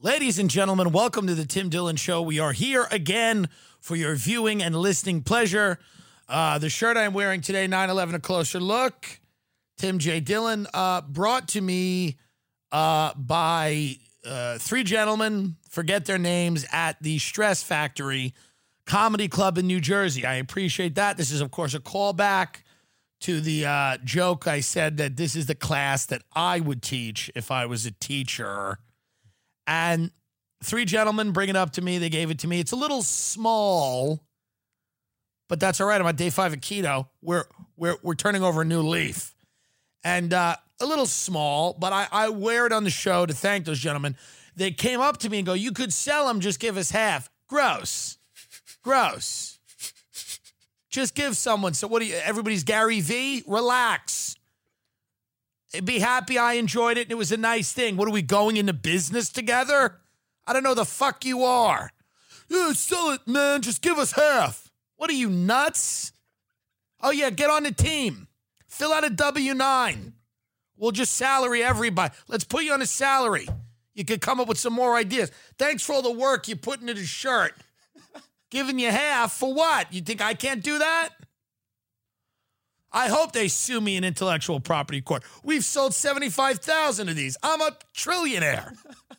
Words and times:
Ladies 0.00 0.38
and 0.38 0.48
gentlemen, 0.48 0.92
welcome 0.92 1.26
to 1.26 1.34
the 1.34 1.44
Tim 1.44 1.70
Dillon 1.70 1.96
Show. 1.96 2.22
We 2.22 2.38
are 2.38 2.52
here 2.52 2.86
again 2.92 3.48
for 3.80 3.96
your 3.96 4.14
viewing 4.14 4.62
and 4.62 4.76
listening 4.76 5.24
pleasure. 5.24 5.80
Uh, 6.28 6.56
the 6.58 6.68
shirt 6.68 6.96
I'm 6.96 7.12
wearing 7.12 7.40
today, 7.40 7.66
9 7.66 7.90
11, 7.90 8.14
a 8.14 8.20
closer 8.20 8.60
look. 8.60 9.18
Tim 9.76 9.98
J. 9.98 10.20
Dillon, 10.20 10.68
uh, 10.72 11.00
brought 11.00 11.48
to 11.48 11.60
me 11.60 12.16
uh, 12.70 13.12
by 13.14 13.96
uh, 14.24 14.58
three 14.58 14.84
gentlemen, 14.84 15.56
forget 15.68 16.04
their 16.04 16.16
names, 16.16 16.64
at 16.70 17.02
the 17.02 17.18
Stress 17.18 17.64
Factory 17.64 18.34
Comedy 18.86 19.26
Club 19.26 19.58
in 19.58 19.66
New 19.66 19.80
Jersey. 19.80 20.24
I 20.24 20.34
appreciate 20.34 20.94
that. 20.94 21.16
This 21.16 21.32
is, 21.32 21.40
of 21.40 21.50
course, 21.50 21.74
a 21.74 21.80
callback 21.80 22.62
to 23.22 23.40
the 23.40 23.66
uh, 23.66 23.96
joke 24.04 24.46
I 24.46 24.60
said 24.60 24.96
that 24.98 25.16
this 25.16 25.34
is 25.34 25.46
the 25.46 25.56
class 25.56 26.06
that 26.06 26.22
I 26.34 26.60
would 26.60 26.82
teach 26.82 27.32
if 27.34 27.50
I 27.50 27.66
was 27.66 27.84
a 27.84 27.90
teacher. 27.90 28.78
And 29.68 30.10
three 30.64 30.86
gentlemen 30.86 31.32
bring 31.32 31.50
it 31.50 31.56
up 31.56 31.72
to 31.72 31.82
me. 31.82 31.98
They 31.98 32.08
gave 32.08 32.30
it 32.30 32.38
to 32.40 32.48
me. 32.48 32.58
It's 32.58 32.72
a 32.72 32.76
little 32.76 33.02
small, 33.02 34.24
but 35.46 35.60
that's 35.60 35.78
all 35.80 35.86
right. 35.86 36.00
I'm 36.00 36.06
on 36.06 36.16
day 36.16 36.30
five 36.30 36.54
of 36.54 36.60
keto. 36.60 37.06
We're 37.20 37.44
we're 37.76 37.96
we're 38.02 38.14
turning 38.14 38.42
over 38.42 38.62
a 38.62 38.64
new 38.64 38.80
leaf, 38.80 39.34
and 40.02 40.32
uh, 40.32 40.56
a 40.80 40.86
little 40.86 41.04
small, 41.04 41.76
but 41.78 41.92
I 41.92 42.08
I 42.10 42.30
wear 42.30 42.64
it 42.64 42.72
on 42.72 42.84
the 42.84 42.90
show 42.90 43.26
to 43.26 43.34
thank 43.34 43.66
those 43.66 43.78
gentlemen. 43.78 44.16
They 44.56 44.70
came 44.70 45.00
up 45.00 45.18
to 45.18 45.28
me 45.28 45.38
and 45.38 45.46
go, 45.46 45.52
"You 45.52 45.72
could 45.72 45.92
sell 45.92 46.26
them. 46.26 46.40
Just 46.40 46.60
give 46.60 46.78
us 46.78 46.90
half." 46.90 47.30
Gross, 47.46 48.16
gross. 48.82 49.58
Just 50.88 51.14
give 51.14 51.36
someone. 51.36 51.74
So 51.74 51.86
what 51.86 52.00
do 52.00 52.06
you? 52.06 52.14
Everybody's 52.24 52.64
Gary 52.64 53.02
V. 53.02 53.44
Relax. 53.46 54.34
Be 55.84 55.98
happy 55.98 56.38
I 56.38 56.54
enjoyed 56.54 56.96
it 56.96 57.02
and 57.02 57.12
it 57.12 57.18
was 57.18 57.32
a 57.32 57.36
nice 57.36 57.72
thing. 57.72 57.96
What 57.96 58.08
are 58.08 58.12
we 58.12 58.22
going 58.22 58.56
into 58.56 58.72
business 58.72 59.28
together? 59.28 59.96
I 60.46 60.52
don't 60.52 60.62
know 60.62 60.74
the 60.74 60.86
fuck 60.86 61.24
you 61.24 61.44
are. 61.44 61.92
Yeah, 62.48 62.72
sell 62.72 63.10
it, 63.10 63.26
man. 63.26 63.60
Just 63.60 63.82
give 63.82 63.98
us 63.98 64.12
half. 64.12 64.70
What 64.96 65.10
are 65.10 65.14
you 65.14 65.28
nuts? 65.28 66.12
Oh 67.00 67.10
yeah, 67.10 67.30
get 67.30 67.50
on 67.50 67.64
the 67.64 67.72
team. 67.72 68.28
Fill 68.66 68.92
out 68.92 69.04
a 69.04 69.10
W 69.10 69.54
nine. 69.54 70.14
We'll 70.76 70.92
just 70.92 71.14
salary 71.14 71.62
everybody. 71.62 72.14
Let's 72.28 72.44
put 72.44 72.64
you 72.64 72.72
on 72.72 72.80
a 72.80 72.86
salary. 72.86 73.46
You 73.94 74.04
could 74.04 74.20
come 74.20 74.40
up 74.40 74.48
with 74.48 74.58
some 74.58 74.72
more 74.72 74.94
ideas. 74.96 75.30
Thanks 75.58 75.82
for 75.82 75.94
all 75.94 76.02
the 76.02 76.12
work 76.12 76.48
you 76.48 76.56
put 76.56 76.80
into 76.80 76.94
the 76.94 77.04
shirt. 77.04 77.52
Giving 78.50 78.78
you 78.78 78.90
half 78.90 79.32
for 79.32 79.52
what? 79.52 79.92
You 79.92 80.00
think 80.00 80.22
I 80.22 80.34
can't 80.34 80.62
do 80.62 80.78
that? 80.78 81.10
I 82.90 83.08
hope 83.08 83.32
they 83.32 83.48
sue 83.48 83.80
me 83.80 83.96
in 83.96 84.04
intellectual 84.04 84.60
property 84.60 85.00
court. 85.00 85.22
We've 85.42 85.64
sold 85.64 85.94
75,000 85.94 87.08
of 87.08 87.16
these. 87.16 87.36
I'm 87.42 87.60
a 87.60 87.76
trillionaire. 87.94 88.76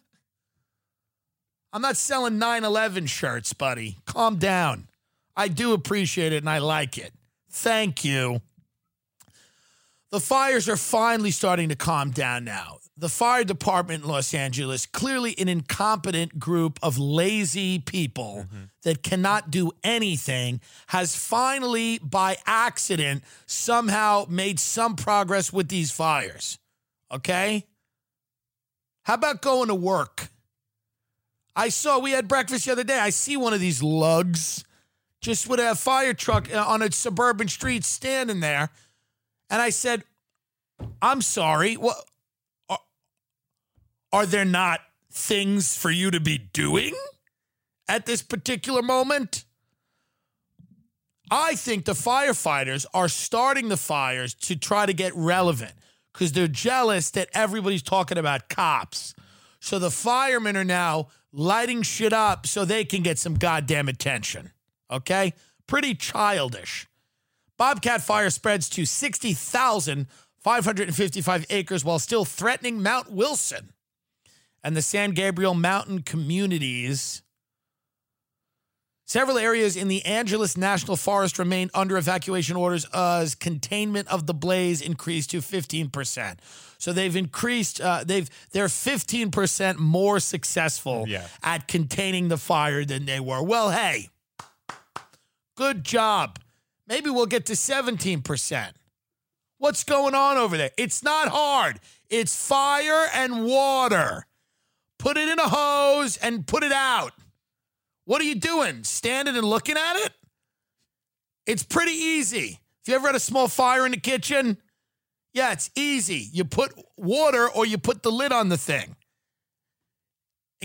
I'm 1.72 1.82
not 1.84 1.98
selling 1.98 2.40
9 2.40 2.64
11 2.64 3.06
shirts, 3.06 3.54
buddy. 3.54 3.98
Calm 4.06 4.38
down. 4.38 4.88
I 5.36 5.48
do 5.48 5.74
appreciate 5.74 6.34
it 6.34 6.38
and 6.38 6.50
I 6.50 6.58
like 6.58 6.98
it. 6.98 7.14
Thank 7.52 8.04
you. 8.04 8.42
The 10.12 10.20
fires 10.20 10.68
are 10.68 10.78
finally 10.78 11.32
starting 11.32 11.70
to 11.70 11.76
calm 11.76 12.10
down 12.10 12.44
now. 12.44 12.80
The 13.00 13.08
fire 13.08 13.46
department 13.46 14.04
in 14.04 14.10
Los 14.10 14.34
Angeles, 14.34 14.86
clearly 14.86 15.34
an 15.40 15.48
incompetent 15.48 16.38
group 16.38 16.78
of 16.84 16.98
lazy 16.98 17.80
people 17.80 18.46
that 18.84 19.04
cannot 19.04 19.50
do 19.50 19.72
anything, 19.86 20.60
has 20.88 21.16
finally, 21.16 22.00
by 22.00 22.36
accident, 22.46 23.24
somehow 23.46 24.26
made 24.28 24.60
some 24.60 24.98
progress 24.98 25.54
with 25.54 25.70
these 25.70 25.92
fires. 25.92 26.58
Okay? 27.10 27.66
How 29.04 29.14
about 29.14 29.42
going 29.42 29.70
to 29.70 29.76
work? 29.76 30.28
I 31.56 31.70
saw, 31.70 32.00
we 32.00 32.12
had 32.12 32.28
breakfast 32.28 32.66
the 32.66 32.74
other 32.74 32.84
day. 32.84 33.00
I 33.00 33.12
see 33.12 33.38
one 33.38 33.54
of 33.54 33.62
these 33.62 33.82
lugs 33.82 34.66
just 35.22 35.48
with 35.48 35.62
a 35.62 35.74
fire 35.74 36.14
truck 36.14 36.54
uh, 36.54 36.66
on 36.68 36.82
a 36.82 36.92
suburban 36.92 37.48
street 37.48 37.86
standing 37.86 38.42
there. 38.42 38.70
And 39.50 39.62
I 39.62 39.70
said, 39.70 40.04
I'm 41.02 41.22
sorry. 41.22 41.76
What 41.76 41.96
are 44.12 44.26
there 44.26 44.46
not 44.46 44.82
things 45.12 45.76
for 45.76 45.92
you 45.92 46.12
to 46.12 46.20
be 46.20 46.38
doing 46.38 46.94
at 47.88 48.06
this 48.06 48.22
particular 48.22 48.82
moment? 48.82 49.46
I 51.32 51.56
think 51.56 51.86
the 51.86 51.94
firefighters 51.94 52.86
are 52.94 53.08
starting 53.08 53.70
the 53.70 53.78
fires 53.78 54.34
to 54.36 54.56
try 54.56 54.86
to 54.88 54.94
get 54.94 55.16
relevant 55.16 55.74
because 56.12 56.32
they're 56.32 56.48
jealous 56.48 57.12
that 57.12 57.30
everybody's 57.34 57.84
talking 57.84 58.18
about 58.18 58.50
cops. 58.50 59.14
So 59.60 59.78
the 59.78 59.92
firemen 59.92 60.58
are 60.58 60.64
now 60.64 61.10
lighting 61.32 61.84
shit 61.84 62.14
up 62.14 62.48
so 62.48 62.66
they 62.66 62.84
can 62.84 63.04
get 63.04 63.20
some 63.20 63.36
goddamn 63.36 63.88
attention. 63.88 64.50
Okay? 64.90 65.36
Pretty 65.68 65.94
childish. 65.94 66.88
Bobcat 67.58 68.02
fire 68.02 68.32
spreads 68.32 68.68
to 68.70 68.86
60,555 68.86 71.46
acres 71.50 71.86
while 71.86 72.00
still 72.00 72.26
threatening 72.26 72.82
Mount 72.82 73.12
Wilson 73.12 73.70
and 74.64 74.76
the 74.76 74.82
San 74.82 75.12
Gabriel 75.12 75.54
Mountain 75.54 76.04
communities. 76.04 77.22
Several 79.06 79.40
areas 79.40 79.76
in 79.76 79.88
the 79.88 80.06
Angeles 80.06 80.56
National 80.56 80.96
Forest 80.96 81.40
remain 81.40 81.72
under 81.74 81.98
evacuation 81.98 82.56
orders 82.56 82.86
as 82.94 83.34
containment 83.34 84.08
of 84.08 84.28
the 84.28 84.36
blaze 84.36 84.82
increased 84.82 85.32
to 85.32 85.40
15%. 85.40 86.38
So 86.78 86.94
they've 86.94 87.16
increased 87.16 87.82
uh, 87.82 88.04
they've 88.06 88.30
they're 88.52 88.68
15% 88.68 89.78
more 89.78 90.20
successful 90.20 91.06
Yeah. 91.08 91.26
at 91.42 91.68
containing 91.68 92.28
the 92.28 92.38
fire 92.38 92.86
than 92.86 93.06
they 93.06 93.20
were. 93.20 93.42
Well, 93.42 93.72
hey. 93.72 94.10
Good 95.56 95.84
job. 95.84 96.40
Maybe 96.88 97.10
we'll 97.10 97.26
get 97.26 97.46
to 97.48 97.54
17%. 97.54 98.72
What's 99.58 99.84
going 99.84 100.16
on 100.16 100.38
over 100.38 100.56
there? 100.56 100.72
It's 100.78 101.04
not 101.04 101.28
hard. 101.28 101.80
It's 102.10 102.48
fire 102.48 103.08
and 103.14 103.46
water. 103.46 104.26
Put 105.00 105.18
it 105.18 105.30
in 105.30 105.40
a 105.40 105.48
hose 105.48 106.18
and 106.18 106.46
put 106.46 106.64
it 106.64 106.72
out. 106.72 107.14
What 108.06 108.22
are 108.22 108.26
you 108.26 108.36
doing? 108.36 108.84
Standing 108.84 109.36
and 109.36 109.46
looking 109.46 109.78
at 109.78 109.96
it? 110.06 110.14
It's 111.46 111.64
pretty 111.64 111.94
easy. 111.94 112.60
If 112.82 112.90
you 112.90 112.96
ever 112.96 113.08
had 113.08 113.16
a 113.16 113.20
small 113.20 113.48
fire 113.48 113.86
in 113.86 113.92
the 113.92 114.00
kitchen, 114.00 114.58
yeah, 115.34 115.52
it's 115.52 115.70
easy. 115.76 116.28
You 116.32 116.44
put 116.44 116.74
water 116.98 117.50
or 117.50 117.66
you 117.66 117.78
put 117.78 118.04
the 118.04 118.12
lid 118.12 118.32
on 118.32 118.50
the 118.50 118.58
thing. 118.58 118.96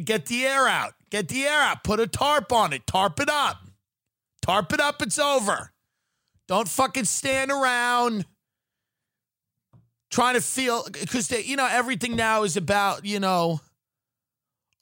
Get 0.03 0.27
the 0.27 0.45
air 0.45 0.67
out. 0.67 0.95
Get 1.11 1.29
the 1.29 1.45
air 1.45 1.61
out. 1.61 1.85
Put 1.85 2.01
a 2.01 2.07
tarp 2.07 2.53
on 2.53 2.73
it. 2.73 2.87
Tarp 2.87 3.21
it 3.21 3.31
up. 3.31 3.59
Tarp 4.43 4.73
it 4.73 4.81
up. 4.81 5.01
It's 5.01 5.19
over. 5.19 5.73
Don't 6.49 6.69
fucking 6.69 7.05
stand 7.05 7.51
around 7.51 8.27
trying 10.11 10.35
to 10.35 10.41
feel 10.41 10.85
because 10.93 11.31
you 11.31 11.57
know 11.57 11.67
everything 11.67 12.15
now 12.15 12.45
is 12.45 12.57
about 12.57 13.05
you 13.05 13.19
know 13.19 13.61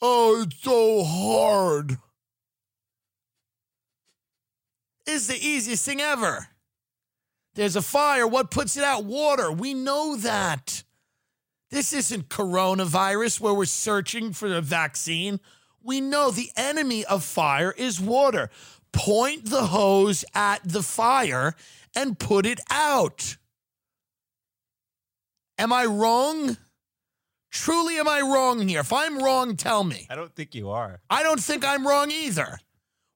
oh 0.02 0.42
it's 0.42 0.60
so 0.60 1.04
hard. 1.04 1.96
It's 5.06 5.26
the 5.26 5.34
easiest 5.34 5.84
thing 5.84 6.00
ever. 6.00 6.48
There's 7.54 7.76
a 7.76 7.82
fire. 7.82 8.26
What 8.26 8.50
puts 8.50 8.76
it 8.76 8.84
out? 8.84 9.04
Water. 9.04 9.50
We 9.50 9.74
know 9.74 10.16
that. 10.16 10.84
This 11.70 11.92
isn't 11.92 12.28
coronavirus 12.28 13.40
where 13.40 13.54
we're 13.54 13.64
searching 13.64 14.32
for 14.32 14.52
a 14.52 14.60
vaccine. 14.60 15.40
We 15.82 16.00
know 16.00 16.30
the 16.30 16.50
enemy 16.56 17.04
of 17.04 17.24
fire 17.24 17.72
is 17.76 18.00
water. 18.00 18.50
Point 18.92 19.46
the 19.46 19.66
hose 19.66 20.24
at 20.34 20.60
the 20.64 20.82
fire 20.82 21.54
and 21.96 22.18
put 22.18 22.46
it 22.46 22.60
out. 22.70 23.36
Am 25.58 25.72
I 25.72 25.86
wrong? 25.86 26.56
Truly, 27.52 27.98
am 27.98 28.08
I 28.08 28.22
wrong 28.22 28.66
here? 28.66 28.80
If 28.80 28.92
I'm 28.92 29.18
wrong, 29.22 29.56
tell 29.56 29.84
me. 29.84 30.06
I 30.10 30.14
don't 30.14 30.34
think 30.34 30.54
you 30.54 30.70
are. 30.70 31.00
I 31.10 31.22
don't 31.22 31.40
think 31.40 31.64
I'm 31.64 31.86
wrong 31.86 32.10
either. 32.10 32.58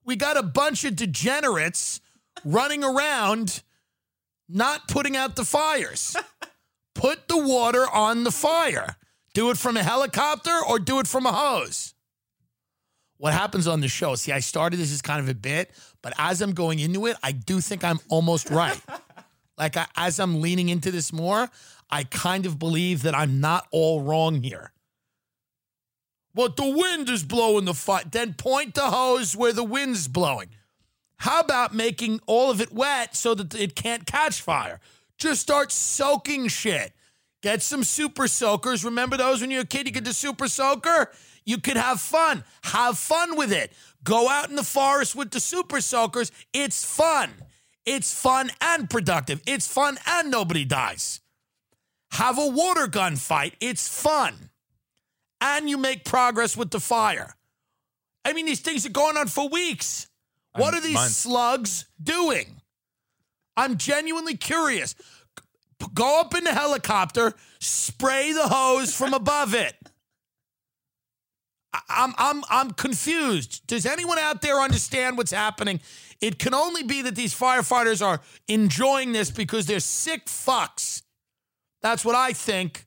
We 0.05 0.15
got 0.15 0.37
a 0.37 0.43
bunch 0.43 0.85
of 0.85 0.95
degenerates 0.95 2.01
running 2.45 2.85
around 2.85 3.63
not 4.49 4.89
putting 4.89 5.17
out 5.17 5.37
the 5.37 5.45
fires. 5.45 6.17
Put 6.95 7.29
the 7.29 7.37
water 7.37 7.85
on 7.93 8.25
the 8.25 8.31
fire. 8.31 8.97
Do 9.35 9.51
it 9.51 9.59
from 9.59 9.77
a 9.77 9.83
helicopter 9.83 10.57
or 10.69 10.79
do 10.79 11.01
it 11.01 11.07
from 11.07 11.27
a 11.27 11.33
hose. 11.33 11.95
what 13.19 13.33
happens 13.33 13.67
on 13.67 13.81
the 13.81 13.89
show. 13.89 14.15
See, 14.15 14.33
I 14.33 14.41
started 14.41 14.79
this 14.79 14.93
as 14.93 15.03
kind 15.03 15.21
of 15.21 15.29
a 15.29 15.35
bit, 15.35 15.71
but 16.03 16.13
as 16.19 16.41
I'm 16.43 16.53
going 16.53 16.79
into 16.79 17.07
it, 17.07 17.17
I 17.23 17.33
do 17.33 17.61
think 17.61 17.83
I'm 17.85 17.99
almost 18.09 18.51
right. 18.51 18.81
like 19.59 19.77
I, 19.77 19.87
as 19.97 20.21
I'm 20.21 20.41
leaning 20.41 20.69
into 20.69 20.91
this 20.91 21.13
more, 21.13 21.49
I 21.91 22.05
kind 22.05 22.47
of 22.47 22.59
believe 22.59 23.03
that 23.03 23.15
I'm 23.15 23.41
not 23.41 23.67
all 23.71 24.03
wrong 24.03 24.43
here. 24.43 24.73
But 26.35 26.57
the 26.57 26.69
wind 26.69 27.09
is 27.09 27.23
blowing 27.23 27.65
the 27.65 27.75
fight. 27.75 28.13
Then 28.13 28.35
point 28.35 28.75
the 28.75 28.91
hose 28.91 29.35
where 29.35 29.53
the 29.53 29.65
wind's 29.65 30.07
blowing. 30.09 30.49
How 31.19 31.41
about 31.41 31.75
making 31.75 32.21
all 32.27 32.51
of 32.51 32.61
it 32.61 32.73
wet 32.73 33.17
so 33.17 33.35
that 33.35 33.55
it 33.55 33.75
can't 33.75 34.07
catch 34.07 34.43
fire? 34.43 34.81
Just 35.17 35.41
start 35.41 35.73
soaking 35.73 36.49
shit. 36.49 36.93
Get 37.43 37.63
some 37.63 37.85
super 37.85 38.29
soakers. 38.29 38.85
Remember 38.85 39.17
those 39.17 39.41
when 39.41 39.51
you 39.51 39.59
were 39.59 39.63
a 39.63 39.67
kid? 39.67 39.87
You 39.87 39.93
get 39.93 40.05
the 40.05 40.13
super 40.13 40.49
soaker? 40.49 41.11
You 41.45 41.59
could 41.59 41.77
have 41.77 42.01
fun. 42.01 42.45
Have 42.65 42.99
fun 42.99 43.37
with 43.37 43.53
it. 43.53 43.73
Go 44.05 44.29
out 44.29 44.51
in 44.51 44.57
the 44.57 44.63
forest 44.63 45.15
with 45.15 45.31
the 45.31 45.41
super 45.41 45.81
soakers. 45.81 46.33
It's 46.53 46.85
fun. 46.85 47.31
It's 47.87 48.13
fun 48.13 48.51
and 48.61 48.91
productive. 48.91 49.41
It's 49.47 49.67
fun 49.67 49.97
and 50.07 50.31
nobody 50.31 50.65
dies. 50.65 51.21
Have 52.13 52.39
a 52.39 52.47
water 52.47 52.87
gun 52.87 53.17
fight. 53.17 53.55
It's 53.61 53.89
fun. 53.89 54.51
And 55.41 55.69
you 55.69 55.77
make 55.77 56.05
progress 56.05 56.57
with 56.57 56.71
the 56.71 56.81
fire. 56.81 57.35
I 58.25 58.33
mean, 58.33 58.47
these 58.47 58.61
things 58.61 58.87
are 58.87 58.91
going 58.91 59.17
on 59.17 59.29
for 59.29 59.49
weeks. 59.49 60.09
What 60.55 60.75
are 60.75 60.81
these 60.81 61.15
slugs 61.15 61.85
doing? 62.03 62.47
I'm 63.57 63.77
genuinely 63.77 64.37
curious. 64.37 64.95
Go 65.95 66.21
up 66.21 66.35
in 66.35 66.45
the 66.45 66.53
helicopter, 66.53 67.35
spray 67.61 68.33
the 68.33 68.49
hose 68.49 68.95
from 68.95 69.13
above 69.23 69.55
it. 69.55 69.75
I'm 71.89 72.15
I'm 72.17 72.43
I'm 72.49 72.71
confused. 72.73 73.67
Does 73.67 73.85
anyone 73.85 74.19
out 74.19 74.41
there 74.41 74.61
understand 74.61 75.19
what's 75.19 75.31
happening? 75.33 75.81
It 76.21 76.39
can 76.39 76.55
only 76.55 76.83
be 76.83 77.03
that 77.03 77.15
these 77.15 77.39
firefighters 77.39 78.05
are 78.05 78.21
enjoying 78.49 79.13
this 79.13 79.31
because 79.31 79.67
they're 79.67 79.81
sick 79.81 80.27
fucks. 80.27 81.03
That's 81.83 82.05
what 82.05 82.15
I 82.15 82.33
think. 82.33 82.87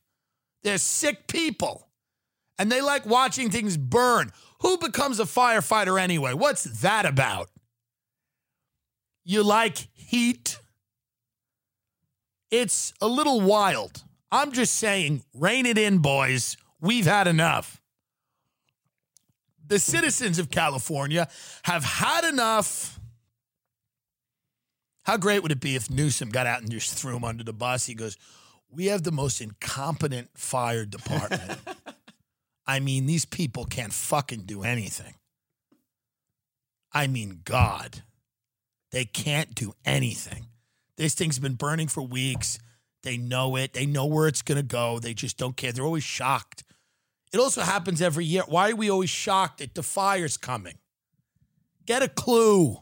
They're 0.63 0.77
sick 0.77 1.27
people. 1.27 1.87
And 2.57 2.71
they 2.71 2.81
like 2.81 3.05
watching 3.05 3.49
things 3.49 3.77
burn. 3.77 4.31
Who 4.61 4.77
becomes 4.77 5.19
a 5.19 5.23
firefighter 5.23 5.99
anyway? 5.99 6.33
What's 6.33 6.63
that 6.81 7.05
about? 7.05 7.49
You 9.23 9.43
like 9.43 9.87
heat? 9.93 10.59
It's 12.51 12.93
a 12.99 13.07
little 13.07 13.39
wild. 13.41 14.03
I'm 14.31 14.51
just 14.51 14.75
saying, 14.75 15.23
rein 15.33 15.65
it 15.65 15.77
in, 15.77 15.99
boys. 15.99 16.57
We've 16.81 17.05
had 17.05 17.27
enough. 17.27 17.81
The 19.65 19.79
citizens 19.79 20.39
of 20.39 20.49
California 20.49 21.29
have 21.63 21.83
had 21.83 22.25
enough. 22.25 22.99
How 25.03 25.17
great 25.17 25.43
would 25.43 25.51
it 25.51 25.59
be 25.59 25.75
if 25.75 25.89
Newsom 25.89 26.29
got 26.29 26.47
out 26.47 26.61
and 26.61 26.71
just 26.71 26.93
threw 26.93 27.15
him 27.15 27.23
under 27.23 27.43
the 27.43 27.53
bus? 27.53 27.85
He 27.85 27.93
goes, 27.93 28.17
We 28.71 28.87
have 28.87 29.03
the 29.03 29.11
most 29.11 29.41
incompetent 29.41 30.29
fire 30.35 30.85
department. 30.85 31.59
I 32.67 32.79
mean, 32.79 33.07
these 33.07 33.25
people 33.25 33.65
can't 33.65 33.93
fucking 33.93 34.41
do 34.41 34.63
anything. 34.63 35.15
I 36.93 37.07
mean, 37.07 37.41
God, 37.43 38.03
they 38.91 39.05
can't 39.05 39.55
do 39.55 39.73
anything. 39.85 40.47
This 40.97 41.13
thing's 41.13 41.39
been 41.39 41.55
burning 41.55 41.87
for 41.87 42.01
weeks. 42.01 42.59
They 43.03 43.17
know 43.17 43.55
it. 43.55 43.73
They 43.73 43.85
know 43.85 44.05
where 44.05 44.27
it's 44.27 44.41
going 44.41 44.57
to 44.57 44.63
go. 44.63 44.99
They 44.99 45.13
just 45.13 45.37
don't 45.37 45.55
care. 45.55 45.71
They're 45.71 45.85
always 45.85 46.03
shocked. 46.03 46.63
It 47.31 47.39
also 47.39 47.61
happens 47.61 48.01
every 48.01 48.25
year. 48.25 48.43
Why 48.47 48.71
are 48.71 48.75
we 48.75 48.89
always 48.89 49.09
shocked 49.09 49.59
that 49.59 49.75
the 49.75 49.83
fire's 49.83 50.37
coming? 50.37 50.77
Get 51.85 52.03
a 52.03 52.07
clue. 52.07 52.77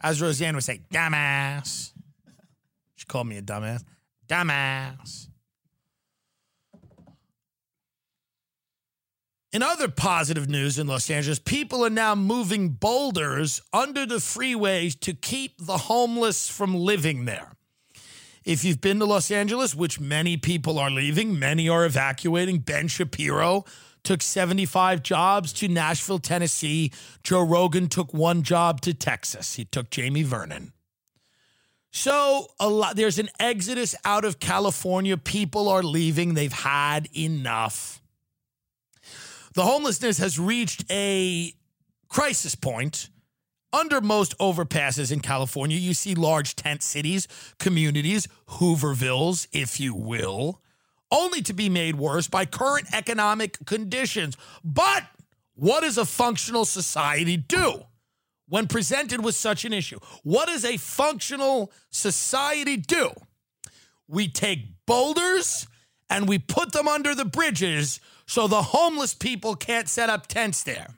As 0.00 0.20
Roseanne 0.20 0.54
would 0.54 0.64
say, 0.64 0.82
dumbass. 0.92 1.91
Called 3.12 3.26
me 3.26 3.36
a 3.36 3.42
dumbass. 3.42 3.84
Dumbass. 4.26 5.28
In 9.52 9.62
other 9.62 9.88
positive 9.88 10.48
news 10.48 10.78
in 10.78 10.86
Los 10.86 11.10
Angeles, 11.10 11.38
people 11.38 11.84
are 11.84 11.90
now 11.90 12.14
moving 12.14 12.70
boulders 12.70 13.60
under 13.70 14.06
the 14.06 14.14
freeways 14.14 14.98
to 15.00 15.12
keep 15.12 15.58
the 15.58 15.76
homeless 15.76 16.48
from 16.48 16.74
living 16.74 17.26
there. 17.26 17.52
If 18.46 18.64
you've 18.64 18.80
been 18.80 18.98
to 19.00 19.04
Los 19.04 19.30
Angeles, 19.30 19.74
which 19.74 20.00
many 20.00 20.38
people 20.38 20.78
are 20.78 20.90
leaving, 20.90 21.38
many 21.38 21.68
are 21.68 21.84
evacuating, 21.84 22.60
Ben 22.60 22.88
Shapiro 22.88 23.66
took 24.04 24.22
75 24.22 25.02
jobs 25.02 25.52
to 25.52 25.68
Nashville, 25.68 26.18
Tennessee. 26.18 26.90
Joe 27.22 27.42
Rogan 27.42 27.90
took 27.90 28.14
one 28.14 28.42
job 28.42 28.80
to 28.80 28.94
Texas. 28.94 29.56
He 29.56 29.66
took 29.66 29.90
Jamie 29.90 30.22
Vernon. 30.22 30.72
So 31.92 32.46
a 32.58 32.68
lot 32.68 32.96
there's 32.96 33.18
an 33.18 33.28
exodus 33.38 33.94
out 34.04 34.24
of 34.24 34.40
California. 34.40 35.16
People 35.18 35.68
are 35.68 35.82
leaving. 35.82 36.34
They've 36.34 36.50
had 36.50 37.08
enough. 37.14 38.00
The 39.54 39.62
homelessness 39.62 40.16
has 40.16 40.38
reached 40.38 40.90
a 40.90 41.52
crisis 42.08 42.54
point. 42.54 43.10
Under 43.74 44.00
most 44.00 44.36
overpasses 44.38 45.12
in 45.12 45.20
California, 45.20 45.78
you 45.78 45.94
see 45.94 46.14
large 46.14 46.56
tent 46.56 46.82
cities, 46.82 47.26
communities, 47.58 48.26
Hoovervilles, 48.48 49.46
if 49.52 49.80
you 49.80 49.94
will, 49.94 50.60
only 51.10 51.40
to 51.42 51.54
be 51.54 51.70
made 51.70 51.96
worse 51.96 52.28
by 52.28 52.44
current 52.44 52.86
economic 52.92 53.64
conditions. 53.64 54.36
But 54.62 55.04
what 55.54 55.80
does 55.80 55.96
a 55.96 56.04
functional 56.04 56.64
society 56.64 57.36
do 57.36 57.84
when 58.48 58.66
presented 58.66 59.24
with 59.24 59.34
such 59.34 59.64
an 59.64 59.72
issue? 59.72 59.98
What 60.22 60.48
does 60.48 60.64
a 60.64 60.76
functional 60.76 61.72
society 61.90 62.76
do? 62.76 63.10
We 64.08 64.28
take 64.28 64.66
boulders 64.86 65.66
and 66.10 66.28
we 66.28 66.38
put 66.38 66.72
them 66.72 66.88
under 66.88 67.14
the 67.14 67.24
bridges 67.24 68.00
so 68.26 68.46
the 68.46 68.62
homeless 68.62 69.14
people 69.14 69.54
can't 69.56 69.88
set 69.88 70.10
up 70.10 70.26
tents 70.26 70.62
there. 70.62 70.88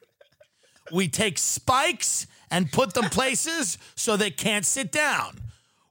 We 0.92 1.08
take 1.08 1.38
spikes 1.38 2.26
and 2.50 2.70
put 2.70 2.94
them 2.94 3.04
places 3.04 3.78
so 3.94 4.16
they 4.16 4.30
can't 4.30 4.66
sit 4.66 4.92
down. 4.92 5.40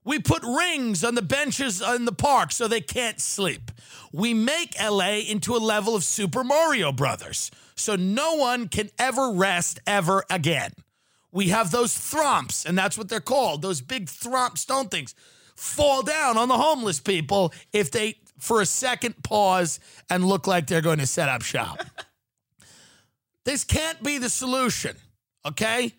We 0.05 0.19
put 0.19 0.44
rings 0.44 1.03
on 1.03 1.15
the 1.15 1.21
benches 1.21 1.81
in 1.81 2.05
the 2.05 2.11
park 2.11 2.51
so 2.51 2.67
they 2.67 2.81
can't 2.81 3.21
sleep. 3.21 3.71
We 4.11 4.33
make 4.33 4.75
LA 4.81 5.19
into 5.27 5.55
a 5.55 5.57
level 5.57 5.95
of 5.95 6.03
Super 6.03 6.44
Mario 6.44 6.91
Brothers 6.91 7.51
so 7.75 7.95
no 7.95 8.35
one 8.35 8.67
can 8.67 8.89
ever 9.00 9.31
rest 9.31 9.79
ever 9.88 10.24
again. 10.29 10.74
We 11.33 11.49
have 11.49 11.71
those 11.71 11.95
Thwomps, 11.95 12.63
and 12.65 12.77
that's 12.77 12.95
what 12.95 13.09
they're 13.09 13.19
called. 13.19 13.63
Those 13.63 13.81
big 13.81 14.05
Thwomp 14.05 14.57
stone 14.57 14.87
things 14.87 15.15
fall 15.55 16.03
down 16.03 16.37
on 16.37 16.47
the 16.47 16.57
homeless 16.57 16.99
people 16.99 17.51
if 17.73 17.89
they, 17.89 18.17
for 18.37 18.61
a 18.61 18.65
second, 18.67 19.23
pause 19.23 19.79
and 20.11 20.23
look 20.23 20.45
like 20.45 20.67
they're 20.67 20.81
going 20.81 20.99
to 20.99 21.07
set 21.07 21.29
up 21.29 21.41
shop. 21.41 21.81
this 23.45 23.63
can't 23.63 24.01
be 24.03 24.19
the 24.19 24.29
solution, 24.29 24.95
okay? 25.43 25.93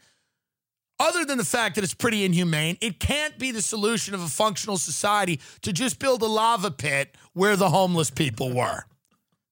Other 1.00 1.24
than 1.24 1.38
the 1.38 1.44
fact 1.44 1.74
that 1.74 1.82
it's 1.82 1.94
pretty 1.94 2.24
inhumane, 2.24 2.78
it 2.80 3.00
can't 3.00 3.36
be 3.36 3.50
the 3.50 3.62
solution 3.62 4.14
of 4.14 4.22
a 4.22 4.28
functional 4.28 4.76
society 4.76 5.40
to 5.62 5.72
just 5.72 5.98
build 5.98 6.22
a 6.22 6.26
lava 6.26 6.70
pit 6.70 7.16
where 7.32 7.56
the 7.56 7.70
homeless 7.70 8.10
people 8.10 8.52
were. 8.52 8.84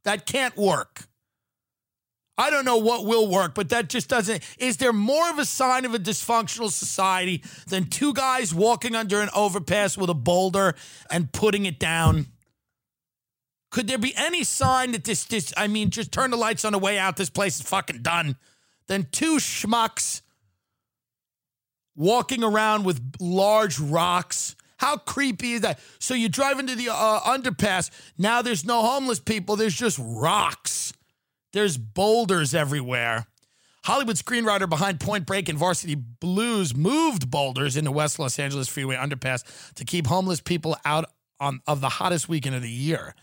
That 0.05 0.27
can't 0.27 0.57
work. 0.57 1.09
I 2.39 2.51
don't 2.51 2.65
know 2.65 2.79
what 2.79 3.05
will 3.05 3.29
work, 3.29 3.55
but 3.55 3.69
that 3.69 3.89
just 3.89 4.09
doesn't. 4.09 4.43
Is 4.59 4.79
there 4.79 4.93
more 4.93 5.29
of 5.31 5.39
a 5.39 5.45
sign 5.45 5.85
of 5.85 5.95
a 5.95 5.99
dysfunctional 5.99 6.71
society 6.71 7.43
than 7.67 7.85
two 7.85 8.15
guys 8.15 8.55
walking 8.55 8.95
under 8.95 9.21
an 9.21 9.29
overpass 9.35 9.99
with 9.99 10.09
a 10.09 10.15
boulder 10.15 10.75
and 11.11 11.31
putting 11.31 11.67
it 11.67 11.79
down? 11.79 12.27
Could 13.71 13.87
there 13.87 13.99
be 13.99 14.15
any 14.17 14.45
sign 14.45 14.93
that 14.93 15.05
this, 15.05 15.25
this, 15.25 15.53
I 15.57 15.67
mean, 15.67 15.91
just 15.91 16.13
turn 16.13 16.31
the 16.31 16.37
lights 16.37 16.65
on 16.65 16.73
the 16.73 16.79
way 16.79 16.99
out, 16.99 17.17
this 17.17 17.31
place 17.31 17.61
is 17.61 17.63
fucking 17.63 18.03
done? 18.03 18.37
Then 18.87 19.07
two 19.13 19.37
schmucks 19.37 20.23
walking 21.95 22.43
around 22.43 22.85
with 22.85 23.01
large 23.21 23.79
rocks. 23.79 24.57
How 24.79 24.97
creepy 24.97 25.53
is 25.53 25.61
that? 25.61 25.79
So 25.99 26.15
you 26.15 26.29
drive 26.29 26.59
into 26.59 26.75
the 26.75 26.89
uh, 26.91 27.21
underpass. 27.21 27.91
Now 28.19 28.43
there's 28.43 28.65
no 28.65 28.83
homeless 28.83 29.21
people, 29.21 29.57
there's 29.57 29.75
just 29.75 29.99
rocks. 30.03 30.93
There's 31.53 31.77
boulders 31.77 32.55
everywhere. 32.55 33.27
Hollywood 33.85 34.17
screenwriter 34.17 34.69
behind 34.69 35.01
Point 35.01 35.27
Break 35.27 35.49
and 35.49 35.59
Varsity 35.59 35.97
Blues 35.97 36.75
moved 36.75 37.31
boulders 37.31 37.77
in 37.77 37.85
the 37.85 37.91
West 37.91 38.19
Los 38.19 38.39
Angeles 38.39 38.69
Freeway 38.69 38.97
underpass 38.97 39.75
to 39.75 39.85
keep 39.85 40.07
homeless 40.07 40.41
people 40.41 40.77
out 40.85 41.07
on, 41.41 41.61
of 41.67 41.81
the 41.81 41.89
hottest 41.89 42.29
weekend 42.29 42.55
of 42.55 42.63
the 42.63 42.71
year. 42.71 43.15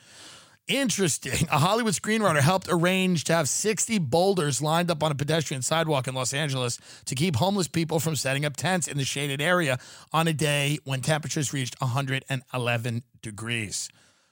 Interesting. 0.68 1.48
A 1.52 1.58
Hollywood 1.58 1.94
screenwriter 1.94 2.42
helped 2.42 2.68
arrange 2.70 3.24
to 3.26 3.34
have 3.34 3.50
60 3.50 3.98
boulders 3.98 4.62
lined 4.62 4.92
up 4.92 5.02
on 5.02 5.12
a 5.12 5.16
pedestrian 5.16 5.64
sidewalk 5.64 6.08
in 6.08 6.14
Los 6.14 6.32
Angeles 6.34 6.78
to 7.06 7.16
keep 7.16 7.38
homeless 7.38 7.68
people 7.68 8.00
from 8.00 8.16
setting 8.16 8.46
up 8.46 8.56
tents 8.56 8.88
in 8.88 8.98
the 8.98 9.06
shaded 9.06 9.42
area 9.42 9.80
on 10.14 10.28
a 10.28 10.34
day 10.34 10.78
when 10.84 11.02
temperatures 11.02 11.54
reached 11.54 11.82
111 11.82 13.04
degrees. 13.24 13.90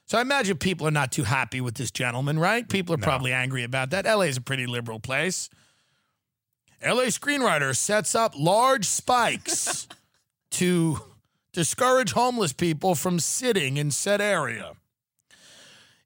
So 0.08 0.16
I 0.16 0.22
imagine 0.22 0.56
people 0.56 0.86
are 0.88 0.90
not 0.90 1.12
too 1.12 1.24
happy 1.24 1.60
with 1.60 1.74
this 1.74 1.90
gentleman, 1.90 2.38
right? 2.38 2.66
People 2.66 2.94
are 2.94 2.98
probably 2.98 3.30
angry 3.30 3.62
about 3.62 3.90
that. 3.90 4.06
LA 4.06 4.22
is 4.22 4.38
a 4.38 4.40
pretty 4.40 4.66
liberal 4.66 4.98
place. 4.98 5.50
LA 6.82 7.04
screenwriter 7.04 7.76
sets 7.76 8.14
up 8.14 8.32
large 8.34 8.86
spikes 8.86 9.86
to 10.52 10.98
discourage 11.52 12.12
homeless 12.12 12.54
people 12.54 12.94
from 12.94 13.20
sitting 13.20 13.76
in 13.76 13.90
said 13.90 14.22
area. 14.22 14.72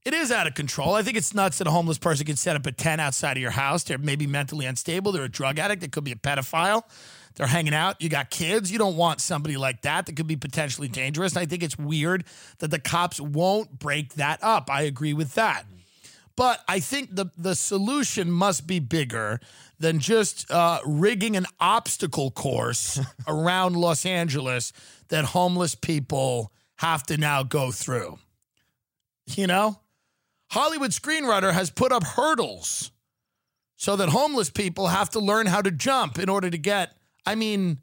It 0.04 0.14
is 0.14 0.32
out 0.32 0.48
of 0.48 0.54
control. 0.54 0.94
I 0.94 1.02
think 1.02 1.16
it's 1.16 1.32
nuts 1.32 1.58
that 1.58 1.68
a 1.68 1.70
homeless 1.70 1.98
person 1.98 2.26
can 2.26 2.34
set 2.34 2.56
up 2.56 2.66
a 2.66 2.72
tent 2.72 3.00
outside 3.00 3.36
of 3.36 3.40
your 3.40 3.52
house. 3.52 3.84
They're 3.84 3.98
maybe 3.98 4.26
mentally 4.26 4.66
unstable. 4.66 5.12
They're 5.12 5.22
a 5.22 5.28
drug 5.28 5.60
addict. 5.60 5.80
They 5.80 5.86
could 5.86 6.02
be 6.02 6.10
a 6.10 6.16
pedophile. 6.16 6.82
They're 7.34 7.46
hanging 7.46 7.74
out. 7.74 8.00
You 8.00 8.08
got 8.08 8.30
kids. 8.30 8.70
You 8.70 8.78
don't 8.78 8.96
want 8.96 9.20
somebody 9.20 9.56
like 9.56 9.82
that 9.82 10.06
that 10.06 10.16
could 10.16 10.26
be 10.26 10.36
potentially 10.36 10.88
dangerous. 10.88 11.32
And 11.32 11.42
I 11.42 11.46
think 11.46 11.62
it's 11.62 11.78
weird 11.78 12.24
that 12.58 12.70
the 12.70 12.78
cops 12.78 13.20
won't 13.20 13.78
break 13.78 14.14
that 14.14 14.42
up. 14.42 14.70
I 14.70 14.82
agree 14.82 15.14
with 15.14 15.34
that. 15.34 15.64
But 16.36 16.60
I 16.66 16.80
think 16.80 17.14
the, 17.14 17.26
the 17.36 17.54
solution 17.54 18.30
must 18.30 18.66
be 18.66 18.78
bigger 18.78 19.40
than 19.78 19.98
just 19.98 20.50
uh, 20.50 20.80
rigging 20.86 21.36
an 21.36 21.46
obstacle 21.60 22.30
course 22.30 23.00
around 23.26 23.76
Los 23.76 24.06
Angeles 24.06 24.72
that 25.08 25.26
homeless 25.26 25.74
people 25.74 26.52
have 26.76 27.02
to 27.04 27.16
now 27.16 27.42
go 27.42 27.70
through. 27.70 28.18
You 29.26 29.46
know? 29.46 29.78
Hollywood 30.50 30.90
screenwriter 30.90 31.52
has 31.52 31.70
put 31.70 31.92
up 31.92 32.04
hurdles 32.04 32.92
so 33.76 33.96
that 33.96 34.10
homeless 34.10 34.50
people 34.50 34.88
have 34.88 35.10
to 35.10 35.18
learn 35.18 35.46
how 35.46 35.62
to 35.62 35.70
jump 35.70 36.18
in 36.18 36.28
order 36.28 36.50
to 36.50 36.58
get. 36.58 36.96
I 37.24 37.34
mean, 37.34 37.78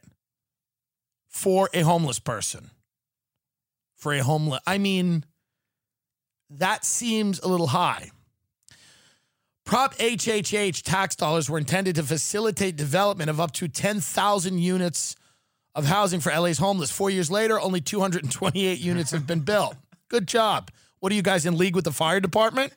for 1.27 1.69
a 1.73 1.81
homeless 1.81 2.19
person. 2.19 2.69
For 3.95 4.13
a 4.13 4.19
homeless, 4.19 4.61
I 4.67 4.77
mean, 4.77 5.25
that 6.49 6.85
seems 6.85 7.39
a 7.39 7.47
little 7.47 7.67
high. 7.67 8.11
Prop 9.65 9.95
HHH 9.95 10.83
tax 10.83 11.15
dollars 11.15 11.49
were 11.49 11.57
intended 11.57 11.95
to 11.95 12.03
facilitate 12.03 12.75
development 12.75 13.29
of 13.29 13.39
up 13.39 13.53
to 13.53 13.69
10,000 13.69 14.57
units 14.57 15.15
of 15.75 15.85
housing 15.85 16.19
for 16.19 16.31
LA's 16.37 16.57
homeless. 16.57 16.91
Four 16.91 17.09
years 17.09 17.31
later, 17.31 17.59
only 17.59 17.81
228 17.81 18.79
units 18.79 19.11
have 19.11 19.25
been 19.25 19.41
built. 19.41 19.75
Good 20.09 20.27
job. 20.27 20.71
What 20.99 21.11
are 21.11 21.15
you 21.15 21.21
guys 21.21 21.45
in 21.45 21.57
league 21.57 21.75
with 21.75 21.85
the 21.85 21.91
fire 21.91 22.19
department? 22.19 22.73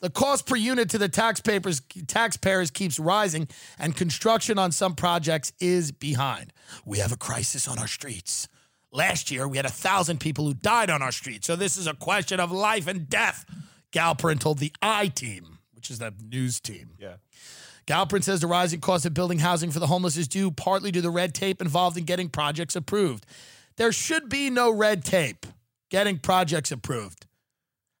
The 0.00 0.10
cost 0.10 0.46
per 0.46 0.56
unit 0.56 0.90
to 0.90 0.98
the 0.98 1.08
taxpayers 1.08 1.80
taxpayers 2.06 2.70
keeps 2.70 2.98
rising, 2.98 3.48
and 3.78 3.96
construction 3.96 4.58
on 4.58 4.70
some 4.70 4.94
projects 4.94 5.52
is 5.58 5.90
behind. 5.90 6.52
We 6.84 6.98
have 6.98 7.12
a 7.12 7.16
crisis 7.16 7.66
on 7.66 7.78
our 7.78 7.86
streets. 7.86 8.46
Last 8.92 9.30
year, 9.30 9.48
we 9.48 9.56
had 9.56 9.66
a 9.66 9.70
thousand 9.70 10.20
people 10.20 10.46
who 10.46 10.54
died 10.54 10.90
on 10.90 11.02
our 11.02 11.12
streets. 11.12 11.46
So 11.46 11.56
this 11.56 11.76
is 11.76 11.86
a 11.86 11.94
question 11.94 12.40
of 12.40 12.52
life 12.52 12.86
and 12.86 13.08
death. 13.08 13.44
Galperin 13.92 14.38
told 14.38 14.58
the 14.58 14.72
I 14.82 15.08
team, 15.08 15.58
which 15.72 15.90
is 15.90 15.98
the 15.98 16.12
news 16.22 16.60
team. 16.60 16.90
Yeah. 16.98 17.16
Galperin 17.86 18.22
says 18.22 18.40
the 18.40 18.46
rising 18.48 18.80
cost 18.80 19.06
of 19.06 19.14
building 19.14 19.38
housing 19.38 19.70
for 19.70 19.78
the 19.78 19.86
homeless 19.86 20.16
is 20.16 20.26
due 20.26 20.50
partly 20.50 20.90
to 20.90 21.00
the 21.00 21.10
red 21.10 21.34
tape 21.34 21.60
involved 21.60 21.96
in 21.96 22.04
getting 22.04 22.28
projects 22.28 22.74
approved. 22.74 23.24
There 23.76 23.92
should 23.92 24.28
be 24.28 24.50
no 24.50 24.70
red 24.70 25.04
tape 25.04 25.46
getting 25.90 26.18
projects 26.18 26.72
approved. 26.72 27.26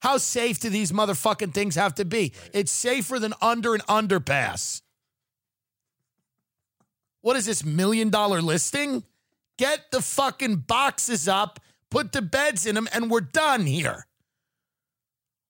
How 0.02 0.18
safe 0.18 0.58
do 0.58 0.70
these 0.70 0.92
motherfucking 0.92 1.54
things 1.54 1.76
have 1.76 1.94
to 1.96 2.04
be? 2.04 2.32
It's 2.52 2.72
safer 2.72 3.18
than 3.18 3.32
under 3.40 3.74
an 3.74 3.80
underpass. 3.82 4.82
What 7.20 7.36
is 7.36 7.46
this 7.46 7.64
million 7.64 8.10
dollar 8.10 8.42
listing? 8.42 9.04
Get 9.58 9.90
the 9.90 10.02
fucking 10.02 10.56
boxes 10.68 11.28
up, 11.28 11.60
put 11.90 12.12
the 12.12 12.22
beds 12.22 12.66
in 12.66 12.74
them, 12.74 12.88
and 12.92 13.10
we're 13.10 13.20
done 13.20 13.66
here. 13.66 14.06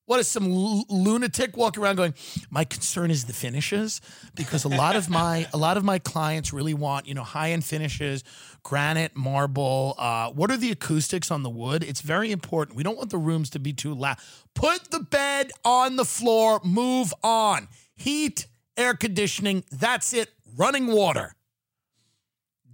What 0.07 0.21
is 0.21 0.29
some 0.29 0.53
l- 0.53 0.85
lunatic 0.89 1.57
walking 1.57 1.83
around 1.83 1.97
going? 1.97 2.15
My 2.49 2.65
concern 2.65 3.11
is 3.11 3.25
the 3.25 3.33
finishes 3.33 4.01
because 4.37 4.65
a 4.65 4.69
lot 4.69 4.95
of 4.95 5.11
my 5.11 5.49
a 5.53 5.57
lot 5.57 5.77
of 5.77 5.85
my 5.85 5.99
clients 5.99 6.53
really 6.53 6.75
want 6.75 7.07
you 7.07 7.15
know 7.15 7.25
high 7.25 7.51
end 7.51 7.65
finishes, 7.65 8.23
granite, 8.63 9.17
marble. 9.17 9.95
Uh, 9.99 10.31
what 10.31 10.51
are 10.53 10.57
the 10.57 10.71
acoustics 10.71 11.31
on 11.31 11.43
the 11.43 11.51
wood? 11.51 11.83
It's 11.83 12.01
very 12.01 12.31
important. 12.31 12.77
We 12.77 12.85
don't 12.85 12.97
want 12.97 13.11
the 13.11 13.19
rooms 13.19 13.51
to 13.51 13.59
be 13.59 13.73
too 13.73 13.95
loud. 13.95 14.17
Put 14.55 14.93
the 14.93 15.01
bed 15.01 15.51
on 15.65 15.97
the 15.97 16.05
floor. 16.05 16.61
Move 16.65 17.13
on. 17.25 17.67
Heat, 17.97 18.47
air 18.77 18.95
conditioning. 18.95 19.65
That's 19.73 20.13
it. 20.15 20.31
Running 20.57 20.87
water. 20.87 21.35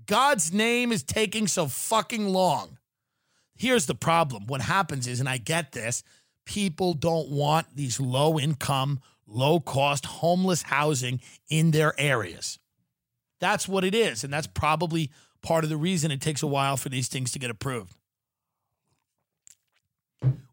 God's 0.04 0.52
name 0.52 0.92
is 0.92 1.02
taking 1.02 1.46
so 1.46 1.66
fucking 1.66 2.28
long. 2.28 2.76
Here's 3.56 3.86
the 3.86 3.94
problem. 3.94 4.46
What 4.46 4.60
happens 4.60 5.06
is, 5.06 5.20
and 5.20 5.28
I 5.28 5.38
get 5.38 5.72
this, 5.72 6.02
people 6.44 6.94
don't 6.94 7.30
want 7.30 7.66
these 7.74 8.00
low 8.00 8.38
income, 8.38 9.00
low 9.26 9.60
cost 9.60 10.06
homeless 10.06 10.62
housing 10.62 11.20
in 11.48 11.70
their 11.70 11.98
areas. 11.98 12.58
That's 13.40 13.66
what 13.66 13.84
it 13.84 13.94
is. 13.94 14.24
And 14.24 14.32
that's 14.32 14.46
probably 14.46 15.10
part 15.42 15.64
of 15.64 15.70
the 15.70 15.76
reason 15.76 16.10
it 16.10 16.20
takes 16.20 16.42
a 16.42 16.46
while 16.46 16.76
for 16.76 16.88
these 16.88 17.08
things 17.08 17.32
to 17.32 17.38
get 17.38 17.50
approved. 17.50 17.94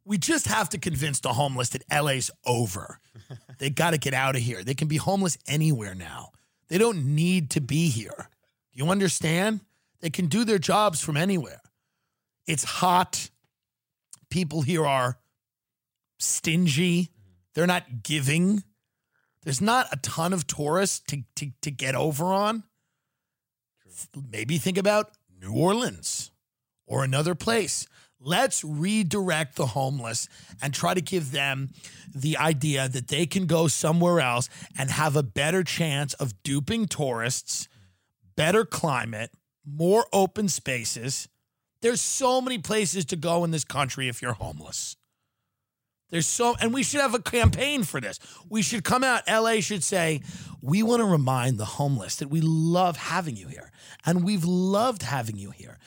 We 0.03 0.17
just 0.17 0.47
have 0.47 0.69
to 0.69 0.79
convince 0.79 1.19
the 1.19 1.33
homeless 1.33 1.69
that 1.69 1.83
LA's 1.91 2.31
over. 2.45 2.99
they 3.59 3.69
got 3.69 3.91
to 3.91 3.99
get 3.99 4.15
out 4.15 4.35
of 4.35 4.41
here. 4.41 4.63
They 4.63 4.73
can 4.73 4.87
be 4.87 4.97
homeless 4.97 5.37
anywhere 5.47 5.93
now. 5.93 6.29
They 6.67 6.79
don't 6.79 7.15
need 7.15 7.51
to 7.51 7.61
be 7.61 7.89
here. 7.89 8.29
Do 8.73 8.83
you 8.83 8.89
understand? 8.89 9.59
They 10.01 10.09
can 10.09 10.25
do 10.25 10.43
their 10.43 10.57
jobs 10.57 11.01
from 11.01 11.15
anywhere. 11.15 11.61
It's 12.47 12.63
hot. 12.63 13.29
People 14.31 14.61
here 14.63 14.85
are 14.85 15.19
stingy. 16.19 17.09
They're 17.55 17.67
not 17.67 18.03
giving. 18.03 18.63
There's 19.43 19.61
not 19.61 19.87
a 19.91 19.97
ton 19.97 20.33
of 20.33 20.47
tourists 20.47 20.99
to, 21.07 21.23
to, 21.37 21.51
to 21.61 21.71
get 21.71 21.95
over 21.95 22.25
on. 22.25 22.63
Maybe 24.31 24.57
think 24.57 24.77
about 24.77 25.11
New 25.41 25.53
Orleans 25.53 26.31
or 26.85 27.03
another 27.03 27.35
place. 27.35 27.87
Let's 28.21 28.63
redirect 28.65 29.55
the 29.55 29.67
homeless 29.67 30.27
and 30.61 30.73
try 30.73 30.93
to 30.93 31.01
give 31.01 31.31
them 31.31 31.69
the 32.13 32.37
idea 32.37 32.89
that 32.89 33.07
they 33.07 33.25
can 33.25 33.45
go 33.45 33.67
somewhere 33.67 34.19
else 34.19 34.49
and 34.77 34.91
have 34.91 35.15
a 35.15 35.23
better 35.23 35.63
chance 35.63 36.13
of 36.15 36.43
duping 36.43 36.87
tourists, 36.87 37.69
better 38.35 38.65
climate, 38.65 39.31
more 39.65 40.05
open 40.11 40.49
spaces. 40.49 41.29
There's 41.81 42.01
so 42.01 42.41
many 42.41 42.57
places 42.57 43.05
to 43.05 43.15
go 43.15 43.45
in 43.45 43.51
this 43.51 43.63
country 43.63 44.09
if 44.09 44.21
you're 44.21 44.33
homeless. 44.33 44.97
There's 46.09 46.27
so, 46.27 46.55
and 46.59 46.73
we 46.73 46.83
should 46.83 47.01
have 47.01 47.13
a 47.13 47.21
campaign 47.21 47.83
for 47.83 48.01
this. 48.01 48.19
We 48.49 48.61
should 48.61 48.83
come 48.83 49.03
out, 49.03 49.23
LA 49.27 49.59
should 49.59 49.83
say, 49.83 50.21
we 50.61 50.81
want 50.83 51.01
to 51.01 51.05
remind 51.05 51.57
the 51.57 51.65
homeless 51.65 52.15
that 52.17 52.29
we 52.29 52.41
love 52.41 52.97
having 52.97 53.35
you 53.35 53.47
here. 53.47 53.71
And 54.05 54.23
we've 54.23 54.45
loved 54.45 55.03
having 55.03 55.37
you 55.37 55.51
here. 55.51 55.77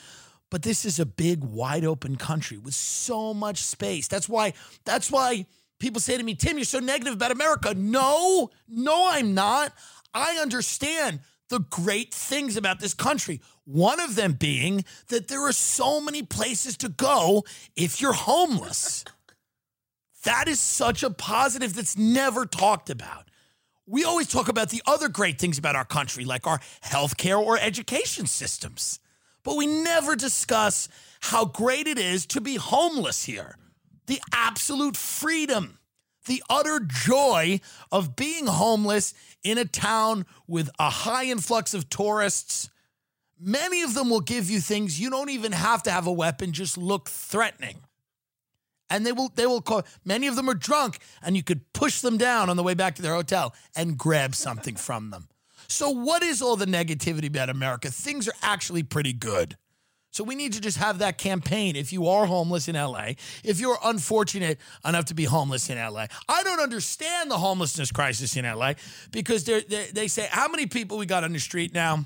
But 0.49 0.61
this 0.61 0.85
is 0.85 0.99
a 0.99 1.05
big, 1.05 1.43
wide 1.43 1.83
open 1.83 2.15
country 2.15 2.57
with 2.57 2.75
so 2.75 3.33
much 3.33 3.63
space. 3.63 4.07
That's 4.07 4.29
why, 4.29 4.53
that's 4.85 5.11
why 5.11 5.45
people 5.79 5.99
say 5.99 6.15
to 6.15 6.23
me, 6.23 6.35
Tim, 6.35 6.57
you're 6.57 6.65
so 6.65 6.79
negative 6.79 7.13
about 7.15 7.31
America. 7.31 7.73
No, 7.73 8.49
no, 8.67 9.07
I'm 9.09 9.33
not. 9.33 9.73
I 10.13 10.37
understand 10.41 11.19
the 11.49 11.59
great 11.59 12.13
things 12.13 12.55
about 12.55 12.79
this 12.79 12.93
country. 12.93 13.41
One 13.65 13.99
of 13.99 14.15
them 14.15 14.33
being 14.33 14.85
that 15.07 15.27
there 15.27 15.41
are 15.41 15.53
so 15.53 15.99
many 15.99 16.23
places 16.23 16.77
to 16.77 16.89
go 16.89 17.43
if 17.75 17.99
you're 17.99 18.13
homeless. 18.13 19.03
That 20.23 20.47
is 20.47 20.59
such 20.59 21.03
a 21.03 21.09
positive 21.09 21.73
that's 21.73 21.97
never 21.97 22.45
talked 22.45 22.89
about. 22.89 23.29
We 23.85 24.05
always 24.05 24.27
talk 24.27 24.47
about 24.47 24.69
the 24.69 24.81
other 24.87 25.09
great 25.09 25.39
things 25.39 25.57
about 25.57 25.75
our 25.75 25.85
country, 25.85 26.23
like 26.23 26.47
our 26.47 26.59
healthcare 26.83 27.39
or 27.39 27.59
education 27.59 28.27
systems, 28.27 28.99
but 29.43 29.57
we 29.57 29.67
never 29.67 30.15
discuss 30.15 30.87
how 31.19 31.45
great 31.45 31.87
it 31.87 31.97
is 31.97 32.25
to 32.27 32.39
be 32.39 32.55
homeless 32.55 33.25
here. 33.25 33.57
The 34.07 34.21
absolute 34.33 34.95
freedom, 34.95 35.79
the 36.25 36.41
utter 36.49 36.79
joy 36.79 37.59
of 37.91 38.15
being 38.15 38.47
homeless 38.47 39.13
in 39.43 39.57
a 39.57 39.65
town 39.65 40.25
with 40.47 40.69
a 40.79 40.89
high 40.89 41.25
influx 41.25 41.73
of 41.73 41.89
tourists. 41.89 42.69
Many 43.37 43.81
of 43.81 43.93
them 43.93 44.09
will 44.09 44.21
give 44.21 44.49
you 44.49 44.61
things 44.61 44.99
you 45.01 45.09
don't 45.09 45.29
even 45.29 45.51
have 45.51 45.83
to 45.83 45.91
have 45.91 46.07
a 46.07 46.11
weapon, 46.11 46.53
just 46.53 46.77
look 46.77 47.09
threatening. 47.09 47.81
And 48.93 49.03
they 49.07 49.11
will 49.11 49.31
they 49.33 49.47
will 49.47 49.61
call 49.61 49.81
many 50.05 50.27
of 50.27 50.35
them 50.35 50.47
are 50.47 50.53
drunk 50.53 50.99
and 51.23 51.35
you 51.35 51.41
could 51.41 51.73
push 51.73 52.01
them 52.01 52.17
down 52.17 52.51
on 52.51 52.57
the 52.57 52.63
way 52.63 52.75
back 52.75 52.93
to 52.95 53.01
their 53.01 53.15
hotel 53.15 53.55
and 53.75 53.97
grab 53.97 54.35
something 54.35 54.75
from 54.87 55.09
them. 55.09 55.27
So 55.67 55.89
what 55.89 56.21
is 56.21 56.43
all 56.43 56.55
the 56.55 56.67
negativity 56.67 57.27
about 57.27 57.49
America? 57.49 57.89
Things 57.89 58.27
are 58.27 58.35
actually 58.43 58.83
pretty 58.83 59.13
good. 59.13 59.57
So 60.11 60.23
we 60.23 60.35
need 60.35 60.53
to 60.53 60.61
just 60.61 60.77
have 60.77 60.99
that 60.99 61.17
campaign. 61.17 61.75
If 61.75 61.91
you 61.91 62.07
are 62.07 62.27
homeless 62.27 62.67
in 62.67 62.75
LA, 62.75 63.13
if 63.43 63.59
you're 63.59 63.79
unfortunate 63.83 64.59
enough 64.85 65.05
to 65.05 65.15
be 65.15 65.23
homeless 65.23 65.71
in 65.71 65.79
LA, 65.79 66.05
I 66.29 66.43
don't 66.43 66.59
understand 66.59 67.31
the 67.31 67.39
homelessness 67.39 67.91
crisis 67.91 68.37
in 68.37 68.45
LA 68.45 68.73
because 69.11 69.43
they 69.43 69.61
they 69.91 70.07
say 70.07 70.27
how 70.29 70.47
many 70.49 70.67
people 70.67 70.99
we 70.99 71.07
got 71.07 71.23
on 71.23 71.33
the 71.33 71.39
street 71.39 71.73
now. 71.73 72.05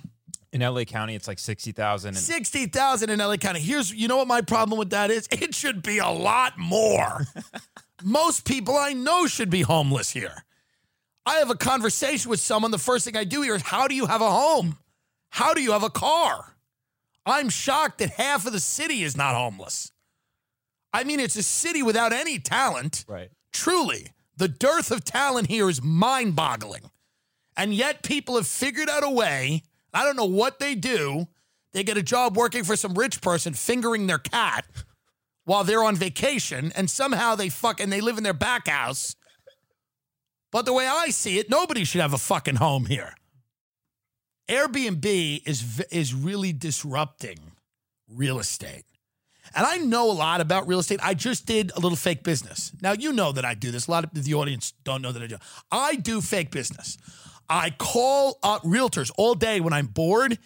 In 0.54 0.62
LA 0.62 0.84
County, 0.86 1.14
it's 1.16 1.28
like 1.28 1.40
60,000. 1.40 2.10
And- 2.10 2.18
60,000 2.18 3.10
in 3.10 3.20
LA 3.20 3.36
County. 3.38 3.60
Here's, 3.60 3.94
you 3.94 4.08
know 4.08 4.18
what 4.18 4.28
my 4.28 4.42
problem 4.42 4.80
with 4.80 4.92
that 4.92 5.12
is? 5.12 5.28
It 5.32 5.54
should 5.54 5.84
be 5.84 5.98
a 5.98 6.10
lot 6.10 6.58
more. 6.58 7.26
Most 8.04 8.46
people 8.46 8.76
I 8.78 8.94
know 8.94 9.28
should 9.28 9.50
be 9.50 9.62
homeless 9.62 10.12
here. 10.12 10.46
I 11.26 11.36
have 11.36 11.50
a 11.50 11.56
conversation 11.56 12.30
with 12.30 12.40
someone. 12.40 12.72
The 12.72 12.78
first 12.78 13.04
thing 13.04 13.18
I 13.18 13.24
do 13.26 13.42
here 13.42 13.56
is, 13.56 13.62
How 13.62 13.88
do 13.88 13.96
you 13.96 14.06
have 14.06 14.22
a 14.22 14.32
home? 14.32 14.78
How 15.30 15.54
do 15.54 15.62
you 15.62 15.74
have 15.74 15.84
a 15.84 15.90
car? 15.90 16.56
I'm 17.26 17.50
shocked 17.50 17.98
that 17.98 18.12
half 18.12 18.46
of 18.46 18.54
the 18.54 18.60
city 18.62 19.04
is 19.04 19.18
not 19.18 19.36
homeless. 19.36 19.92
I 20.94 21.04
mean, 21.04 21.20
it's 21.20 21.36
a 21.36 21.44
city 21.44 21.84
without 21.84 22.14
any 22.14 22.40
talent. 22.40 23.04
right. 23.08 23.30
Truly, 23.52 24.08
the 24.38 24.48
dearth 24.48 24.92
of 24.92 25.04
talent 25.04 25.48
here 25.50 25.68
is 25.70 25.82
mind 25.84 26.36
boggling. 26.36 26.92
And 27.58 27.74
yet, 27.74 28.04
people 28.04 28.36
have 28.36 28.48
figured 28.48 28.88
out 28.88 29.04
a 29.04 29.10
way. 29.10 29.64
I 29.98 30.06
don't 30.06 30.16
know 30.16 30.26
what 30.26 30.60
they 30.60 30.76
do. 30.76 31.28
They 31.74 31.84
get 31.84 31.98
a 31.98 32.04
job 32.04 32.38
working 32.38 32.64
for 32.64 32.76
some 32.76 32.94
rich 32.94 33.20
person 33.20 33.54
fingering 33.54 34.06
their 34.06 34.20
cat 34.20 34.64
while 35.44 35.64
they're 35.64 35.84
on 35.84 35.96
vacation, 35.96 36.72
and 36.76 36.88
somehow 36.88 37.34
they 37.34 37.50
fuck 37.50 37.80
and 37.80 37.92
they 37.92 38.00
live 38.00 38.20
in 38.20 38.24
their 38.24 38.32
back 38.32 38.68
house. 38.68 39.16
But 40.52 40.66
the 40.66 40.74
way 40.74 40.86
I 40.88 41.10
see 41.10 41.40
it, 41.40 41.50
nobody 41.50 41.84
should 41.84 42.02
have 42.02 42.14
a 42.14 42.20
fucking 42.20 42.58
home 42.58 42.86
here. 42.86 43.16
Airbnb 44.48 45.48
is 45.48 45.84
is 45.90 46.14
really 46.14 46.54
disrupting 46.54 47.40
real 48.08 48.38
estate. 48.38 48.86
And 49.56 49.66
I 49.66 49.78
know 49.78 50.12
a 50.12 50.14
lot 50.14 50.42
about 50.42 50.68
real 50.68 50.80
estate. 50.80 51.00
I 51.02 51.16
just 51.16 51.48
did 51.48 51.72
a 51.76 51.80
little 51.80 51.96
fake 51.96 52.22
business. 52.22 52.72
Now, 52.84 52.92
you 52.92 53.14
know 53.14 53.32
that 53.32 53.46
I 53.46 53.56
do 53.56 53.72
this. 53.72 53.88
A 53.88 53.92
lot 53.92 54.04
of 54.04 54.12
the 54.14 54.34
audience 54.36 54.74
don't 54.84 55.02
know 55.02 55.12
that 55.12 55.24
I 55.24 55.28
do. 55.28 55.38
I 55.72 55.96
do 55.96 56.22
fake 56.22 56.52
business. 56.52 56.98
I 57.50 57.72
call 57.72 58.40
up 58.44 58.64
realtors 58.64 59.12
all 59.18 59.36
day 59.36 59.60
when 59.60 59.74
I'm 59.74 59.88
bored 59.88 60.38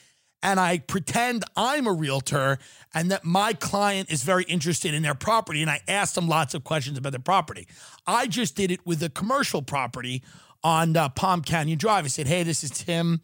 and 0.43 0.59
I 0.59 0.79
pretend 0.79 1.43
I'm 1.55 1.87
a 1.87 1.93
realtor 1.93 2.57
and 2.93 3.11
that 3.11 3.23
my 3.23 3.53
client 3.53 4.11
is 4.11 4.23
very 4.23 4.43
interested 4.45 4.93
in 4.93 5.03
their 5.03 5.15
property 5.15 5.61
and 5.61 5.69
I 5.69 5.81
ask 5.87 6.15
them 6.15 6.27
lots 6.27 6.53
of 6.53 6.63
questions 6.63 6.97
about 6.97 7.11
their 7.11 7.19
property. 7.19 7.67
I 8.07 8.27
just 8.27 8.55
did 8.55 8.71
it 8.71 8.85
with 8.85 9.01
a 9.03 9.09
commercial 9.09 9.61
property 9.61 10.23
on 10.63 10.95
uh, 10.95 11.09
Palm 11.09 11.41
Canyon 11.41 11.77
Drive. 11.77 12.05
I 12.05 12.07
said, 12.07 12.27
"Hey, 12.27 12.43
this 12.43 12.63
is 12.63 12.71
Tim. 12.71 13.21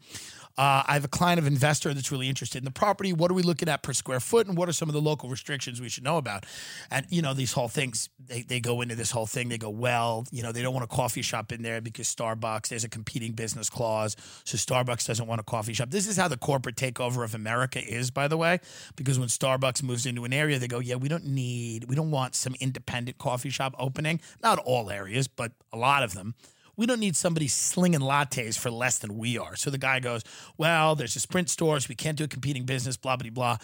Uh, 0.58 0.82
I 0.88 0.94
have 0.94 1.04
a 1.04 1.08
client 1.08 1.38
of 1.38 1.46
investor 1.46 1.94
that's 1.94 2.10
really 2.10 2.28
interested 2.28 2.58
in 2.58 2.64
the 2.64 2.72
property. 2.72 3.12
What 3.12 3.30
are 3.30 3.34
we 3.34 3.42
looking 3.42 3.68
at 3.68 3.84
per 3.84 3.92
square 3.92 4.18
foot, 4.18 4.48
and 4.48 4.56
what 4.56 4.68
are 4.68 4.72
some 4.72 4.88
of 4.88 4.92
the 4.92 5.00
local 5.00 5.28
restrictions 5.28 5.80
we 5.80 5.88
should 5.88 6.02
know 6.02 6.16
about? 6.16 6.46
And 6.90 7.06
you 7.10 7.22
know, 7.22 7.32
these 7.32 7.52
whole 7.52 7.68
things 7.68 8.08
they 8.18 8.42
they 8.42 8.58
go 8.58 8.80
into 8.80 8.96
this 8.96 9.12
whole 9.12 9.26
thing. 9.26 9.48
They 9.48 9.58
go, 9.58 9.70
well, 9.70 10.26
you 10.32 10.42
know, 10.42 10.50
they 10.50 10.60
don't 10.60 10.74
want 10.74 10.82
a 10.82 10.88
coffee 10.88 11.22
shop 11.22 11.52
in 11.52 11.62
there 11.62 11.80
because 11.80 12.12
Starbucks 12.12 12.68
there's 12.68 12.82
a 12.82 12.88
competing 12.88 13.32
business 13.32 13.70
clause, 13.70 14.16
so 14.42 14.56
Starbucks 14.56 15.06
doesn't 15.06 15.28
want 15.28 15.40
a 15.40 15.44
coffee 15.44 15.74
shop. 15.74 15.90
This 15.90 16.08
is 16.08 16.16
how 16.16 16.26
the 16.26 16.36
corporate 16.36 16.74
takeover 16.74 17.24
of 17.24 17.36
America 17.36 17.80
is, 17.80 18.10
by 18.10 18.26
the 18.26 18.36
way, 18.36 18.58
because 18.96 19.16
when 19.16 19.28
Starbucks 19.28 19.84
moves 19.84 20.06
into 20.06 20.24
an 20.24 20.32
area, 20.32 20.58
they 20.58 20.66
go, 20.66 20.80
yeah, 20.80 20.96
we 20.96 21.08
don't 21.08 21.24
need, 21.24 21.84
we 21.84 21.94
don't 21.94 22.10
want 22.10 22.34
some 22.34 22.56
independent 22.58 23.18
coffee 23.18 23.50
shop 23.50 23.76
opening. 23.78 24.20
Not 24.42 24.58
all 24.58 24.90
areas, 24.90 25.28
but 25.28 25.52
a 25.72 25.76
lot 25.76 26.02
of 26.02 26.14
them 26.14 26.34
we 26.78 26.86
don't 26.86 27.00
need 27.00 27.16
somebody 27.16 27.48
slinging 27.48 28.00
lattes 28.00 28.56
for 28.56 28.70
less 28.70 28.98
than 29.00 29.18
we 29.18 29.36
are. 29.36 29.56
So 29.56 29.68
the 29.68 29.78
guy 29.78 29.98
goes, 30.00 30.22
Well, 30.56 30.94
there's 30.94 31.16
a 31.16 31.20
sprint 31.20 31.50
store, 31.50 31.78
so 31.80 31.86
we 31.90 31.96
can't 31.96 32.16
do 32.16 32.24
a 32.24 32.28
competing 32.28 32.64
business, 32.64 32.96
blah, 32.96 33.16
blah, 33.16 33.30
blah. 33.30 33.58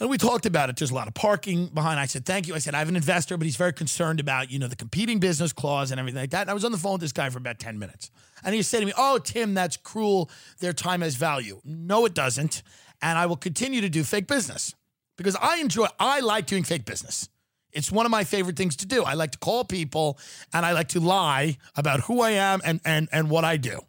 And 0.00 0.10
we 0.10 0.18
talked 0.18 0.44
about 0.44 0.68
it. 0.68 0.76
There's 0.76 0.90
a 0.90 0.94
lot 0.94 1.06
of 1.06 1.14
parking 1.14 1.68
behind. 1.68 2.00
I 2.00 2.06
said, 2.06 2.26
Thank 2.26 2.48
you. 2.48 2.56
I 2.56 2.58
said, 2.58 2.74
I 2.74 2.80
have 2.80 2.88
an 2.88 2.96
investor, 2.96 3.38
but 3.38 3.44
he's 3.44 3.56
very 3.56 3.72
concerned 3.72 4.18
about, 4.18 4.50
you 4.50 4.58
know, 4.58 4.66
the 4.66 4.76
competing 4.76 5.20
business 5.20 5.52
clause 5.52 5.92
and 5.92 6.00
everything 6.00 6.20
like 6.20 6.30
that. 6.30 6.42
And 6.42 6.50
I 6.50 6.54
was 6.54 6.64
on 6.64 6.72
the 6.72 6.78
phone 6.78 6.92
with 6.92 7.02
this 7.02 7.12
guy 7.12 7.30
for 7.30 7.38
about 7.38 7.60
10 7.60 7.78
minutes. 7.78 8.10
And 8.42 8.52
he 8.52 8.62
said 8.62 8.80
to 8.80 8.86
me, 8.86 8.92
Oh, 8.98 9.18
Tim, 9.18 9.54
that's 9.54 9.76
cruel. 9.76 10.28
Their 10.58 10.72
time 10.72 11.02
has 11.02 11.14
value. 11.14 11.60
No, 11.64 12.04
it 12.04 12.14
doesn't. 12.14 12.64
And 13.00 13.16
I 13.16 13.26
will 13.26 13.36
continue 13.36 13.80
to 13.80 13.88
do 13.88 14.02
fake 14.02 14.26
business 14.26 14.74
because 15.16 15.36
I 15.36 15.58
enjoy, 15.58 15.86
I 16.00 16.18
like 16.18 16.46
doing 16.46 16.64
fake 16.64 16.84
business. 16.84 17.28
It's 17.74 17.92
one 17.92 18.06
of 18.06 18.10
my 18.10 18.24
favorite 18.24 18.56
things 18.56 18.76
to 18.76 18.86
do. 18.86 19.02
I 19.04 19.14
like 19.14 19.32
to 19.32 19.38
call 19.38 19.64
people 19.64 20.18
and 20.52 20.64
I 20.64 20.72
like 20.72 20.88
to 20.88 21.00
lie 21.00 21.58
about 21.76 22.00
who 22.00 22.22
I 22.22 22.30
am 22.30 22.60
and 22.64 22.80
and 22.84 23.08
and 23.12 23.28
what 23.28 23.44
I 23.44 23.56
do. 23.56 23.80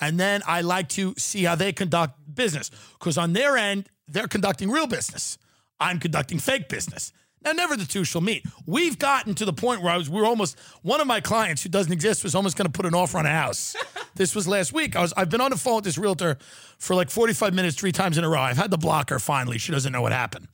And 0.00 0.18
then 0.18 0.42
I 0.46 0.60
like 0.60 0.88
to 0.90 1.14
see 1.16 1.44
how 1.44 1.54
they 1.54 1.72
conduct 1.72 2.14
business 2.34 2.70
because 2.98 3.18
on 3.18 3.32
their 3.32 3.56
end, 3.56 3.88
they're 4.06 4.28
conducting 4.28 4.70
real 4.70 4.86
business. 4.86 5.38
I'm 5.80 5.98
conducting 6.00 6.38
fake 6.38 6.68
business. 6.68 7.12
Now, 7.44 7.52
never 7.52 7.76
the 7.76 7.84
two 7.84 8.04
shall 8.04 8.20
meet. 8.20 8.44
We've 8.66 8.98
gotten 8.98 9.34
to 9.36 9.44
the 9.44 9.52
point 9.52 9.80
where 9.80 9.92
I 9.92 9.96
was, 9.96 10.10
we 10.10 10.20
are 10.20 10.24
almost, 10.24 10.58
one 10.82 11.00
of 11.00 11.06
my 11.06 11.20
clients 11.20 11.62
who 11.62 11.68
doesn't 11.68 11.92
exist 11.92 12.24
was 12.24 12.34
almost 12.34 12.56
going 12.56 12.66
to 12.66 12.72
put 12.72 12.84
an 12.84 12.94
offer 12.94 13.16
on 13.16 13.26
a 13.26 13.30
house. 13.30 13.76
this 14.16 14.34
was 14.34 14.48
last 14.48 14.72
week. 14.72 14.96
I 14.96 15.02
was, 15.02 15.12
I've 15.16 15.30
been 15.30 15.40
on 15.40 15.52
the 15.52 15.56
phone 15.56 15.76
with 15.76 15.84
this 15.84 15.98
realtor 15.98 16.36
for 16.78 16.96
like 16.96 17.10
45 17.10 17.54
minutes, 17.54 17.76
three 17.76 17.92
times 17.92 18.18
in 18.18 18.24
a 18.24 18.28
row. 18.28 18.40
I've 18.40 18.56
had 18.56 18.72
to 18.72 18.76
block 18.76 19.10
her 19.10 19.20
finally. 19.20 19.58
She 19.58 19.70
doesn't 19.70 19.92
know 19.92 20.02
what 20.02 20.12
happened. 20.12 20.48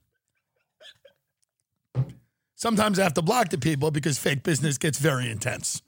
Sometimes 2.56 2.98
I 2.98 3.02
have 3.02 3.14
to 3.14 3.22
block 3.22 3.50
the 3.50 3.58
people 3.58 3.90
because 3.90 4.18
fake 4.18 4.42
business 4.42 4.78
gets 4.78 4.98
very 4.98 5.30
intense. 5.30 5.82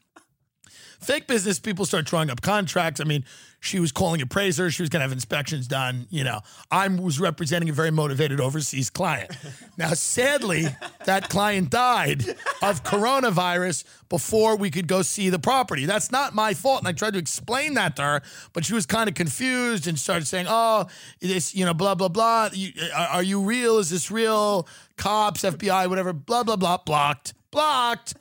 Fake 1.01 1.27
business 1.27 1.59
people 1.59 1.85
start 1.85 2.07
drawing 2.07 2.31
up 2.31 2.41
contracts. 2.41 3.01
I 3.01 3.05
mean, 3.05 3.25
she 3.61 3.81
was 3.81 3.93
calling 3.93 4.23
appraisers. 4.23 4.75
She 4.75 4.83
was 4.83 4.89
going 4.89 5.01
to 5.01 5.05
have 5.05 5.13
inspections 5.13 5.67
done. 5.67 6.07
You 6.11 6.25
know, 6.25 6.41
I 6.71 6.89
was 6.89 7.19
representing 7.19 7.69
a 7.69 7.73
very 7.73 7.91
motivated 7.91 8.41
overseas 8.41 8.91
client. 8.91 9.31
Now, 9.79 9.93
sadly, 9.93 10.65
that 11.05 11.29
client 11.29 11.69
died 11.69 12.27
of 12.63 12.83
coronavirus 12.83 13.85
before 14.09 14.57
we 14.57 14.71
could 14.71 14.87
go 14.87 15.03
see 15.03 15.29
the 15.29 15.39
property. 15.39 15.85
That's 15.85 16.11
not 16.11 16.35
my 16.35 16.55
fault. 16.55 16.79
And 16.79 16.89
I 16.89 16.93
tried 16.93 17.13
to 17.13 17.19
explain 17.19 17.75
that 17.75 17.95
to 17.97 18.03
her, 18.03 18.23
but 18.55 18.65
she 18.65 18.73
was 18.73 18.87
kind 18.87 19.07
of 19.07 19.15
confused 19.15 19.87
and 19.87 19.99
started 19.99 20.27
saying, 20.27 20.47
oh, 20.49 20.87
this, 21.21 21.55
you 21.55 21.67
know, 21.67 21.75
blah, 21.75 21.95
blah, 21.95 22.09
blah. 22.09 22.49
You, 22.55 22.73
are 22.95 23.23
you 23.23 23.43
real? 23.43 23.77
Is 23.77 23.91
this 23.91 24.11
real? 24.11 24.67
Cops, 24.97 25.43
FBI, 25.43 25.91
whatever, 25.91 26.15
blah, 26.15 26.43
blah, 26.43 26.57
blah. 26.57 26.79
Blocked. 26.79 27.35
Blocked. 27.51 28.15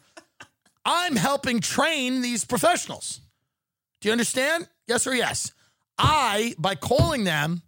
I'm 0.85 1.15
helping 1.15 1.59
train 1.59 2.21
these 2.21 2.45
professionals. 2.45 3.21
Do 4.01 4.09
you 4.09 4.11
understand? 4.11 4.67
Yes 4.87 5.07
or 5.07 5.15
yes? 5.15 5.51
I, 5.97 6.53
by 6.59 6.75
calling 6.75 7.23
them, 7.23 7.63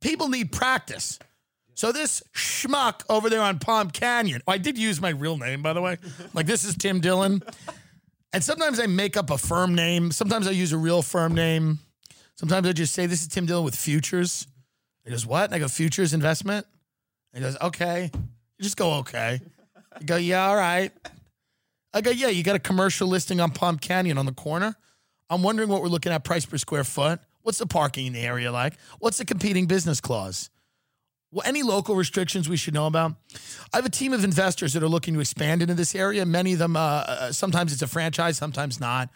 people 0.00 0.28
need 0.28 0.50
practice. 0.50 1.18
So 1.74 1.92
this 1.92 2.22
schmuck 2.34 3.02
over 3.08 3.30
there 3.30 3.40
on 3.40 3.58
Palm 3.58 3.90
Canyon, 3.90 4.42
oh, 4.46 4.52
I 4.52 4.58
did 4.58 4.76
use 4.76 5.00
my 5.00 5.10
real 5.10 5.38
name, 5.38 5.62
by 5.62 5.72
the 5.72 5.80
way. 5.80 5.98
Like 6.34 6.46
this 6.46 6.64
is 6.64 6.74
Tim 6.76 7.00
Dillon. 7.00 7.42
And 8.32 8.44
sometimes 8.44 8.78
I 8.78 8.86
make 8.86 9.16
up 9.16 9.30
a 9.30 9.38
firm 9.38 9.74
name. 9.74 10.12
Sometimes 10.12 10.46
I 10.46 10.50
use 10.50 10.72
a 10.72 10.78
real 10.78 11.02
firm 11.02 11.34
name. 11.34 11.78
Sometimes 12.34 12.66
I 12.66 12.72
just 12.72 12.94
say, 12.94 13.06
this 13.06 13.22
is 13.22 13.28
Tim 13.28 13.46
Dillon 13.46 13.64
with 13.64 13.76
Futures. 13.76 14.46
He 15.04 15.10
goes, 15.10 15.26
what? 15.26 15.44
And 15.44 15.54
I 15.54 15.58
go, 15.58 15.68
Futures 15.68 16.12
Investment? 16.12 16.66
And 17.32 17.44
he 17.44 17.50
goes, 17.50 17.60
okay. 17.60 18.10
You 18.14 18.62
just 18.62 18.76
go, 18.76 18.94
okay. 18.98 19.40
You 20.00 20.06
go, 20.06 20.16
yeah, 20.16 20.46
all 20.46 20.56
right. 20.56 20.92
I 21.92 22.00
go, 22.00 22.10
yeah, 22.10 22.28
you 22.28 22.42
got 22.42 22.56
a 22.56 22.60
commercial 22.60 23.08
listing 23.08 23.40
on 23.40 23.50
Palm 23.50 23.78
Canyon 23.78 24.18
on 24.18 24.26
the 24.26 24.32
corner. 24.32 24.76
I'm 25.28 25.42
wondering 25.42 25.68
what 25.68 25.82
we're 25.82 25.88
looking 25.88 26.12
at 26.12 26.24
price 26.24 26.46
per 26.46 26.58
square 26.58 26.84
foot. 26.84 27.20
What's 27.42 27.58
the 27.58 27.66
parking 27.66 28.06
in 28.06 28.12
the 28.12 28.20
area 28.20 28.52
like? 28.52 28.74
What's 28.98 29.18
the 29.18 29.24
competing 29.24 29.66
business 29.66 30.00
clause? 30.00 30.50
Well, 31.32 31.46
any 31.46 31.62
local 31.62 31.94
restrictions 31.94 32.48
we 32.48 32.56
should 32.56 32.74
know 32.74 32.86
about? 32.86 33.14
I 33.72 33.76
have 33.76 33.86
a 33.86 33.90
team 33.90 34.12
of 34.12 34.24
investors 34.24 34.72
that 34.72 34.82
are 34.82 34.88
looking 34.88 35.14
to 35.14 35.20
expand 35.20 35.62
into 35.62 35.74
this 35.74 35.94
area. 35.94 36.26
Many 36.26 36.52
of 36.54 36.58
them, 36.58 36.76
uh, 36.76 36.80
uh, 36.80 37.32
sometimes 37.32 37.72
it's 37.72 37.82
a 37.82 37.86
franchise, 37.86 38.36
sometimes 38.36 38.80
not. 38.80 39.10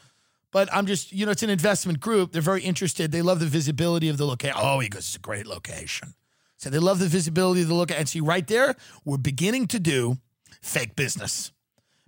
But 0.52 0.68
I'm 0.72 0.86
just, 0.86 1.12
you 1.12 1.26
know, 1.26 1.32
it's 1.32 1.42
an 1.42 1.50
investment 1.50 1.98
group. 1.98 2.30
They're 2.30 2.40
very 2.40 2.62
interested. 2.62 3.10
They 3.10 3.22
love 3.22 3.40
the 3.40 3.46
visibility 3.46 4.08
of 4.08 4.16
the 4.16 4.26
location. 4.26 4.56
Oh, 4.56 4.78
he 4.78 4.88
goes, 4.88 5.00
it's 5.00 5.16
a 5.16 5.18
great 5.18 5.46
location. 5.46 6.14
So 6.56 6.70
they 6.70 6.78
love 6.78 7.00
the 7.00 7.08
visibility 7.08 7.62
of 7.62 7.68
the 7.68 7.74
location. 7.74 8.00
And 8.00 8.08
see, 8.08 8.20
right 8.20 8.46
there, 8.46 8.76
we're 9.04 9.16
beginning 9.16 9.66
to 9.68 9.80
do 9.80 10.18
fake 10.62 10.94
business 10.94 11.50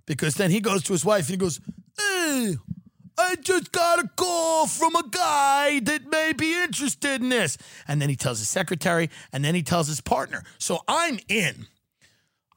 because 0.07 0.33
then 0.35 0.49
he 0.49 0.59
goes 0.59 0.81
to 0.83 0.93
his 0.93 1.05
wife 1.05 1.25
and 1.25 1.29
he 1.31 1.37
goes, 1.37 1.61
Hey, 1.97 2.55
I 3.19 3.35
just 3.35 3.71
got 3.71 4.03
a 4.03 4.07
call 4.15 4.65
from 4.65 4.95
a 4.95 5.03
guy 5.09 5.79
that 5.81 6.09
may 6.09 6.33
be 6.33 6.53
interested 6.53 7.21
in 7.21 7.29
this. 7.29 7.57
And 7.87 8.01
then 8.01 8.09
he 8.09 8.15
tells 8.15 8.39
his 8.39 8.49
secretary 8.49 9.11
and 9.31 9.45
then 9.45 9.53
he 9.53 9.61
tells 9.61 9.87
his 9.87 10.01
partner. 10.01 10.43
So 10.57 10.79
I'm 10.87 11.19
in. 11.27 11.67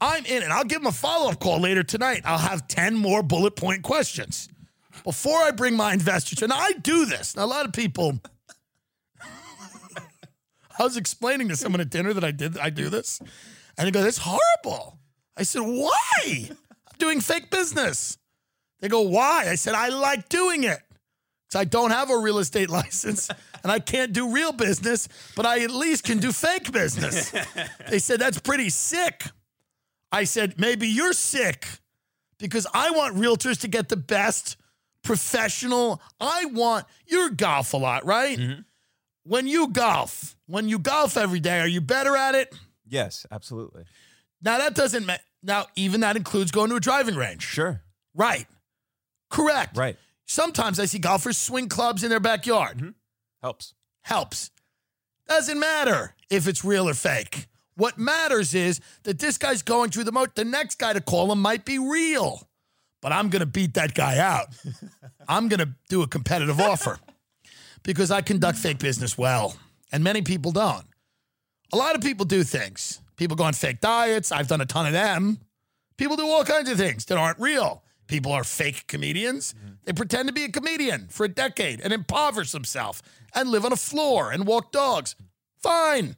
I'm 0.03 0.25
in, 0.25 0.43
and 0.43 0.51
I'll 0.51 0.65
give 0.65 0.81
him 0.81 0.87
a 0.87 0.93
follow 0.93 1.31
up 1.31 1.41
call 1.41 1.61
later 1.61 1.83
tonight. 1.83 2.23
I'll 2.25 2.39
have 2.39 2.67
10 2.69 2.97
more 2.97 3.23
bullet 3.23 3.55
point 3.55 3.83
questions. 3.83 4.49
before 5.05 5.39
I 5.39 5.51
bring 5.51 5.77
my 5.77 5.93
investors, 5.93 6.43
and 6.43 6.53
I 6.53 6.73
do 6.73 7.05
this. 7.05 7.37
Now, 7.37 7.45
a 7.45 7.47
lot 7.47 7.67
of 7.67 7.73
people. 7.73 8.19
I 10.79 10.83
was 10.83 10.97
explaining 10.97 11.49
to 11.49 11.57
someone 11.57 11.81
at 11.83 11.91
dinner 11.91 12.15
that 12.15 12.25
I 12.25 12.31
did 12.31 12.57
I 12.59 12.71
do 12.71 12.89
this, 12.89 13.21
and 13.77 13.87
they 13.87 13.91
go, 13.91 14.03
"That's 14.03 14.21
horrible." 14.23 14.99
I 15.37 15.43
said, 15.43 15.61
"Why? 15.61 16.51
Doing 17.01 17.21
fake 17.21 17.51
business." 17.51 18.19
They 18.81 18.89
go, 18.89 19.01
"Why?" 19.01 19.49
I 19.49 19.57
said, 19.57 19.75
"I 19.75 19.89
like 19.89 20.29
doing 20.29 20.65
it." 20.65 20.81
So 21.51 21.59
I 21.59 21.65
don't 21.65 21.91
have 21.91 22.11
a 22.11 22.19
real 22.19 22.39
estate 22.39 22.71
license 22.81 23.29
and 23.63 23.71
I 23.71 23.79
can't 23.79 24.13
do 24.13 24.33
real 24.33 24.53
business, 24.53 25.09
but 25.37 25.47
I 25.47 25.61
at 25.61 25.71
least 25.71 26.05
can 26.05 26.19
do 26.19 26.33
fake 26.33 26.73
business. 26.73 27.33
They 27.89 27.99
said, 27.99 28.21
That's 28.21 28.39
pretty 28.39 28.71
sick. 28.71 29.25
I 30.13 30.25
said, 30.25 30.59
Maybe 30.59 30.89
you're 30.89 31.13
sick 31.13 31.67
because 32.39 32.67
I 32.73 32.91
want 32.91 33.17
realtors 33.17 33.61
to 33.61 33.69
get 33.69 33.89
the 33.89 33.97
best 33.97 34.57
professional. 35.03 36.01
I 36.21 36.47
want, 36.47 36.87
you 37.07 37.33
golf 37.33 37.75
a 37.75 37.77
lot, 37.77 38.05
right? 38.05 38.39
Mm-hmm. 38.39 38.61
When 39.25 39.47
you 39.47 39.69
golf, 39.69 40.37
when 40.47 40.69
you 40.69 40.79
golf 40.79 41.17
every 41.17 41.41
day, 41.41 41.61
are 41.61 41.69
you 41.69 41.81
better 41.81 42.17
at 42.17 42.35
it? 42.35 42.55
Yes, 42.87 43.27
absolutely. 43.31 43.85
Now, 44.43 44.59
that 44.59 44.75
doesn't, 44.75 45.07
ma- 45.07 45.17
now, 45.43 45.67
even 45.77 46.01
that 46.01 46.17
includes 46.17 46.51
going 46.51 46.71
to 46.71 46.77
a 46.77 46.81
driving 46.81 47.17
range. 47.17 47.43
Sure. 47.43 47.83
Right. 48.15 48.47
Correct. 49.31 49.77
Right. 49.77 49.97
Sometimes 50.27 50.79
I 50.79 50.85
see 50.85 50.99
golfers 50.99 51.39
swing 51.39 51.69
clubs 51.69 52.05
in 52.05 52.11
their 52.11 52.21
backyard. 52.21 52.79
Mm-hmm. 52.79 52.91
Helps. 53.43 53.75
helps. 54.03 54.51
Doesn't 55.27 55.59
matter 55.59 56.15
if 56.29 56.47
it's 56.47 56.65
real 56.65 56.89
or 56.89 56.95
fake. 56.95 57.47
What 57.75 57.97
matters 57.97 58.55
is 58.55 58.81
that 59.05 59.19
this 59.19 59.39
guy's 59.39 59.63
going 59.63 59.91
through 59.91 60.05
the 60.05 60.13
moat. 60.13 60.35
The 60.35 60.45
next 60.45 60.79
guy 60.79 60.93
to 60.93 61.01
call 61.01 61.33
him 61.33 61.41
might 61.41 61.65
be 61.65 61.79
real, 61.79 62.47
but 63.01 63.13
I'm 63.13 63.31
going 63.31 63.41
to 63.41 63.47
beat 63.47 63.75
that 63.75 63.95
guy 63.95 64.19
out. 64.19 64.49
I'm 65.29 65.49
going 65.49 65.61
to 65.61 65.71
do 65.89 66.03
a 66.03 66.07
competitive 66.07 66.61
offer 66.61 66.99
because 67.83 68.11
I 68.11 68.21
conduct 68.21 68.59
fake 68.59 68.79
business 68.81 69.17
well, 69.17 69.57
and 69.91 70.05
many 70.05 70.21
people 70.21 70.53
don't. 70.53 70.85
A 71.73 71.77
lot 71.77 71.95
of 71.95 72.03
people 72.03 72.27
do 72.27 72.45
things. 72.45 73.00
People 73.21 73.37
go 73.37 73.45
on 73.45 73.53
fake 73.53 73.83
diets. 73.83 74.33
I've 74.33 74.49
done 74.49 74.63
a 74.63 74.67
ton 74.67 74.87
of 74.87 74.95
them. 74.95 75.41
People 75.99 76.17
do 76.17 76.27
all 76.27 76.43
kinds 76.43 76.71
of 76.71 76.79
things 76.79 77.05
that 77.05 77.19
aren't 77.19 77.39
real. 77.39 77.83
People 78.07 78.33
are 78.33 78.45
fake 78.45 78.87
comedians. 78.87 79.53
Mm-hmm. 79.53 79.75
They 79.85 79.93
pretend 79.93 80.29
to 80.29 80.33
be 80.33 80.45
a 80.45 80.49
comedian 80.49 81.07
for 81.11 81.25
a 81.25 81.29
decade 81.29 81.83
and 81.83 81.93
impoverish 81.93 82.53
themselves 82.53 83.03
and 83.35 83.51
live 83.51 83.67
on 83.67 83.75
a 83.75 83.77
floor 83.77 84.31
and 84.33 84.47
walk 84.47 84.73
dogs. 84.73 85.17
Fine. 85.59 86.17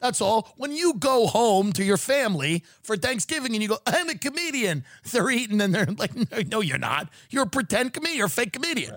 That's 0.00 0.22
all. 0.22 0.50
When 0.56 0.72
you 0.72 0.94
go 0.94 1.26
home 1.26 1.74
to 1.74 1.84
your 1.84 1.98
family 1.98 2.64
for 2.82 2.96
Thanksgiving 2.96 3.52
and 3.52 3.62
you 3.62 3.68
go, 3.68 3.78
I'm 3.86 4.08
a 4.08 4.14
comedian, 4.14 4.86
they're 5.12 5.28
eating 5.28 5.60
and 5.60 5.74
they're 5.74 5.88
like, 5.98 6.16
no, 6.16 6.38
no 6.50 6.60
you're 6.62 6.78
not. 6.78 7.10
You're 7.28 7.42
a 7.42 7.46
pretend 7.46 7.92
comedian. 7.92 8.16
You're 8.16 8.28
a 8.28 8.30
fake 8.30 8.54
comedian. 8.54 8.94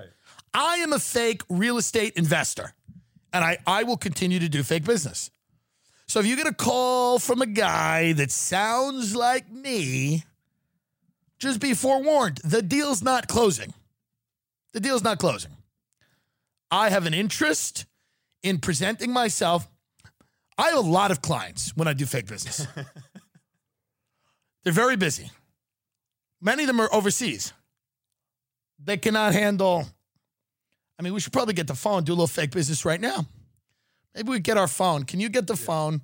I 0.54 0.78
am 0.78 0.94
a 0.94 1.00
fake 1.00 1.42
real 1.50 1.78
estate 1.78 2.14
investor 2.16 2.74
and 3.34 3.44
I, 3.44 3.58
I 3.68 3.84
will 3.84 3.98
continue 3.98 4.40
to 4.40 4.48
do 4.48 4.64
fake 4.64 4.86
business. 4.86 5.30
So 6.12 6.20
if 6.20 6.26
you 6.26 6.36
get 6.36 6.46
a 6.46 6.54
call 6.54 7.20
from 7.20 7.42
a 7.42 7.46
guy 7.46 8.12
that 8.12 8.32
sounds 8.32 9.16
like 9.16 9.50
me, 9.50 10.26
just 11.40 11.62
be 11.62 11.74
forewarned 11.74 12.42
the 12.44 12.62
deal's 12.62 13.02
not 13.02 13.30
closing. 13.30 13.74
The 14.74 14.82
deal's 14.82 15.06
not 15.06 15.20
closing. 15.20 15.52
I 16.70 16.90
have 16.90 17.06
an 17.06 17.14
interest 17.14 17.86
in 18.44 18.60
presenting 18.60 19.14
myself. 19.14 19.70
I 20.58 20.72
have 20.72 20.80
a 20.80 20.82
lot 20.82 21.12
of 21.12 21.22
clients 21.22 21.78
when 21.78 21.88
I 21.88 21.94
do 21.94 22.06
fake 22.06 22.28
business. 22.28 22.68
They're 24.66 24.74
very 24.74 24.98
busy. 24.98 25.32
Many 26.42 26.64
of 26.64 26.68
them 26.68 26.82
are 26.82 26.94
overseas. 26.94 27.54
They 28.84 28.98
cannot 28.98 29.32
handle. 29.32 29.86
I 31.00 31.04
mean, 31.04 31.14
we 31.14 31.22
should 31.22 31.32
probably 31.32 31.54
get 31.54 31.68
the 31.68 31.74
phone, 31.74 32.04
do 32.04 32.12
a 32.12 32.16
little 32.16 32.28
fake 32.28 32.52
business 32.52 32.84
right 32.84 33.00
now. 33.00 33.28
Maybe 34.16 34.30
we 34.30 34.40
get 34.40 34.58
our 34.58 34.68
phone. 34.68 35.04
Can 35.04 35.20
you 35.20 35.30
get 35.30 35.48
the 35.48 35.56
phone? 35.56 36.02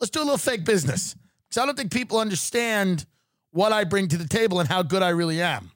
Let's 0.00 0.10
do 0.10 0.20
a 0.20 0.24
little 0.24 0.38
fake 0.38 0.64
business. 0.64 1.14
Because 1.48 1.62
I 1.62 1.66
don't 1.66 1.76
think 1.76 1.92
people 1.92 2.18
understand 2.18 3.06
what 3.50 3.72
I 3.72 3.84
bring 3.84 4.08
to 4.08 4.16
the 4.16 4.26
table 4.28 4.60
and 4.60 4.68
how 4.68 4.82
good 4.82 5.02
I 5.02 5.10
really 5.10 5.40
am. 5.40 5.70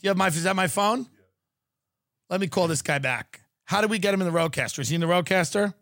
Do 0.00 0.06
you 0.06 0.10
have 0.10 0.16
my 0.16 0.28
is 0.28 0.44
that 0.44 0.56
my 0.56 0.66
phone? 0.66 1.06
Let 2.28 2.40
me 2.40 2.46
call 2.46 2.68
this 2.68 2.82
guy 2.82 2.98
back. 2.98 3.40
How 3.64 3.80
do 3.80 3.88
we 3.88 3.98
get 3.98 4.14
him 4.14 4.20
in 4.22 4.32
the 4.32 4.36
RodeCaster? 4.36 4.80
Is 4.80 4.88
he 4.88 4.94
in 4.94 5.00
the 5.00 5.06
RodeCaster? 5.06 5.74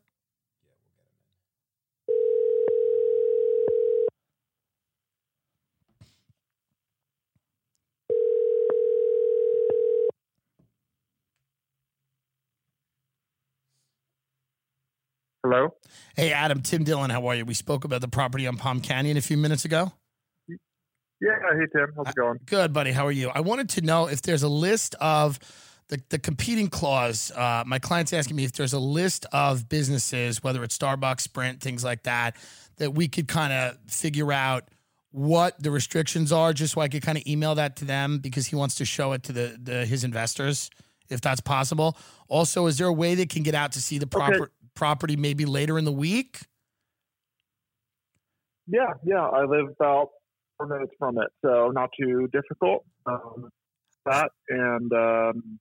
Hello? 15.50 15.74
Hey, 16.14 16.30
Adam, 16.30 16.60
Tim 16.60 16.84
Dillon, 16.84 17.08
how 17.08 17.26
are 17.26 17.34
you? 17.34 17.46
We 17.46 17.54
spoke 17.54 17.84
about 17.86 18.02
the 18.02 18.08
property 18.08 18.46
on 18.46 18.58
Palm 18.58 18.80
Canyon 18.80 19.16
a 19.16 19.22
few 19.22 19.38
minutes 19.38 19.64
ago. 19.64 19.92
Yeah, 20.46 21.30
hey 21.54 21.64
Tim, 21.74 21.86
how's 21.96 22.10
it 22.10 22.14
going? 22.16 22.38
Good, 22.44 22.74
buddy. 22.74 22.92
How 22.92 23.06
are 23.06 23.12
you? 23.12 23.30
I 23.30 23.40
wanted 23.40 23.70
to 23.70 23.80
know 23.80 24.08
if 24.08 24.20
there's 24.20 24.42
a 24.42 24.48
list 24.48 24.94
of 25.00 25.38
the, 25.88 26.02
the 26.10 26.18
competing 26.18 26.68
clause. 26.68 27.32
Uh, 27.34 27.64
my 27.66 27.78
client's 27.78 28.12
asking 28.12 28.36
me 28.36 28.44
if 28.44 28.52
there's 28.52 28.74
a 28.74 28.78
list 28.78 29.24
of 29.32 29.70
businesses, 29.70 30.44
whether 30.44 30.62
it's 30.62 30.76
Starbucks, 30.76 31.22
Sprint, 31.22 31.62
things 31.62 31.82
like 31.82 32.02
that, 32.02 32.36
that 32.76 32.92
we 32.92 33.08
could 33.08 33.26
kind 33.26 33.54
of 33.54 33.78
figure 33.90 34.30
out 34.30 34.68
what 35.12 35.62
the 35.62 35.70
restrictions 35.70 36.30
are, 36.30 36.52
just 36.52 36.74
so 36.74 36.82
I 36.82 36.88
could 36.88 37.00
kind 37.00 37.16
of 37.16 37.26
email 37.26 37.54
that 37.54 37.74
to 37.76 37.86
them 37.86 38.18
because 38.18 38.48
he 38.48 38.54
wants 38.54 38.74
to 38.74 38.84
show 38.84 39.12
it 39.12 39.22
to 39.22 39.32
the, 39.32 39.58
the 39.58 39.86
his 39.86 40.04
investors, 40.04 40.68
if 41.08 41.22
that's 41.22 41.40
possible. 41.40 41.96
Also, 42.28 42.66
is 42.66 42.76
there 42.76 42.86
a 42.86 42.92
way 42.92 43.14
they 43.14 43.24
can 43.24 43.42
get 43.42 43.54
out 43.54 43.72
to 43.72 43.80
see 43.80 43.96
the 43.96 44.06
proper 44.06 44.50
property 44.78 45.16
maybe 45.16 45.44
later 45.44 45.76
in 45.76 45.84
the 45.84 45.92
week? 45.92 46.38
Yeah, 48.68 48.92
yeah, 49.04 49.26
I 49.26 49.44
live 49.44 49.66
about 49.80 50.10
four 50.56 50.68
minutes 50.68 50.92
from 50.98 51.18
it, 51.18 51.28
so 51.44 51.70
not 51.74 51.90
too 52.00 52.28
difficult. 52.32 52.84
Um, 53.04 53.50
that 54.06 54.30
and 54.48 54.92
um, 54.92 55.58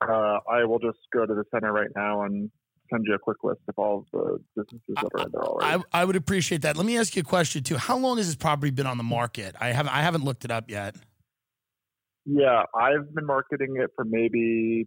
uh, 0.00 0.38
I 0.48 0.64
will 0.64 0.78
just 0.78 0.98
go 1.12 1.26
to 1.26 1.34
the 1.34 1.44
center 1.52 1.72
right 1.72 1.90
now 1.96 2.22
and 2.22 2.50
send 2.90 3.04
you 3.06 3.14
a 3.14 3.18
quick 3.18 3.38
list 3.42 3.60
of 3.68 3.74
all 3.76 3.98
of 3.98 4.04
the 4.12 4.38
businesses 4.56 4.94
that 4.96 5.10
are 5.16 5.24
in 5.26 5.32
there 5.32 5.42
already. 5.42 5.82
I, 5.92 6.02
I 6.02 6.04
would 6.04 6.16
appreciate 6.16 6.62
that. 6.62 6.76
Let 6.76 6.86
me 6.86 6.96
ask 6.96 7.16
you 7.16 7.22
a 7.22 7.24
question 7.24 7.64
too. 7.64 7.78
How 7.78 7.98
long 7.98 8.18
has 8.18 8.26
this 8.26 8.36
property 8.36 8.70
been 8.70 8.86
on 8.86 8.96
the 8.96 9.04
market? 9.04 9.56
I 9.60 9.68
haven't 9.68 9.94
I 9.94 10.02
haven't 10.02 10.24
looked 10.24 10.44
it 10.44 10.52
up 10.52 10.70
yet. 10.70 10.94
yeah, 12.24 12.62
I've 12.74 13.12
been 13.12 13.26
marketing 13.26 13.74
it 13.76 13.90
for 13.96 14.04
maybe 14.04 14.86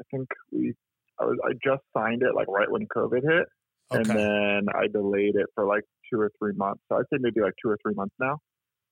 I 0.00 0.04
think 0.10 0.28
we 0.52 0.74
I, 1.20 1.24
was, 1.24 1.38
I 1.44 1.52
just 1.64 1.82
signed 1.96 2.22
it 2.22 2.34
like 2.34 2.48
right 2.48 2.70
when 2.70 2.86
COVID 2.86 3.22
hit, 3.22 3.46
and 3.90 4.04
then 4.06 4.66
I 4.74 4.86
delayed 4.88 5.36
it 5.36 5.46
for 5.54 5.66
like 5.66 5.82
two 6.12 6.20
or 6.20 6.30
three 6.38 6.52
months. 6.56 6.80
So 6.88 6.96
I'd 6.98 7.04
say 7.12 7.18
maybe 7.20 7.40
like 7.40 7.54
two 7.62 7.68
or 7.70 7.78
three 7.82 7.94
months 7.94 8.14
now. 8.20 8.38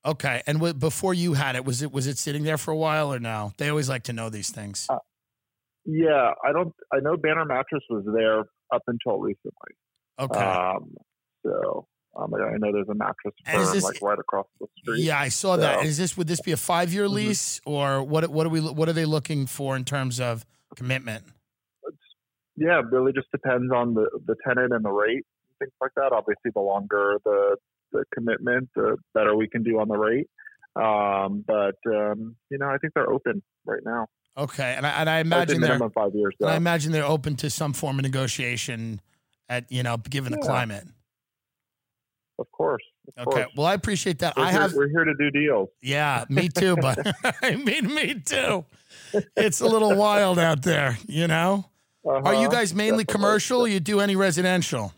Okay. 0.05 0.43
And 0.47 0.59
w- 0.59 0.75
before 0.75 1.15
you 1.15 1.35
had 1.35 1.55
it, 1.57 1.65
was 1.65 1.81
it 1.83 1.93
was 1.93 2.07
it 2.07 2.19
sitting 2.19 2.43
there 2.45 2.59
for 2.59 2.71
a 2.73 2.77
while 2.77 3.13
or 3.13 3.19
no? 3.21 3.53
They 3.59 3.69
always 3.69 3.89
like 3.89 4.03
to 4.05 4.13
know 4.13 4.29
these 4.31 4.51
things. 4.51 4.87
Uh, 4.91 4.99
Yeah, 5.85 6.33
I 6.45 6.53
don't. 6.53 6.73
I 6.93 7.01
know 7.01 7.17
Banner 7.17 7.45
Mattress 7.45 7.83
was 7.91 8.05
there 8.15 8.41
up 8.73 8.83
until 8.87 9.19
recently. 9.21 9.73
Okay. 10.19 10.39
Um, 10.41 10.95
so 11.45 11.87
um, 12.17 12.33
I 12.35 12.57
know 12.59 12.71
there's 12.73 12.89
a 12.89 12.95
mattress 12.95 13.35
firm 13.47 13.75
this- 13.75 13.83
like 13.85 14.01
right 14.03 14.19
across 14.19 14.47
the 14.61 14.67
street. 14.79 15.05
yeah, 15.05 15.19
I 15.19 15.29
saw 15.29 15.57
that. 15.57 15.81
so- 15.81 15.85
Is 15.87 15.99
this 15.99 16.17
would 16.17 16.29
this 16.29 16.41
be 16.41 16.53
a 16.53 16.57
five 16.57 16.93
year 16.93 17.07
Mhm. 17.07 17.13
lease 17.15 17.61
or 17.65 18.03
what? 18.03 18.29
What 18.29 18.47
are 18.47 18.51
we? 18.51 18.61
What 18.61 18.89
are 18.89 18.93
they 18.93 19.05
looking 19.05 19.47
for 19.47 19.75
in 19.77 19.85
terms 19.85 20.21
of 20.21 20.45
commitment? 20.77 21.25
Yeah, 22.65 22.79
it 22.81 22.87
really 22.91 23.13
just 23.13 23.31
depends 23.33 23.73
on 23.73 23.95
the 23.95 24.07
the 24.27 24.37
tenant 24.47 24.73
and 24.73 24.85
the 24.85 24.91
rate, 24.91 25.25
and 25.25 25.59
things 25.59 25.73
like 25.81 25.93
that. 25.97 26.13
Obviously, 26.13 26.51
the 26.55 26.61
longer 26.61 27.19
the 27.25 27.57
the 27.93 28.05
commitment, 28.15 28.69
the 28.77 28.97
better 29.15 29.37
we 29.37 29.49
can 29.49 29.63
do 29.63 29.81
on 29.81 29.89
the 29.89 29.99
rate. 29.99 30.29
Um, 30.77 31.45
but 31.47 31.77
um, 31.87 32.37
you 32.51 32.59
know, 32.59 32.69
I 32.69 32.79
think 32.79 32.95
they're 32.95 33.11
open 33.11 33.43
right 33.67 33.83
now. 33.85 34.07
Okay, 34.39 34.75
and 34.77 34.87
I, 34.87 34.91
and 35.01 35.11
I 35.11 35.19
imagine 35.19 35.61
they're 35.61 35.79
five 35.91 36.15
years. 36.15 36.35
and 36.41 36.49
I 36.49 36.57
imagine 36.57 36.93
they're 36.93 37.05
open 37.05 37.37
to 37.37 37.51
some 37.51 37.73
form 37.75 37.99
of 37.99 38.03
negotiation 38.05 39.01
at 39.49 39.71
you 39.71 39.83
know 39.83 39.97
given 39.99 40.33
the 40.33 40.39
climate. 40.39 40.85
Of 42.39 42.51
course. 42.51 42.83
Of 43.17 43.27
Okay, 43.29 43.43
course. 43.43 43.53
well 43.57 43.67
I 43.67 43.75
appreciate 43.75 44.21
that. 44.21 44.37
We're 44.37 44.45
I 44.45 44.53
here, 44.53 44.61
have 44.63 44.73
we're 44.75 44.89
here 44.89 45.05
to 45.05 45.15
do 45.15 45.31
deals. 45.31 45.69
yeah, 45.83 46.25
me 46.31 46.49
too, 46.49 46.77
but 46.77 46.99
I 47.43 47.57
mean 47.57 47.93
me 47.93 48.15
too. 48.21 48.65
It's 49.37 49.61
a 49.61 49.67
little 49.67 49.95
wild 49.97 50.39
out 50.39 50.63
there, 50.63 50.97
you 51.07 51.27
know. 51.29 51.67
Are 52.05 52.35
you 52.35 52.49
Uh-huh, 52.49 52.49
guys 52.49 52.75
mainly 52.75 53.05
definitely. 53.05 53.13
commercial? 53.13 53.61
Or 53.63 53.69
you 53.69 53.81
do 53.81 54.01
any 54.01 54.17
residential? 54.17 54.93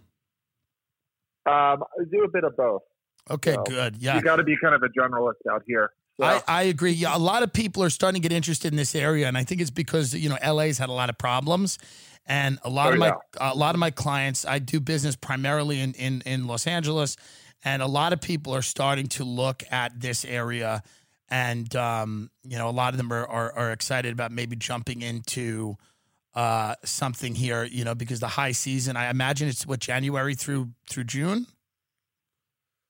Um, 1.46 1.82
I 1.82 2.04
do 2.10 2.24
a 2.24 2.28
bit 2.28 2.44
of 2.44 2.56
both. 2.56 2.82
Okay, 3.30 3.52
So, 3.54 3.62
good. 3.64 3.96
Yeah, 3.98 4.16
You 4.16 4.22
got 4.22 4.36
to 4.36 4.44
be 4.44 4.56
kind 4.62 4.74
of 4.74 4.82
a 4.82 4.88
generalist 4.88 5.34
out 5.50 5.62
here. 5.66 5.90
So, 6.20 6.24
I, 6.26 6.42
I 6.46 6.62
agree. 6.64 6.92
Yeah, 6.92 7.16
a 7.16 7.18
lot 7.18 7.42
of 7.42 7.52
people 7.52 7.82
are 7.82 7.90
starting 7.90 8.20
to 8.22 8.28
get 8.28 8.34
interested 8.34 8.72
in 8.72 8.76
this 8.76 8.94
area, 8.94 9.26
and 9.26 9.36
I 9.36 9.44
think 9.44 9.60
it's 9.60 9.70
because 9.70 10.14
you 10.14 10.28
know 10.28 10.38
LA's 10.46 10.78
had 10.78 10.88
a 10.88 10.92
lot 10.92 11.10
of 11.10 11.18
problems, 11.18 11.78
and 12.26 12.58
a 12.62 12.70
lot 12.70 12.90
Oh, 12.90 12.92
of 12.92 12.98
my 12.98 13.12
a 13.40 13.54
lot 13.54 13.74
of 13.74 13.78
my 13.80 13.90
clients. 13.90 14.44
I 14.46 14.58
do 14.60 14.78
business 14.80 15.16
primarily 15.16 15.80
in 15.80 15.92
in 15.94 16.22
in 16.24 16.46
Los 16.46 16.66
Angeles, 16.66 17.16
and 17.64 17.82
a 17.82 17.86
lot 17.88 18.12
of 18.12 18.20
people 18.20 18.54
are 18.54 18.62
starting 18.62 19.08
to 19.08 19.24
look 19.24 19.64
at 19.70 20.00
this 20.00 20.24
area 20.24 20.82
and 21.30 21.74
um, 21.74 22.30
you 22.44 22.58
know 22.58 22.68
a 22.68 22.70
lot 22.70 22.92
of 22.94 22.98
them 22.98 23.12
are, 23.12 23.26
are 23.26 23.52
are 23.52 23.72
excited 23.72 24.12
about 24.12 24.30
maybe 24.30 24.54
jumping 24.56 25.02
into 25.02 25.76
uh, 26.34 26.74
something 26.84 27.34
here. 27.34 27.64
You 27.64 27.84
know, 27.84 27.94
because 27.94 28.20
the 28.20 28.28
high 28.28 28.52
season, 28.52 28.96
I 28.96 29.10
imagine 29.10 29.48
it's 29.48 29.66
what 29.66 29.80
January 29.80 30.34
through 30.34 30.70
through 30.88 31.04
June. 31.04 31.46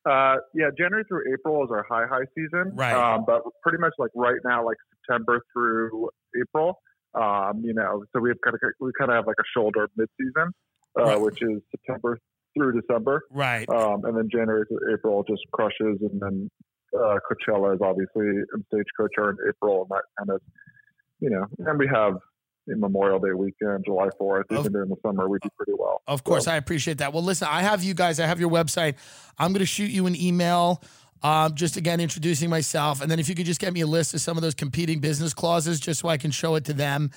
Uh, 0.08 0.36
yeah, 0.54 0.68
January 0.76 1.04
through 1.08 1.32
April 1.32 1.64
is 1.64 1.70
our 1.70 1.84
high 1.88 2.06
high 2.06 2.26
season. 2.34 2.72
Right. 2.74 2.92
Um, 2.92 3.24
but 3.26 3.42
pretty 3.62 3.78
much 3.78 3.94
like 3.98 4.10
right 4.14 4.38
now, 4.44 4.64
like 4.64 4.76
September 5.00 5.40
through 5.52 6.10
April. 6.40 6.78
Um, 7.14 7.62
you 7.64 7.72
know, 7.72 8.04
so 8.12 8.20
we 8.20 8.28
have 8.30 8.38
kind 8.44 8.54
of 8.54 8.60
we 8.80 8.90
kind 8.98 9.10
of 9.10 9.16
have 9.16 9.26
like 9.26 9.36
a 9.38 9.44
shoulder 9.56 9.88
mid 9.96 10.08
season, 10.20 10.52
uh, 10.98 11.04
Right. 11.04 11.20
which 11.20 11.40
is 11.42 11.62
September 11.70 12.18
through 12.56 12.80
December, 12.80 13.22
Right. 13.30 13.68
um, 13.68 14.04
and 14.04 14.16
then 14.16 14.28
January 14.30 14.64
through 14.68 14.92
April 14.94 15.24
just 15.28 15.42
crushes, 15.52 15.98
and 16.02 16.20
then 16.20 16.50
uh, 16.96 17.18
Coachella 17.28 17.74
is 17.74 17.80
obviously 17.82 18.26
and 18.52 18.64
Stagecoach 18.68 19.12
are 19.18 19.30
in 19.30 19.36
April, 19.48 19.82
and 19.82 19.90
that 19.90 20.02
kind 20.18 20.30
of, 20.30 20.40
you 21.20 21.30
know, 21.30 21.46
and 21.66 21.78
we 21.78 21.88
have 21.88 22.14
Memorial 22.66 23.18
Day 23.18 23.32
weekend, 23.32 23.84
July 23.84 24.08
Fourth, 24.18 24.50
Of- 24.50 24.60
even 24.60 24.72
during 24.72 24.88
the 24.88 24.96
summer, 25.02 25.28
we 25.28 25.38
do 25.42 25.48
pretty 25.56 25.72
well. 25.78 26.02
Of 26.06 26.24
course, 26.24 26.44
So- 26.44 26.52
I 26.52 26.56
appreciate 26.56 26.98
that. 26.98 27.12
Well, 27.12 27.22
listen, 27.22 27.48
I 27.50 27.62
have 27.62 27.82
you 27.82 27.94
guys. 27.94 28.20
I 28.20 28.26
have 28.26 28.40
your 28.40 28.50
website. 28.50 28.94
I'm 29.38 29.52
going 29.52 29.60
to 29.60 29.66
shoot 29.66 29.90
you 29.90 30.06
an 30.06 30.16
email, 30.16 30.82
um, 31.22 31.54
just 31.54 31.76
again 31.76 32.00
introducing 32.00 32.50
myself, 32.50 33.00
and 33.00 33.10
then 33.10 33.18
if 33.18 33.28
you 33.28 33.34
could 33.34 33.46
just 33.46 33.60
get 33.60 33.72
me 33.72 33.80
a 33.80 33.86
list 33.86 34.14
of 34.14 34.20
some 34.20 34.36
of 34.36 34.42
those 34.42 34.54
competing 34.54 35.00
business 35.00 35.32
clauses, 35.34 35.80
just 35.80 36.00
so 36.00 36.08
I 36.08 36.16
can 36.16 36.30
show 36.30 36.54
it 36.54 36.64
to 36.66 36.72
them, 36.72 37.10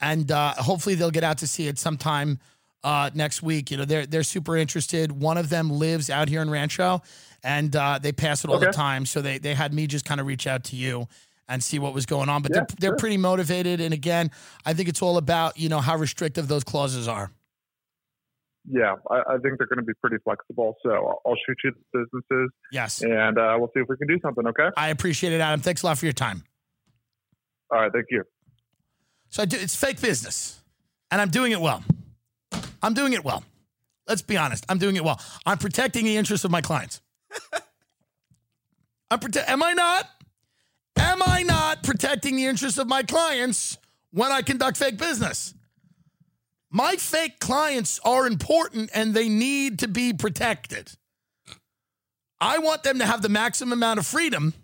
and 0.00 0.30
uh, 0.30 0.54
hopefully 0.54 0.94
they'll 0.94 1.10
get 1.10 1.24
out 1.24 1.38
to 1.38 1.46
see 1.46 1.66
it 1.68 1.78
sometime 1.78 2.38
uh, 2.82 3.10
next 3.14 3.42
week. 3.42 3.70
You 3.70 3.78
know, 3.78 3.84
they're 3.86 4.04
they're 4.06 4.22
super 4.22 4.56
interested. 4.56 5.12
One 5.12 5.38
of 5.38 5.48
them 5.48 5.70
lives 5.70 6.10
out 6.10 6.28
here 6.28 6.42
in 6.42 6.50
Rancho, 6.50 7.00
and 7.42 7.74
uh, 7.74 7.98
they 8.02 8.12
pass 8.12 8.44
it 8.44 8.50
all 8.50 8.58
the 8.58 8.66
time. 8.72 9.06
So 9.06 9.22
they 9.22 9.38
they 9.38 9.54
had 9.54 9.72
me 9.72 9.86
just 9.86 10.04
kind 10.04 10.20
of 10.20 10.26
reach 10.26 10.46
out 10.46 10.64
to 10.64 10.76
you 10.76 11.08
and 11.48 11.62
see 11.62 11.78
what 11.78 11.94
was 11.94 12.06
going 12.06 12.28
on. 12.28 12.42
But 12.42 12.52
they're 12.52 12.66
they're 12.78 12.90
sure. 12.90 12.96
pretty 12.96 13.16
motivated. 13.16 13.80
And 13.80 13.92
again, 13.94 14.30
I 14.64 14.74
think 14.74 14.88
it's 14.88 15.02
all 15.02 15.16
about 15.16 15.58
you 15.58 15.68
know 15.68 15.80
how 15.80 15.96
restrictive 15.96 16.48
those 16.48 16.64
clauses 16.64 17.08
are. 17.08 17.30
Yeah, 18.66 18.94
I, 19.10 19.16
I 19.34 19.38
think 19.42 19.58
they're 19.58 19.66
going 19.66 19.78
to 19.78 19.82
be 19.84 19.92
pretty 20.00 20.16
flexible. 20.24 20.76
So 20.82 20.90
I'll, 20.90 21.20
I'll 21.26 21.36
shoot 21.46 21.56
you 21.64 21.72
the 21.92 21.98
businesses, 22.10 22.50
Yes. 22.72 23.02
and 23.02 23.36
uh, 23.38 23.56
we'll 23.58 23.68
see 23.74 23.80
if 23.80 23.88
we 23.90 23.96
can 23.98 24.08
do 24.08 24.18
something. 24.22 24.46
Okay. 24.46 24.68
I 24.74 24.88
appreciate 24.88 25.34
it, 25.34 25.40
Adam. 25.40 25.60
Thanks 25.60 25.82
a 25.82 25.86
lot 25.86 25.98
for 25.98 26.06
your 26.06 26.14
time. 26.14 26.44
All 27.70 27.80
right. 27.80 27.92
Thank 27.92 28.06
you. 28.10 28.24
So 29.28 29.42
I 29.42 29.44
do, 29.44 29.58
it's 29.60 29.76
fake 29.76 30.00
business, 30.00 30.62
and 31.10 31.20
I'm 31.20 31.28
doing 31.28 31.52
it 31.52 31.60
well. 31.60 31.84
I'm 32.82 32.94
doing 32.94 33.12
it 33.12 33.22
well. 33.22 33.44
Let's 34.08 34.22
be 34.22 34.36
honest. 34.38 34.64
I'm 34.70 34.78
doing 34.78 34.96
it 34.96 35.04
well. 35.04 35.20
I'm 35.44 35.58
protecting 35.58 36.04
the 36.06 36.16
interests 36.16 36.44
of 36.44 36.50
my 36.50 36.60
clients. 36.62 37.02
I'm 39.10 39.18
prote- 39.18 39.46
Am 39.48 39.62
I 39.62 39.72
not? 39.72 40.08
Am 41.04 41.22
I 41.22 41.42
not 41.42 41.82
protecting 41.82 42.36
the 42.36 42.46
interests 42.46 42.78
of 42.78 42.88
my 42.88 43.02
clients 43.02 43.76
when 44.10 44.32
I 44.32 44.40
conduct 44.40 44.78
fake 44.78 44.96
business? 44.96 45.52
My 46.70 46.96
fake 46.96 47.40
clients 47.40 48.00
are 48.04 48.26
important 48.26 48.90
and 48.94 49.12
they 49.12 49.28
need 49.28 49.80
to 49.80 49.88
be 49.88 50.14
protected. 50.14 50.92
I 52.40 52.58
want 52.58 52.84
them 52.84 52.98
to 53.00 53.06
have 53.06 53.20
the 53.20 53.28
maximum 53.28 53.74
amount 53.74 53.98
of 53.98 54.06
freedom 54.06 54.54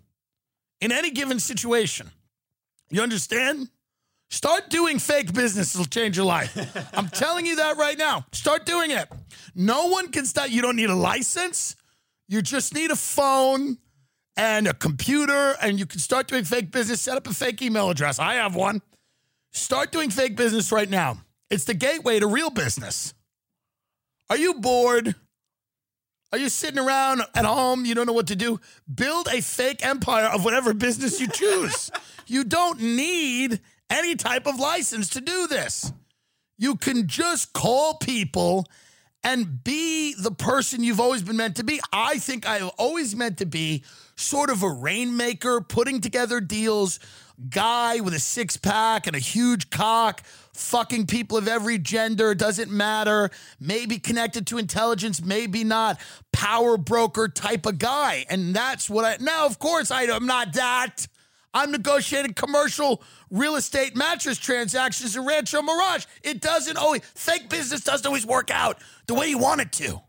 in 0.81 0.93
any 0.93 1.11
given 1.11 1.39
situation. 1.41 2.11
You 2.89 3.03
understand? 3.03 3.69
Start 4.31 4.71
doing 4.71 4.99
fake 4.99 5.35
business. 5.35 5.75
It'll 5.75 5.85
change 5.85 6.17
your 6.17 6.27
life. 6.27 6.57
I'm 6.95 7.11
telling 7.11 7.45
you 7.45 7.57
that 7.57 7.77
right 7.77 7.99
now. 7.99 8.25
Start 8.33 8.65
doing 8.65 8.91
it. 8.91 9.09
No 9.55 9.89
one 9.89 10.11
can 10.11 10.25
stop. 10.25 10.51
You 10.51 10.63
don't 10.63 10.77
need 10.77 10.91
a 10.91 10.95
license. 10.95 11.77
You 12.29 12.41
just 12.41 12.75
need 12.75 12.91
a 12.91 12.97
phone 12.97 13.77
and 14.41 14.67
a 14.67 14.73
computer, 14.73 15.55
and 15.61 15.79
you 15.79 15.85
can 15.85 16.01
start 16.01 16.27
doing 16.27 16.45
fake 16.45 16.73
business. 16.73 17.03
Set 17.03 17.15
up 17.15 17.27
a 17.27 17.35
fake 17.35 17.61
email 17.61 17.91
address. 17.91 18.19
I 18.19 18.35
have 18.37 18.55
one. 18.55 18.81
Start 19.53 19.93
doing 19.93 20.09
fake 20.09 20.35
business 20.35 20.73
right 20.73 20.89
now. 20.89 21.19
It's 21.51 21.65
the 21.65 21.75
gateway 21.75 22.21
to 22.21 22.27
real 22.27 22.49
business. 22.49 23.13
Are 24.31 24.39
you 24.39 24.55
bored? 24.55 25.15
Are 26.33 26.39
you 26.39 26.49
sitting 26.49 26.79
around 26.79 27.21
at 27.35 27.45
home? 27.45 27.85
You 27.85 27.95
don't 27.95 28.07
know 28.07 28.15
what 28.15 28.29
to 28.29 28.37
do? 28.37 28.61
Build 28.93 29.29
a 29.29 29.43
fake 29.43 29.85
empire 29.85 30.31
of 30.33 30.43
whatever 30.43 30.73
business 30.73 31.21
you 31.21 31.29
choose. 31.29 31.91
you 32.27 32.43
don't 32.43 32.81
need 32.81 33.61
any 33.91 34.17
type 34.17 34.47
of 34.47 34.59
license 34.59 35.11
to 35.11 35.21
do 35.21 35.49
this. 35.49 35.93
You 36.57 36.77
can 36.77 37.09
just 37.09 37.53
call 37.53 37.95
people 37.95 38.65
and 39.23 39.63
be 39.63 40.15
the 40.15 40.31
person 40.31 40.83
you've 40.83 41.01
always 41.01 41.23
been 41.23 41.37
meant 41.37 41.57
to 41.57 41.65
be. 41.65 41.79
I 41.93 42.17
think 42.17 42.49
I've 42.49 42.71
always 42.79 43.15
meant 43.15 43.37
to 43.39 43.47
be 43.47 43.85
sort 44.21 44.51
of 44.51 44.63
a 44.63 44.71
rainmaker, 44.71 45.61
putting 45.61 46.01
together 46.01 46.41
deals, 46.41 47.01
guy 47.49 48.01
with 48.01 48.15
a 48.15 48.21
six 48.21 48.57
pack 48.57 49.07
and 49.07 49.17
a 49.17 49.21
huge 49.21 49.71
cock, 49.71 50.23
fucking 50.53 51.07
people 51.07 51.39
of 51.39 51.49
every 51.49 51.79
gender, 51.79 52.35
doesn't 52.35 52.71
matter, 52.71 53.31
maybe 53.59 53.99
connected 53.99 54.47
to 54.49 54.59
intelligence, 54.59 55.23
maybe 55.23 55.65
not, 55.65 55.99
power 56.33 56.77
broker 56.77 57.29
type 57.29 57.67
of 57.67 57.79
guy. 57.79 58.27
And 58.29 58.55
that's 58.55 58.91
what 58.91 59.05
I, 59.05 59.17
now, 59.21 59.47
of 59.47 59.59
course, 59.59 59.91
I, 59.91 60.05
I'm 60.05 60.27
not 60.27 60.53
that. 60.55 61.07
I'm 61.53 61.73
negotiating 61.73 62.35
commercial 62.35 63.03
real 63.31 63.57
estate 63.57 63.97
mattress 63.97 64.39
transactions 64.39 65.17
in 65.17 65.27
Rancho 65.27 65.63
Mirage. 65.63 66.07
It 66.23 66.41
doesn't 66.41 66.77
always, 66.77 67.03
fake 67.15 67.49
business 67.49 67.81
doesn't 67.81 68.07
always 68.07 68.25
work 68.25 68.51
out 68.51 68.79
the 69.07 69.15
way 69.15 69.29
you 69.29 69.39
want 69.39 69.61
it 69.61 69.73
to. 69.73 70.01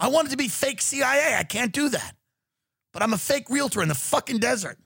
I 0.00 0.08
want 0.08 0.28
it 0.28 0.30
to 0.30 0.36
be 0.36 0.48
fake 0.48 0.80
CIA. 0.80 1.36
I 1.36 1.44
can't 1.44 1.72
do 1.72 1.88
that. 1.90 2.17
But 2.92 3.02
I'm 3.02 3.12
a 3.12 3.18
fake 3.18 3.50
realtor 3.50 3.82
in 3.82 3.88
the 3.88 3.94
fucking 3.94 4.38
desert. 4.38 4.78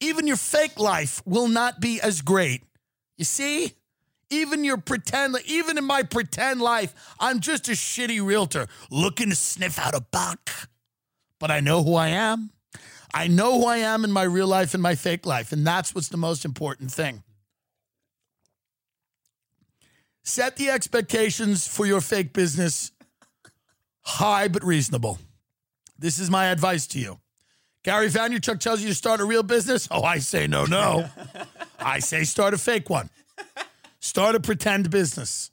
Even 0.00 0.26
your 0.26 0.36
fake 0.36 0.78
life 0.78 1.22
will 1.26 1.48
not 1.48 1.80
be 1.80 2.00
as 2.00 2.22
great. 2.22 2.62
You 3.16 3.24
see? 3.24 3.74
Even 4.30 4.62
your 4.62 4.76
pretend, 4.76 5.36
even 5.44 5.76
in 5.76 5.84
my 5.84 6.04
pretend 6.04 6.60
life, 6.62 6.94
I'm 7.18 7.40
just 7.40 7.68
a 7.68 7.72
shitty 7.72 8.24
realtor 8.24 8.68
looking 8.90 9.30
to 9.30 9.36
sniff 9.36 9.78
out 9.78 9.94
a 9.94 10.00
buck. 10.00 10.50
But 11.40 11.50
I 11.50 11.60
know 11.60 11.82
who 11.82 11.96
I 11.96 12.08
am. 12.08 12.50
I 13.12 13.26
know 13.26 13.58
who 13.58 13.66
I 13.66 13.78
am 13.78 14.04
in 14.04 14.12
my 14.12 14.22
real 14.22 14.46
life 14.46 14.72
and 14.72 14.82
my 14.82 14.94
fake 14.94 15.26
life. 15.26 15.52
And 15.52 15.66
that's 15.66 15.94
what's 15.94 16.08
the 16.08 16.16
most 16.16 16.44
important 16.44 16.92
thing. 16.92 17.24
Set 20.22 20.56
the 20.56 20.70
expectations 20.70 21.66
for 21.66 21.86
your 21.86 22.00
fake 22.00 22.32
business 22.32 22.92
high 24.02 24.48
but 24.48 24.62
reasonable. 24.62 25.18
This 26.00 26.18
is 26.18 26.30
my 26.30 26.46
advice 26.46 26.86
to 26.88 26.98
you. 26.98 27.20
Gary 27.84 28.08
Vaynerchuk 28.08 28.58
tells 28.58 28.80
you 28.80 28.88
to 28.88 28.94
start 28.94 29.20
a 29.20 29.24
real 29.24 29.42
business. 29.42 29.86
Oh, 29.90 30.02
I 30.02 30.18
say 30.18 30.46
no, 30.46 30.64
no. 30.64 31.10
I 31.78 31.98
say 31.98 32.24
start 32.24 32.54
a 32.54 32.58
fake 32.58 32.88
one. 32.88 33.10
Start 34.00 34.34
a 34.34 34.40
pretend 34.40 34.90
business. 34.90 35.50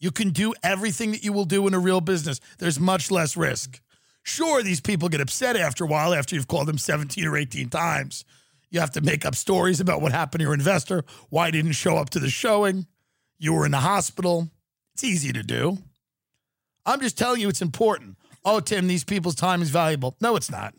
You 0.00 0.10
can 0.10 0.30
do 0.30 0.54
everything 0.64 1.12
that 1.12 1.22
you 1.22 1.32
will 1.32 1.44
do 1.44 1.68
in 1.68 1.74
a 1.74 1.78
real 1.78 2.00
business. 2.00 2.40
There's 2.58 2.80
much 2.80 3.12
less 3.12 3.36
risk. 3.36 3.80
Sure, 4.24 4.60
these 4.60 4.80
people 4.80 5.08
get 5.08 5.20
upset 5.20 5.56
after 5.56 5.84
a 5.84 5.86
while 5.86 6.12
after 6.12 6.34
you've 6.34 6.48
called 6.48 6.66
them 6.66 6.78
17 6.78 7.24
or 7.24 7.36
18 7.36 7.68
times. 7.68 8.24
You 8.70 8.80
have 8.80 8.90
to 8.92 9.00
make 9.00 9.24
up 9.24 9.36
stories 9.36 9.78
about 9.78 10.00
what 10.00 10.10
happened 10.10 10.40
to 10.40 10.44
your 10.44 10.54
investor, 10.54 11.04
why 11.30 11.52
didn't 11.52 11.72
show 11.72 11.96
up 11.96 12.10
to 12.10 12.18
the 12.18 12.28
showing, 12.28 12.86
you 13.38 13.52
were 13.52 13.64
in 13.64 13.70
the 13.70 13.78
hospital. 13.78 14.50
It's 14.94 15.04
easy 15.04 15.32
to 15.32 15.44
do. 15.44 15.78
I'm 16.84 17.00
just 17.00 17.16
telling 17.16 17.40
you 17.40 17.48
it's 17.48 17.62
important. 17.62 18.16
Oh, 18.46 18.60
Tim, 18.60 18.86
these 18.86 19.02
people's 19.02 19.34
time 19.34 19.60
is 19.60 19.70
valuable. 19.70 20.16
No, 20.20 20.36
it's 20.36 20.50
not. 20.50 20.72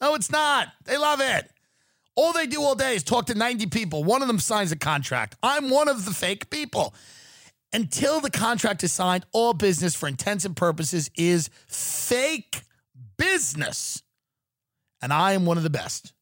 No, 0.00 0.16
it's 0.16 0.30
not. 0.30 0.68
They 0.84 0.98
love 0.98 1.20
it. 1.20 1.48
All 2.16 2.32
they 2.32 2.48
do 2.48 2.60
all 2.60 2.74
day 2.74 2.96
is 2.96 3.04
talk 3.04 3.26
to 3.26 3.34
90 3.34 3.66
people. 3.66 4.02
One 4.02 4.22
of 4.22 4.28
them 4.28 4.40
signs 4.40 4.72
a 4.72 4.76
contract. 4.76 5.36
I'm 5.42 5.70
one 5.70 5.88
of 5.88 6.04
the 6.04 6.10
fake 6.10 6.50
people. 6.50 6.94
Until 7.72 8.20
the 8.20 8.30
contract 8.30 8.82
is 8.82 8.92
signed, 8.92 9.24
all 9.32 9.52
business 9.52 9.94
for 9.94 10.08
intents 10.08 10.44
and 10.44 10.56
purposes 10.56 11.10
is 11.16 11.48
fake 11.68 12.62
business. 13.16 14.02
And 15.00 15.12
I 15.12 15.32
am 15.32 15.46
one 15.46 15.58
of 15.58 15.62
the 15.62 15.70
best. 15.70 16.12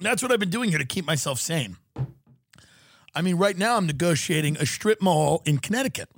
That's 0.00 0.22
what 0.22 0.32
I've 0.32 0.40
been 0.40 0.50
doing 0.50 0.70
here 0.70 0.78
to 0.78 0.86
keep 0.86 1.04
myself 1.04 1.38
sane. 1.38 1.76
I 3.14 3.20
mean, 3.20 3.36
right 3.36 3.58
now 3.58 3.76
I'm 3.76 3.86
negotiating 3.86 4.56
a 4.56 4.64
strip 4.64 5.02
mall 5.02 5.42
in 5.44 5.58
Connecticut. 5.58 6.08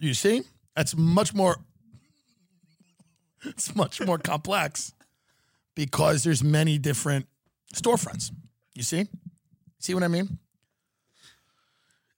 You 0.00 0.14
see? 0.14 0.42
That's 0.74 0.96
much 0.96 1.34
more 1.34 1.56
it's 3.44 3.74
much 3.74 4.00
more 4.00 4.18
complex 4.18 4.92
because 5.74 6.24
there's 6.24 6.42
many 6.42 6.78
different 6.78 7.26
storefronts. 7.74 8.30
You 8.74 8.82
see? 8.82 9.06
See 9.78 9.94
what 9.94 10.02
I 10.02 10.08
mean? 10.08 10.38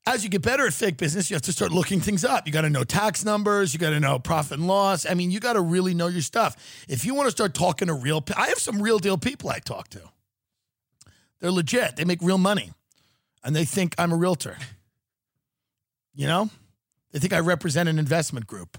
As 0.04 0.24
you 0.24 0.30
get 0.30 0.42
better 0.42 0.66
at 0.66 0.72
fake 0.72 0.96
business, 0.96 1.30
you 1.30 1.34
have 1.34 1.42
to 1.42 1.52
start 1.52 1.70
looking 1.70 2.00
things 2.00 2.24
up. 2.24 2.46
You 2.46 2.52
got 2.52 2.62
to 2.62 2.70
know 2.70 2.82
tax 2.82 3.24
numbers, 3.24 3.72
you 3.72 3.78
got 3.78 3.90
to 3.90 4.00
know 4.00 4.18
profit 4.18 4.58
and 4.58 4.66
loss. 4.66 5.06
I 5.08 5.14
mean, 5.14 5.30
you 5.30 5.38
got 5.38 5.52
to 5.52 5.60
really 5.60 5.94
know 5.94 6.08
your 6.08 6.22
stuff. 6.22 6.84
If 6.88 7.04
you 7.04 7.14
want 7.14 7.26
to 7.28 7.30
start 7.30 7.54
talking 7.54 7.86
to 7.86 7.94
real 7.94 8.24
I 8.36 8.48
have 8.48 8.58
some 8.58 8.82
real 8.82 8.98
deal 8.98 9.16
people 9.16 9.50
I 9.50 9.60
talk 9.60 9.88
to. 9.90 10.00
They're 11.40 11.52
legit. 11.52 11.96
They 11.96 12.04
make 12.04 12.20
real 12.20 12.38
money. 12.38 12.72
And 13.44 13.54
they 13.54 13.64
think 13.64 13.94
I'm 13.96 14.12
a 14.12 14.16
realtor. 14.16 14.56
You 16.14 16.26
know? 16.26 16.50
They 17.12 17.18
think 17.18 17.32
I 17.32 17.40
represent 17.40 17.88
an 17.88 17.98
investment 17.98 18.46
group. 18.46 18.78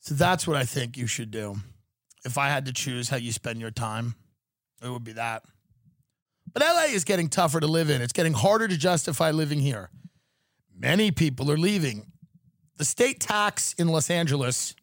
So 0.00 0.14
that's 0.14 0.46
what 0.46 0.56
I 0.56 0.64
think 0.64 0.96
you 0.96 1.06
should 1.06 1.30
do. 1.30 1.56
If 2.24 2.36
I 2.36 2.48
had 2.48 2.66
to 2.66 2.72
choose 2.72 3.08
how 3.08 3.16
you 3.16 3.32
spend 3.32 3.60
your 3.60 3.70
time, 3.70 4.16
it 4.82 4.88
would 4.88 5.04
be 5.04 5.12
that. 5.12 5.44
But 6.52 6.62
LA 6.62 6.84
is 6.90 7.04
getting 7.04 7.28
tougher 7.28 7.60
to 7.60 7.66
live 7.66 7.90
in. 7.90 8.02
It's 8.02 8.12
getting 8.12 8.32
harder 8.32 8.68
to 8.68 8.76
justify 8.76 9.30
living 9.30 9.60
here. 9.60 9.90
Many 10.76 11.10
people 11.10 11.50
are 11.50 11.56
leaving. 11.56 12.12
The 12.76 12.84
state 12.84 13.20
tax 13.20 13.72
in 13.74 13.88
Los 13.88 14.10
Angeles 14.10 14.74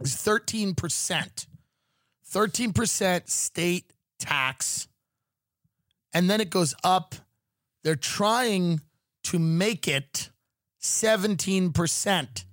is 0.00 0.14
13%. 0.14 1.46
13% 2.30 3.28
state 3.28 3.92
tax. 4.18 4.88
And 6.12 6.28
then 6.28 6.40
it 6.40 6.50
goes 6.50 6.74
up. 6.84 7.14
They're 7.82 7.94
trying 7.96 8.80
to 9.24 9.38
make 9.38 9.88
it 9.88 10.30
17%. 10.80 12.44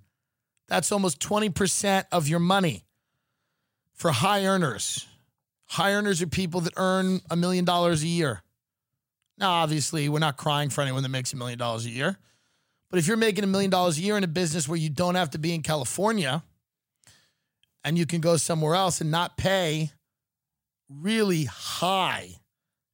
That's 0.68 0.92
almost 0.92 1.20
20% 1.20 2.06
of 2.12 2.28
your 2.28 2.40
money 2.40 2.86
for 3.94 4.12
high 4.12 4.46
earners. 4.46 5.08
High 5.68 5.94
earners 5.94 6.22
are 6.22 6.28
people 6.28 6.62
that 6.62 6.74
earn 6.78 7.22
a 7.30 7.36
million 7.36 7.66
dollars 7.66 8.04
a 8.04 8.08
year. 8.08 8.44
Now, 9.38 9.52
obviously, 9.52 10.08
we're 10.10 10.20
not 10.20 10.38
crying 10.38 10.70
for 10.70 10.82
anyone 10.82 11.04
that 11.04 11.10
makes 11.10 11.34
a 11.34 11.38
million 11.38 11.60
dollars 11.60 11.86
a 11.86 11.90
year. 11.90 12.18
But 12.90 13.00
if 13.00 13.08
you're 13.08 13.18
making 13.18 13.44
a 13.44 13.48
million 13.48 13.72
dollars 13.72 13.98
a 13.98 14.02
year 14.02 14.18
in 14.18 14.24
a 14.24 14.28
business 14.28 14.68
where 14.68 14.78
you 14.78 14.90
don't 14.90 15.16
have 15.16 15.32
to 15.32 15.38
be 15.38 15.54
in 15.54 15.62
California 15.62 16.44
and 17.84 17.98
you 17.98 18.06
can 18.06 18.22
go 18.22 18.38
somewhere 18.38 18.76
else 18.76 19.02
and 19.02 19.12
not 19.12 19.38
pay 19.38 19.92
really 20.90 21.46
high 21.46 22.30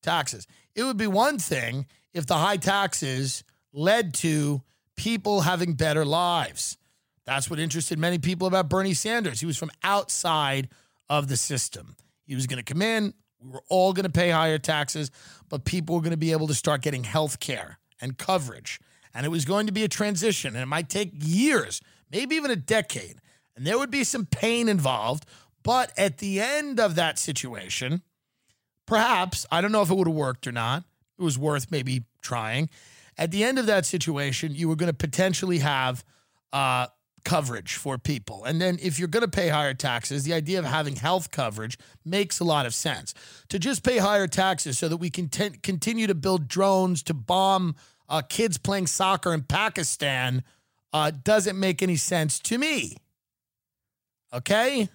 taxes, 0.02 0.48
it 0.76 0.84
would 0.84 0.98
be 0.98 1.08
one 1.08 1.38
thing 1.38 1.86
if 2.13 2.26
the 2.26 2.36
high 2.36 2.58
taxes 2.58 3.44
led 3.74 4.13
to 4.15 4.62
people 5.02 5.42
having 5.42 5.74
better 5.74 6.06
lives. 6.06 6.78
That's 7.26 7.50
what 7.50 7.58
interested 7.58 7.98
many 7.98 8.20
people 8.20 8.48
about 8.48 8.70
Bernie 8.70 8.94
Sanders. 8.94 9.40
He 9.40 9.48
was 9.48 9.58
from 9.58 9.72
outside 9.82 10.70
of 11.10 11.28
the 11.28 11.38
system. 11.38 11.96
He 12.24 12.36
was 12.36 12.46
going 12.46 12.64
to 12.64 12.74
come 12.74 12.84
in. 12.84 13.16
We 13.40 13.50
were 13.50 13.64
all 13.68 13.94
going 13.94 14.06
to 14.06 14.12
pay 14.12 14.30
higher 14.30 14.60
taxes, 14.60 15.10
but 15.50 15.66
people 15.66 15.96
were 15.96 16.02
going 16.02 16.12
to 16.12 16.18
be 16.18 16.34
able 16.34 16.46
to 16.46 16.54
start 16.54 16.84
getting 16.84 17.04
health 17.04 17.40
care 17.40 17.80
and 18.00 18.16
coverage. 18.16 18.80
And 19.12 19.26
it 19.26 19.30
was 19.30 19.44
going 19.44 19.66
to 19.66 19.74
be 19.74 19.84
a 19.84 19.88
transition, 19.88 20.56
and 20.56 20.62
it 20.62 20.68
might 20.68 20.88
take 20.88 21.14
years, 21.16 21.82
maybe 22.12 22.36
even 22.36 22.52
a 22.52 22.56
decade. 22.56 23.16
And 23.56 23.66
there 23.66 23.80
would 23.80 23.90
be 23.90 24.04
some 24.04 24.28
pain 24.28 24.70
involved. 24.70 25.26
But 25.64 25.92
at 25.98 26.20
the 26.20 26.40
end 26.40 26.80
of 26.80 26.94
that 26.94 27.18
situation, 27.18 28.04
perhaps, 28.86 29.48
I 29.52 29.62
don't 29.62 29.72
know 29.72 29.82
if 29.82 29.90
it 29.90 29.96
would 29.96 30.08
have 30.08 30.16
worked 30.16 30.46
or 30.46 30.52
not, 30.52 30.84
it 31.18 31.24
was 31.24 31.40
worth 31.40 31.72
maybe 31.72 32.04
trying. 32.22 32.70
At 33.22 33.30
the 33.30 33.44
end 33.44 33.60
of 33.60 33.68
that 33.68 33.86
situation, 33.86 34.56
you 34.56 34.68
were 34.68 34.76
going 34.76 34.90
to 34.90 34.98
potentially 34.98 35.60
have 35.60 36.04
uh, 36.52 36.88
coverage 37.24 37.76
for 37.76 38.00
people. 38.00 38.46
And 38.46 38.60
then 38.60 38.80
if 38.82 38.98
you're 38.98 39.08
going 39.08 39.22
to 39.22 39.30
pay 39.30 39.50
higher 39.50 39.76
taxes, 39.76 40.24
the 40.24 40.34
idea 40.34 40.58
of 40.58 40.66
having 40.66 40.96
health 40.96 41.30
coverage 41.30 41.78
makes 42.04 42.40
a 42.40 42.44
lot 42.44 42.66
of 42.66 42.74
sense. 42.74 43.14
To 43.50 43.60
just 43.60 43.84
pay 43.84 44.00
higher 44.00 44.26
taxes 44.26 44.80
so 44.80 44.88
that 44.88 44.98
we 44.98 45.12
can 45.12 45.30
t- 45.30 45.52
continue 45.62 46.08
to 46.08 46.16
build 46.16 46.48
drones 46.48 47.04
to 47.04 47.14
bomb 47.14 47.76
uh, 48.10 48.24
kids 48.28 48.58
playing 48.58 48.88
soccer 48.88 49.36
in 49.36 49.44
Pakistan 49.44 50.42
uh, 50.92 51.12
doesn't 51.24 51.60
make 51.60 51.84
any 51.84 51.98
sense 51.98 52.40
to 52.40 52.58
me. 52.58 52.98
Okay? 54.34 54.90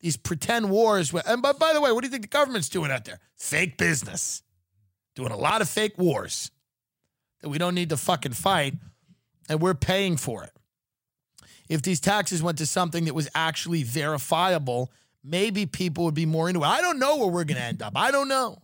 These 0.00 0.16
pretend 0.16 0.70
wars. 0.70 1.12
And 1.12 1.42
by, 1.42 1.52
by 1.52 1.74
the 1.74 1.82
way, 1.82 1.92
what 1.92 2.00
do 2.00 2.06
you 2.06 2.12
think 2.12 2.22
the 2.22 2.28
government's 2.28 2.70
doing 2.70 2.90
out 2.90 3.04
there? 3.04 3.20
Fake 3.36 3.76
business. 3.76 4.42
Doing 5.14 5.32
a 5.32 5.36
lot 5.36 5.60
of 5.60 5.68
fake 5.68 5.98
wars 5.98 6.50
that 7.40 7.48
we 7.48 7.58
don't 7.58 7.74
need 7.74 7.90
to 7.90 7.96
fucking 7.96 8.32
fight, 8.32 8.74
and 9.48 9.60
we're 9.60 9.74
paying 9.74 10.16
for 10.16 10.44
it. 10.44 10.50
If 11.68 11.82
these 11.82 12.00
taxes 12.00 12.42
went 12.42 12.58
to 12.58 12.66
something 12.66 13.04
that 13.04 13.14
was 13.14 13.28
actually 13.34 13.82
verifiable, 13.82 14.90
maybe 15.22 15.66
people 15.66 16.04
would 16.04 16.14
be 16.14 16.26
more 16.26 16.48
into 16.48 16.62
it. 16.62 16.66
I 16.66 16.80
don't 16.80 16.98
know 16.98 17.16
where 17.16 17.28
we're 17.28 17.44
going 17.44 17.60
to 17.60 17.62
end 17.62 17.82
up. 17.82 17.92
I 17.96 18.10
don't 18.10 18.28
know. 18.28 18.58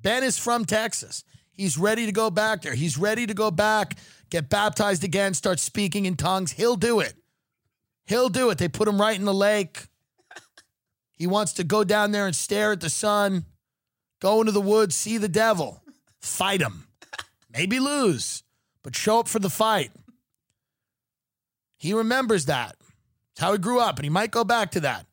Ben 0.00 0.22
is 0.22 0.38
from 0.38 0.64
Texas. 0.64 1.24
He's 1.52 1.78
ready 1.78 2.06
to 2.06 2.12
go 2.12 2.30
back 2.30 2.62
there. 2.62 2.74
He's 2.74 2.98
ready 2.98 3.26
to 3.26 3.34
go 3.34 3.50
back, 3.50 3.96
get 4.30 4.48
baptized 4.48 5.04
again, 5.04 5.34
start 5.34 5.58
speaking 5.58 6.06
in 6.06 6.16
tongues. 6.16 6.52
He'll 6.52 6.76
do 6.76 7.00
it. 7.00 7.14
He'll 8.06 8.28
do 8.28 8.50
it. 8.50 8.58
They 8.58 8.68
put 8.68 8.88
him 8.88 9.00
right 9.00 9.18
in 9.18 9.24
the 9.24 9.34
lake. 9.34 9.86
He 11.12 11.26
wants 11.26 11.54
to 11.54 11.64
go 11.64 11.82
down 11.82 12.12
there 12.12 12.26
and 12.26 12.36
stare 12.36 12.72
at 12.72 12.80
the 12.80 12.90
sun, 12.90 13.46
go 14.20 14.40
into 14.40 14.52
the 14.52 14.60
woods, 14.60 14.94
see 14.94 15.16
the 15.16 15.28
devil, 15.28 15.82
fight 16.20 16.60
him. 16.60 16.85
Maybe 17.56 17.80
lose, 17.80 18.42
but 18.82 18.94
show 18.94 19.20
up 19.20 19.28
for 19.28 19.38
the 19.38 19.48
fight. 19.48 19.90
He 21.78 21.94
remembers 21.94 22.44
that. 22.46 22.76
It's 23.32 23.40
how 23.40 23.52
he 23.52 23.58
grew 23.58 23.80
up, 23.80 23.96
and 23.96 24.04
he 24.04 24.10
might 24.10 24.30
go 24.30 24.44
back 24.44 24.72
to 24.72 24.80
that. 24.80 25.06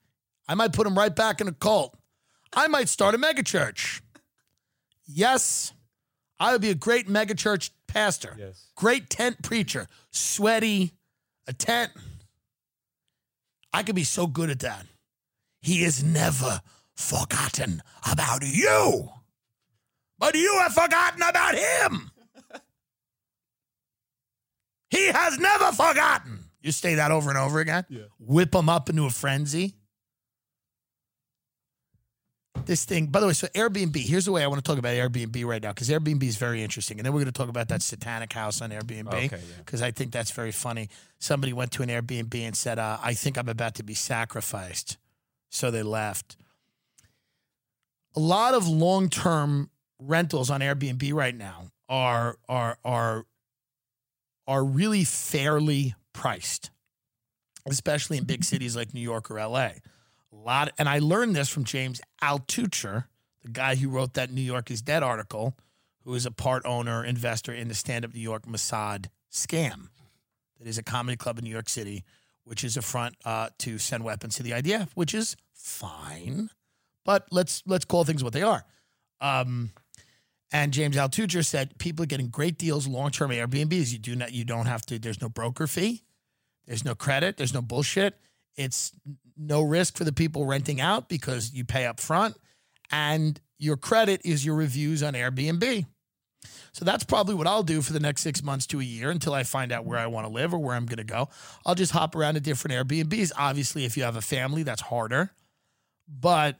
I 0.48 0.56
might 0.56 0.74
put 0.74 0.86
him 0.86 0.98
right 0.98 1.16
back 1.16 1.40
in 1.40 1.48
a 1.48 1.54
cult. 1.54 1.96
I 2.54 2.68
might 2.68 2.90
start 2.90 3.16
a 3.16 3.18
megachurch. 3.18 4.02
Yes, 5.06 5.72
I 6.38 6.52
would 6.52 6.62
be 6.62 6.70
a 6.70 6.76
great 6.76 7.08
megachurch 7.08 7.70
pastor. 7.88 8.36
Yes. 8.38 8.68
Great 8.76 9.10
tent 9.10 9.42
preacher. 9.42 9.88
Sweaty, 10.12 10.92
a 11.48 11.54
tent. 11.54 11.92
I 13.72 13.84
could 13.84 13.96
be 13.96 14.04
so 14.04 14.28
good 14.28 14.50
at 14.50 14.60
that. 14.60 14.86
He 15.62 15.84
is 15.86 16.04
never 16.04 16.62
forgotten 16.96 17.82
about 18.10 18.44
you, 18.46 19.10
but 20.20 20.36
you 20.36 20.60
have 20.62 20.74
forgotten 20.74 21.22
about 21.22 21.56
him. 21.56 22.12
He 24.94 25.08
has 25.08 25.40
never 25.40 25.72
forgotten. 25.72 26.40
You 26.62 26.72
say 26.72 26.96
that 26.96 27.12
over 27.12 27.30
and 27.30 27.38
over 27.38 27.60
again. 27.60 27.86
Yeah. 27.90 28.04
Whip 28.20 28.52
them 28.52 28.70
up 28.70 28.90
into 28.90 29.06
a 29.06 29.10
frenzy. 29.10 29.76
This 32.66 32.86
thing, 32.86 33.08
by 33.08 33.20
the 33.20 33.28
way, 33.28 33.34
so 33.34 33.48
Airbnb, 33.48 33.96
here's 33.98 34.26
the 34.26 34.32
way 34.32 34.44
I 34.44 34.48
want 34.48 34.64
to 34.64 34.70
talk 34.70 34.78
about 34.78 34.94
Airbnb 34.94 35.44
right 35.46 35.62
now, 35.62 35.72
because 35.72 35.90
Airbnb 35.90 36.24
is 36.24 36.38
very 36.38 36.64
interesting. 36.64 36.98
And 37.00 37.06
then 37.06 37.12
we're 37.12 37.20
going 37.20 37.34
to 37.34 37.38
talk 37.38 37.50
about 37.50 37.68
that 37.70 37.82
satanic 37.82 38.32
house 38.32 38.62
on 38.62 38.70
Airbnb, 38.70 39.14
Okay, 39.14 39.42
because 39.58 39.82
yeah. 39.82 39.88
I 39.88 39.92
think 39.92 40.14
that's 40.14 40.32
very 40.32 40.52
funny. 40.52 40.88
Somebody 41.20 41.52
went 41.52 41.72
to 41.74 41.84
an 41.84 41.90
Airbnb 41.90 42.34
and 42.36 42.56
said, 42.56 42.80
uh, 42.80 43.00
I 43.04 43.16
think 43.16 43.38
I'm 43.38 43.50
about 43.50 43.76
to 43.76 43.84
be 43.84 43.96
sacrificed. 43.96 44.98
So 45.50 45.72
they 45.72 45.84
left. 45.84 46.38
A 48.16 48.20
lot 48.20 48.54
of 48.54 48.68
long 48.68 49.10
term 49.10 49.70
rentals 50.00 50.50
on 50.50 50.62
Airbnb 50.62 51.12
right 51.14 51.36
now 51.36 51.72
are, 51.90 52.38
are, 52.48 52.78
are, 52.86 53.26
are 54.48 54.64
really 54.64 55.04
fairly 55.04 55.96
priced, 56.14 56.72
especially 57.66 58.18
in 58.18 58.26
big 58.26 58.44
cities 58.44 58.76
like 58.76 58.94
New 58.94 59.02
York 59.02 59.30
or 59.32 59.36
LA. 59.36 59.58
A 59.60 59.82
lot, 60.32 60.72
and 60.78 60.90
I 60.90 61.00
learned 61.00 61.36
this 61.36 61.50
from 61.50 61.64
James 61.64 62.02
Altucher, 62.22 63.06
the 63.42 63.50
guy 63.50 63.76
who 63.76 63.90
wrote 63.90 64.16
that 64.16 64.32
New 64.32 64.42
York 64.42 64.72
is 64.72 64.82
Dead 64.82 65.04
article, 65.04 65.56
who 66.04 66.14
is 66.16 66.26
a 66.26 66.32
part 66.32 66.64
owner, 66.66 67.04
investor 67.04 67.54
in 67.54 67.68
the 67.68 67.74
stand 67.74 68.06
up 68.06 68.14
New 68.14 68.20
York 68.20 68.46
Mossad 68.46 69.08
scam. 69.32 69.88
That 70.60 70.68
is 70.68 70.78
a 70.78 70.84
comedy 70.84 71.18
club 71.18 71.38
in 71.38 71.44
New 71.44 71.50
York 71.52 71.70
City, 71.70 72.04
which 72.44 72.64
is 72.64 72.78
a 72.78 72.82
front 72.82 73.16
uh, 73.26 73.50
to 73.60 73.78
send 73.78 74.04
weapons 74.04 74.36
to 74.36 74.44
the 74.44 74.52
IDF, 74.52 74.90
which 74.96 75.14
is 75.14 75.36
fine. 75.54 76.50
But 77.06 77.28
let's 77.32 77.64
let's 77.66 77.86
call 77.86 78.04
things 78.04 78.24
what 78.24 78.34
they 78.34 78.44
are. 78.44 78.64
Um, 79.20 79.72
and 80.54 80.72
James 80.72 80.96
Altucher 80.96 81.44
said 81.44 81.78
people 81.80 82.04
are 82.04 82.08
getting 82.08 82.30
great 82.30 82.60
deals, 82.60 82.88
long 82.88 83.10
term 83.10 83.32
Airbnbs. 83.32 83.92
You 83.92 83.98
do 83.98 84.16
not, 84.16 84.32
you 84.32 84.46
don't 84.46 84.68
have 84.68 84.86
to. 84.86 85.00
There's 85.00 85.20
no 85.20 85.28
broker 85.28 85.66
fee. 85.66 86.04
There's 86.68 86.86
no 86.86 86.94
credit. 86.96 87.36
There's 87.36 87.54
no 87.54 87.62
bullshit. 87.62 88.18
It's 88.56 88.92
no 89.36 89.64
risk 89.64 89.98
for 89.98 90.04
the 90.04 90.14
people 90.14 90.46
renting 90.46 90.80
out 90.80 91.10
because 91.10 91.52
you 91.54 91.66
pay 91.66 91.88
up 91.88 92.00
front, 92.00 92.38
and 92.92 93.42
your 93.58 93.78
credit 93.78 94.22
is 94.24 94.46
your 94.46 94.56
reviews 94.56 95.02
on 95.02 95.14
Airbnb. 95.14 95.88
So 96.72 96.86
that's 96.86 97.04
probably 97.04 97.36
what 97.36 97.48
I'll 97.48 97.64
do 97.64 97.82
for 97.82 97.94
the 97.94 98.00
next 98.00 98.22
six 98.22 98.44
months 98.44 98.68
to 98.68 98.80
a 98.80 98.84
year 98.84 99.10
until 99.10 99.34
I 99.34 99.44
find 99.44 99.72
out 99.72 99.86
where 99.86 99.98
I 99.98 100.08
want 100.08 100.28
to 100.28 100.34
live 100.34 100.54
or 100.54 100.60
where 100.60 100.76
I'm 100.76 100.86
going 100.86 100.98
to 100.98 101.04
go. 101.04 101.30
I'll 101.66 101.76
just 101.76 101.92
hop 101.92 102.16
around 102.16 102.36
to 102.36 102.40
different 102.40 102.76
Airbnbs. 102.76 103.32
Obviously, 103.38 103.86
if 103.86 103.98
you 103.98 104.04
have 104.04 104.16
a 104.16 104.22
family, 104.22 104.64
that's 104.64 104.82
harder, 104.82 105.32
but 106.08 106.58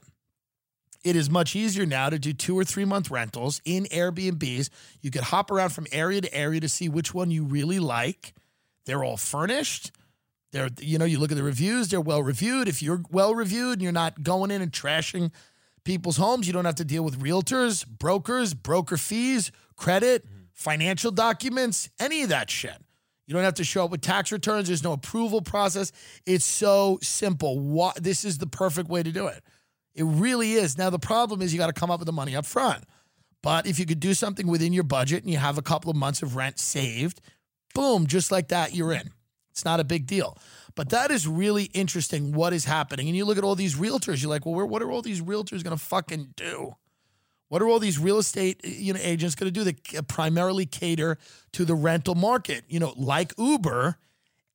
it 1.04 1.16
is 1.16 1.28
much 1.30 1.54
easier 1.54 1.84
now 1.84 2.08
to 2.08 2.18
do 2.18 2.32
two 2.32 2.58
or 2.58 2.64
three 2.64 2.86
month 2.86 3.10
rentals 3.10 3.60
in 3.64 3.84
Airbnbs. 3.84 4.70
You 5.02 5.10
could 5.10 5.22
hop 5.22 5.50
around 5.50 5.70
from 5.70 5.86
area 5.92 6.22
to 6.22 6.34
area 6.34 6.60
to 6.60 6.68
see 6.68 6.88
which 6.88 7.12
one 7.12 7.30
you 7.30 7.44
really 7.44 7.78
like. 7.78 8.34
They're 8.86 9.04
all 9.04 9.18
furnished. 9.18 9.92
They're, 10.52 10.70
you 10.80 10.98
know, 10.98 11.04
you 11.04 11.18
look 11.18 11.30
at 11.30 11.36
the 11.36 11.42
reviews, 11.42 11.88
they're 11.88 12.00
well 12.00 12.22
reviewed. 12.22 12.68
If 12.68 12.82
you're 12.82 13.02
well 13.10 13.34
reviewed 13.34 13.74
and 13.74 13.82
you're 13.82 13.92
not 13.92 14.22
going 14.22 14.50
in 14.50 14.62
and 14.62 14.72
trashing 14.72 15.30
people's 15.84 16.16
homes, 16.16 16.46
you 16.46 16.52
don't 16.52 16.64
have 16.64 16.76
to 16.76 16.84
deal 16.84 17.02
with 17.02 17.20
realtors, 17.20 17.86
brokers, 17.86 18.54
broker 18.54 18.96
fees, 18.96 19.50
credit, 19.76 20.24
mm-hmm. 20.24 20.44
financial 20.52 21.10
documents, 21.10 21.90
any 22.00 22.22
of 22.22 22.30
that 22.30 22.50
shit. 22.50 22.76
You 23.26 23.34
don't 23.34 23.42
have 23.42 23.54
to 23.54 23.64
show 23.64 23.84
up 23.84 23.90
with 23.90 24.00
tax 24.00 24.30
returns. 24.32 24.68
There's 24.68 24.84
no 24.84 24.92
approval 24.92 25.40
process. 25.40 25.92
It's 26.26 26.44
so 26.44 26.98
simple. 27.02 27.58
What, 27.58 27.96
this 28.02 28.24
is 28.24 28.38
the 28.38 28.46
perfect 28.46 28.88
way 28.88 29.02
to 29.02 29.10
do 29.10 29.26
it. 29.26 29.42
It 29.94 30.04
really 30.04 30.54
is. 30.54 30.76
Now, 30.76 30.90
the 30.90 30.98
problem 30.98 31.40
is 31.40 31.52
you 31.52 31.58
got 31.58 31.68
to 31.68 31.72
come 31.72 31.90
up 31.90 32.00
with 32.00 32.06
the 32.06 32.12
money 32.12 32.34
up 32.34 32.46
front. 32.46 32.84
But 33.42 33.66
if 33.66 33.78
you 33.78 33.86
could 33.86 34.00
do 34.00 34.14
something 34.14 34.46
within 34.46 34.72
your 34.72 34.84
budget 34.84 35.22
and 35.22 35.30
you 35.30 35.38
have 35.38 35.58
a 35.58 35.62
couple 35.62 35.90
of 35.90 35.96
months 35.96 36.22
of 36.22 36.34
rent 36.34 36.58
saved, 36.58 37.20
boom, 37.74 38.06
just 38.06 38.32
like 38.32 38.48
that, 38.48 38.74
you're 38.74 38.92
in. 38.92 39.10
It's 39.50 39.64
not 39.64 39.80
a 39.80 39.84
big 39.84 40.06
deal. 40.06 40.38
But 40.74 40.88
that 40.88 41.10
is 41.10 41.28
really 41.28 41.64
interesting 41.74 42.32
what 42.32 42.52
is 42.52 42.64
happening. 42.64 43.06
And 43.06 43.16
you 43.16 43.24
look 43.24 43.38
at 43.38 43.44
all 43.44 43.54
these 43.54 43.76
realtors, 43.76 44.22
you're 44.22 44.30
like, 44.30 44.46
well, 44.46 44.66
what 44.66 44.82
are 44.82 44.90
all 44.90 45.02
these 45.02 45.20
realtors 45.20 45.62
going 45.62 45.76
to 45.76 45.82
fucking 45.82 46.34
do? 46.36 46.74
What 47.48 47.62
are 47.62 47.68
all 47.68 47.78
these 47.78 47.98
real 47.98 48.18
estate 48.18 48.64
you 48.64 48.92
know 48.92 49.00
agents 49.00 49.36
going 49.36 49.52
to 49.52 49.52
do 49.52 49.64
that 49.64 50.08
primarily 50.08 50.66
cater 50.66 51.18
to 51.52 51.64
the 51.64 51.74
rental 51.74 52.14
market? 52.14 52.64
You 52.66 52.80
know, 52.80 52.94
like 52.96 53.32
Uber, 53.38 53.96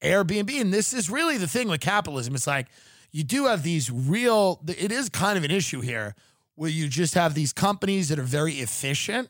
Airbnb, 0.02 0.60
and 0.60 0.74
this 0.74 0.92
is 0.92 1.10
really 1.10 1.38
the 1.38 1.48
thing 1.48 1.70
with 1.70 1.80
capitalism. 1.80 2.36
It's 2.36 2.48
like 2.48 2.68
you 3.12 3.24
do 3.24 3.46
have 3.46 3.64
these 3.64 3.92
real. 3.92 4.62
It 4.68 4.92
is 4.92 5.10
kind 5.10 5.38
of 5.38 5.44
an 5.44 5.52
issue 5.52 5.82
here 5.82 6.16
where 6.56 6.70
you 6.70 6.88
just 6.88 7.14
have 7.14 7.34
these 7.34 7.54
companies 7.54 8.10
that 8.10 8.20
are 8.20 8.24
very 8.24 8.56
efficient. 8.56 9.30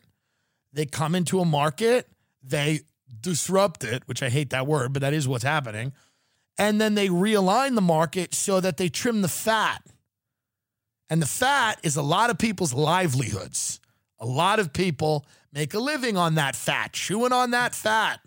They 0.72 0.86
come 0.86 1.14
into 1.14 1.40
a 1.40 1.44
market, 1.44 2.08
they 2.42 2.80
disrupt 3.20 3.84
it, 3.84 4.02
which 4.06 4.22
I 4.22 4.28
hate 4.28 4.50
that 4.50 4.66
word, 4.66 4.92
but 4.92 5.02
that 5.02 5.12
is 5.12 5.26
what's 5.26 5.44
happening, 5.44 5.92
and 6.58 6.80
then 6.80 6.94
they 6.94 7.08
realign 7.08 7.74
the 7.74 7.80
market 7.80 8.34
so 8.34 8.60
that 8.60 8.76
they 8.76 8.88
trim 8.88 9.22
the 9.22 9.28
fat. 9.28 9.82
And 11.08 11.20
the 11.20 11.26
fat 11.26 11.80
is 11.82 11.96
a 11.96 12.02
lot 12.02 12.30
of 12.30 12.38
people's 12.38 12.72
livelihoods. 12.72 13.80
A 14.20 14.26
lot 14.26 14.60
of 14.60 14.72
people 14.72 15.26
make 15.52 15.74
a 15.74 15.80
living 15.80 16.16
on 16.16 16.36
that 16.36 16.54
fat, 16.54 16.92
chewing 16.92 17.32
on 17.32 17.50
that 17.50 17.74
fat. 17.74 18.20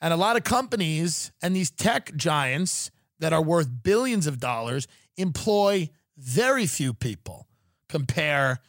And 0.00 0.12
a 0.12 0.16
lot 0.16 0.36
of 0.36 0.44
companies 0.44 1.32
and 1.42 1.56
these 1.56 1.70
tech 1.70 2.14
giants 2.14 2.90
that 3.20 3.32
are 3.32 3.42
worth 3.42 3.68
billions 3.82 4.26
of 4.26 4.40
dollars 4.40 4.88
employ 5.16 5.88
very 6.18 6.66
few 6.66 6.92
people. 6.92 7.46
Compare. 7.88 8.60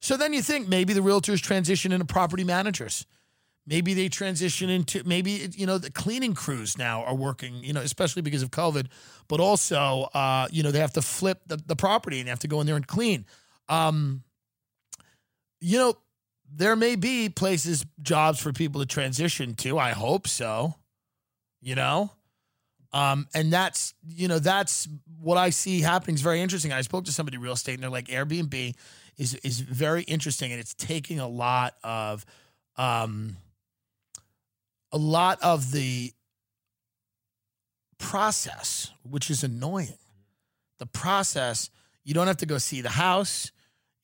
So 0.00 0.16
then 0.16 0.32
you 0.32 0.42
think 0.42 0.68
maybe 0.68 0.92
the 0.92 1.00
realtors 1.00 1.40
transition 1.40 1.92
into 1.92 2.04
property 2.04 2.44
managers. 2.44 3.06
Maybe 3.66 3.94
they 3.94 4.08
transition 4.08 4.70
into 4.70 5.04
maybe 5.04 5.48
you 5.54 5.66
know 5.66 5.78
the 5.78 5.90
cleaning 5.90 6.34
crews 6.34 6.78
now 6.78 7.04
are 7.04 7.14
working 7.14 7.62
you 7.62 7.72
know 7.72 7.80
especially 7.80 8.22
because 8.22 8.42
of 8.42 8.50
COVID, 8.50 8.86
but 9.28 9.38
also 9.38 10.08
uh, 10.14 10.48
you 10.50 10.62
know 10.62 10.70
they 10.70 10.80
have 10.80 10.94
to 10.94 11.02
flip 11.02 11.40
the, 11.46 11.56
the 11.56 11.76
property 11.76 12.18
and 12.18 12.26
they 12.26 12.30
have 12.30 12.40
to 12.40 12.48
go 12.48 12.60
in 12.60 12.66
there 12.66 12.76
and 12.76 12.86
clean. 12.86 13.26
Um, 13.68 14.24
you 15.60 15.78
know 15.78 15.96
there 16.52 16.74
may 16.74 16.96
be 16.96 17.28
places 17.28 17.86
jobs 18.02 18.40
for 18.40 18.52
people 18.52 18.80
to 18.80 18.86
transition 18.86 19.54
to. 19.56 19.78
I 19.78 19.90
hope 19.90 20.26
so. 20.26 20.74
You 21.60 21.74
know, 21.74 22.10
um, 22.92 23.28
and 23.34 23.52
that's 23.52 23.94
you 24.08 24.28
know 24.28 24.38
that's 24.38 24.88
what 25.20 25.38
I 25.38 25.50
see 25.50 25.80
happening 25.80 26.14
is 26.14 26.22
very 26.22 26.40
interesting. 26.40 26.72
I 26.72 26.80
spoke 26.82 27.04
to 27.04 27.12
somebody 27.12 27.38
real 27.38 27.52
estate 27.52 27.74
and 27.74 27.82
they're 27.82 27.90
like 27.90 28.08
Airbnb 28.08 28.74
is 29.16 29.34
is 29.36 29.60
very 29.60 30.02
interesting 30.02 30.50
and 30.50 30.60
it's 30.60 30.74
taking 30.74 31.20
a 31.20 31.28
lot 31.28 31.74
of 31.84 32.24
um, 32.76 33.36
a 34.92 34.98
lot 34.98 35.38
of 35.42 35.70
the 35.72 36.12
process, 37.98 38.90
which 39.02 39.30
is 39.30 39.44
annoying. 39.44 39.98
The 40.78 40.86
process, 40.86 41.70
you 42.04 42.14
don't 42.14 42.26
have 42.26 42.38
to 42.38 42.46
go 42.46 42.58
see 42.58 42.80
the 42.80 42.88
house. 42.88 43.52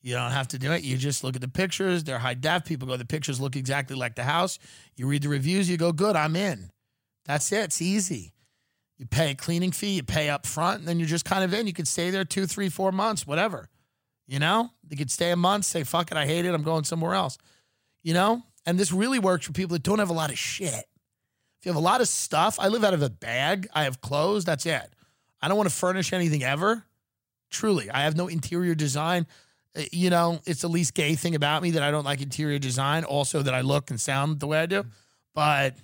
You 0.01 0.13
don't 0.13 0.31
have 0.31 0.47
to 0.49 0.59
do 0.59 0.71
it. 0.71 0.83
You 0.83 0.95
just 0.95 1.23
look 1.23 1.35
at 1.35 1.41
the 1.41 1.47
pictures. 1.49 2.03
They're 2.03 2.19
high 2.19 2.35
def. 2.35 2.63
People 2.63 2.87
go, 2.87 2.95
the 2.95 3.03
pictures 3.03 3.41
look 3.41 3.55
exactly 3.55 3.95
like 3.95 4.15
the 4.15 4.23
house. 4.23 4.59
You 4.95 5.07
read 5.07 5.23
the 5.23 5.29
reviews. 5.29 5.69
You 5.69 5.75
go, 5.75 5.91
good, 5.91 6.15
I'm 6.15 6.35
in. 6.35 6.69
That's 7.25 7.51
it. 7.51 7.63
It's 7.65 7.81
easy. 7.81 8.33
You 8.97 9.05
pay 9.05 9.31
a 9.31 9.35
cleaning 9.35 9.71
fee. 9.71 9.95
You 9.95 10.03
pay 10.03 10.29
up 10.29 10.45
front, 10.45 10.79
and 10.79 10.87
then 10.87 10.99
you're 10.99 11.07
just 11.07 11.25
kind 11.25 11.43
of 11.43 11.53
in. 11.53 11.67
You 11.67 11.73
could 11.73 11.87
stay 11.87 12.09
there 12.09 12.25
two, 12.25 12.47
three, 12.47 12.69
four 12.69 12.91
months, 12.91 13.27
whatever. 13.27 13.69
You 14.25 14.39
know, 14.39 14.71
you 14.89 14.97
could 14.97 15.11
stay 15.11 15.31
a 15.31 15.35
month, 15.37 15.65
say, 15.65 15.83
fuck 15.83 16.11
it, 16.11 16.17
I 16.17 16.25
hate 16.25 16.45
it. 16.45 16.53
I'm 16.53 16.63
going 16.63 16.83
somewhere 16.83 17.13
else. 17.13 17.37
You 18.03 18.13
know, 18.13 18.43
and 18.65 18.77
this 18.77 18.91
really 18.91 19.19
works 19.19 19.45
for 19.45 19.53
people 19.53 19.73
that 19.75 19.83
don't 19.83 19.99
have 19.99 20.09
a 20.09 20.13
lot 20.13 20.31
of 20.31 20.37
shit. 20.37 20.85
If 21.59 21.65
you 21.65 21.69
have 21.69 21.77
a 21.77 21.79
lot 21.79 22.01
of 22.01 22.07
stuff, 22.07 22.59
I 22.59 22.67
live 22.67 22.83
out 22.83 22.93
of 22.93 23.01
a 23.01 23.09
bag. 23.09 23.67
I 23.73 23.83
have 23.85 24.01
clothes. 24.01 24.45
That's 24.45 24.65
it. 24.65 24.93
I 25.41 25.47
don't 25.47 25.57
want 25.57 25.69
to 25.69 25.75
furnish 25.75 26.11
anything 26.13 26.43
ever. 26.43 26.83
Truly, 27.49 27.89
I 27.89 28.01
have 28.01 28.17
no 28.17 28.27
interior 28.27 28.75
design. 28.75 29.27
Uh, 29.75 29.83
You 29.91 30.09
know, 30.09 30.41
it's 30.45 30.61
the 30.61 30.67
least 30.67 30.93
gay 30.93 31.15
thing 31.15 31.35
about 31.35 31.61
me 31.63 31.71
that 31.71 31.83
I 31.83 31.91
don't 31.91 32.03
like 32.03 32.21
interior 32.21 32.59
design. 32.59 33.03
Also, 33.03 33.41
that 33.41 33.53
I 33.53 33.61
look 33.61 33.89
and 33.89 33.99
sound 34.01 34.39
the 34.39 34.47
way 34.47 34.59
I 34.59 34.65
do. 34.65 34.85
But 35.33 35.75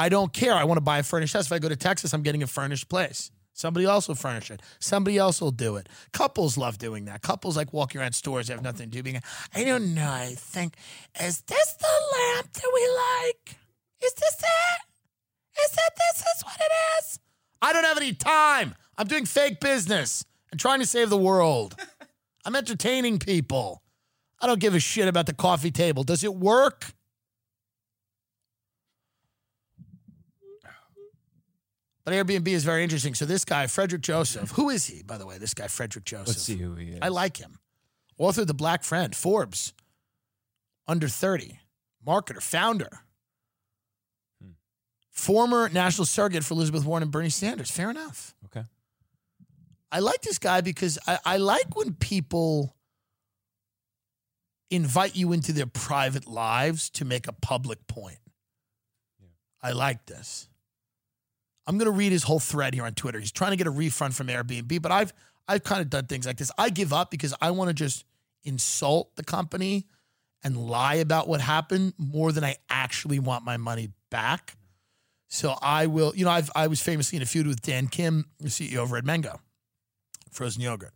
I 0.00 0.08
don't 0.08 0.32
care. 0.32 0.54
I 0.54 0.64
want 0.64 0.78
to 0.78 0.82
buy 0.82 0.98
a 0.98 1.02
furnished 1.02 1.34
house. 1.34 1.44
If 1.44 1.52
I 1.52 1.58
go 1.58 1.68
to 1.68 1.76
Texas, 1.76 2.14
I'm 2.14 2.22
getting 2.22 2.42
a 2.42 2.46
furnished 2.46 2.88
place. 2.88 3.30
Somebody 3.52 3.84
else 3.84 4.08
will 4.08 4.14
furnish 4.14 4.50
it. 4.50 4.62
Somebody 4.78 5.18
else 5.18 5.42
will 5.42 5.50
do 5.50 5.76
it. 5.76 5.90
Couples 6.14 6.56
love 6.56 6.78
doing 6.78 7.04
that. 7.04 7.20
Couples 7.20 7.54
like 7.54 7.74
walking 7.74 8.00
around 8.00 8.14
stores, 8.14 8.46
they 8.46 8.54
have 8.54 8.62
nothing 8.62 8.88
to 8.88 8.96
do. 8.96 9.02
Being, 9.02 9.20
I 9.54 9.62
don't 9.62 9.94
know. 9.94 10.10
I 10.10 10.32
think, 10.38 10.76
is 11.20 11.42
this 11.42 11.74
the 11.74 11.86
lamp 11.86 12.50
that 12.50 12.70
we 12.72 12.88
like? 12.96 13.58
Is 14.02 14.14
this 14.14 14.42
it? 14.42 15.60
Is 15.66 15.72
it 15.72 15.92
this 15.98 16.24
is 16.34 16.44
what 16.44 16.56
it 16.58 16.72
is? 16.98 17.18
I 17.60 17.74
don't 17.74 17.84
have 17.84 17.98
any 17.98 18.14
time. 18.14 18.74
I'm 18.96 19.06
doing 19.06 19.26
fake 19.26 19.60
business 19.60 20.24
and 20.50 20.58
trying 20.58 20.80
to 20.80 20.86
save 20.86 21.10
the 21.10 21.18
world. 21.18 21.76
I'm 22.46 22.56
entertaining 22.56 23.18
people. 23.18 23.82
I 24.40 24.46
don't 24.46 24.60
give 24.60 24.74
a 24.74 24.80
shit 24.80 25.08
about 25.08 25.26
the 25.26 25.34
coffee 25.34 25.70
table. 25.70 26.04
Does 26.04 26.24
it 26.24 26.34
work? 26.34 26.94
But 32.10 32.26
Airbnb 32.26 32.48
is 32.48 32.64
very 32.64 32.82
interesting. 32.82 33.14
So 33.14 33.24
this 33.24 33.44
guy, 33.44 33.68
Frederick 33.68 34.02
Joseph, 34.02 34.50
who 34.50 34.68
is 34.68 34.84
he, 34.84 35.04
by 35.04 35.16
the 35.16 35.24
way? 35.24 35.38
This 35.38 35.54
guy, 35.54 35.68
Frederick 35.68 36.04
Joseph. 36.04 36.26
Let's 36.26 36.42
see 36.42 36.56
who 36.56 36.74
he 36.74 36.88
is. 36.88 36.98
I 37.00 37.06
like 37.06 37.36
him. 37.36 37.60
Author 38.18 38.40
of 38.40 38.48
The 38.48 38.54
Black 38.54 38.82
Friend, 38.82 39.14
Forbes, 39.14 39.72
under 40.88 41.06
30, 41.06 41.60
marketer, 42.04 42.42
founder, 42.42 42.88
Hmm. 44.42 44.50
former 45.12 45.68
national 45.68 46.04
surrogate 46.04 46.42
for 46.42 46.54
Elizabeth 46.54 46.84
Warren 46.84 47.04
and 47.04 47.12
Bernie 47.12 47.30
Sanders. 47.30 47.70
Fair 47.70 47.90
enough. 47.90 48.34
Okay. 48.46 48.64
I 49.92 50.00
like 50.00 50.22
this 50.22 50.40
guy 50.40 50.62
because 50.62 50.98
I, 51.06 51.18
I 51.24 51.36
like 51.36 51.76
when 51.76 51.94
people 51.94 52.74
invite 54.68 55.14
you 55.14 55.32
into 55.32 55.52
their 55.52 55.66
private 55.66 56.26
lives 56.26 56.90
to 56.90 57.04
make 57.04 57.28
a 57.28 57.32
public 57.32 57.86
point. 57.86 58.18
I 59.62 59.70
like 59.70 60.06
this. 60.06 60.48
I'm 61.66 61.78
going 61.78 61.86
to 61.86 61.96
read 61.96 62.12
his 62.12 62.24
whole 62.24 62.40
thread 62.40 62.74
here 62.74 62.84
on 62.84 62.94
Twitter. 62.94 63.20
He's 63.20 63.32
trying 63.32 63.52
to 63.52 63.56
get 63.56 63.66
a 63.66 63.70
refund 63.70 64.16
from 64.16 64.28
Airbnb, 64.28 64.82
but 64.82 64.90
I've 64.90 65.12
I've 65.46 65.64
kind 65.64 65.80
of 65.80 65.90
done 65.90 66.06
things 66.06 66.26
like 66.26 66.36
this. 66.36 66.50
I 66.56 66.70
give 66.70 66.92
up 66.92 67.10
because 67.10 67.34
I 67.40 67.50
want 67.50 67.68
to 67.68 67.74
just 67.74 68.04
insult 68.44 69.14
the 69.16 69.24
company 69.24 69.86
and 70.42 70.56
lie 70.56 70.94
about 70.94 71.28
what 71.28 71.40
happened 71.40 71.94
more 71.98 72.32
than 72.32 72.44
I 72.44 72.56
actually 72.70 73.18
want 73.18 73.44
my 73.44 73.56
money 73.56 73.90
back. 74.10 74.56
So 75.28 75.56
I 75.60 75.86
will, 75.86 76.12
you 76.16 76.24
know, 76.24 76.30
I've 76.30 76.50
I 76.54 76.66
was 76.66 76.80
famously 76.80 77.16
in 77.16 77.22
a 77.22 77.26
feud 77.26 77.46
with 77.46 77.62
Dan 77.62 77.88
Kim, 77.88 78.26
the 78.38 78.48
CEO 78.48 78.82
of 78.82 78.92
Red 78.92 79.04
Mango, 79.04 79.40
frozen 80.30 80.62
yogurt. 80.62 80.92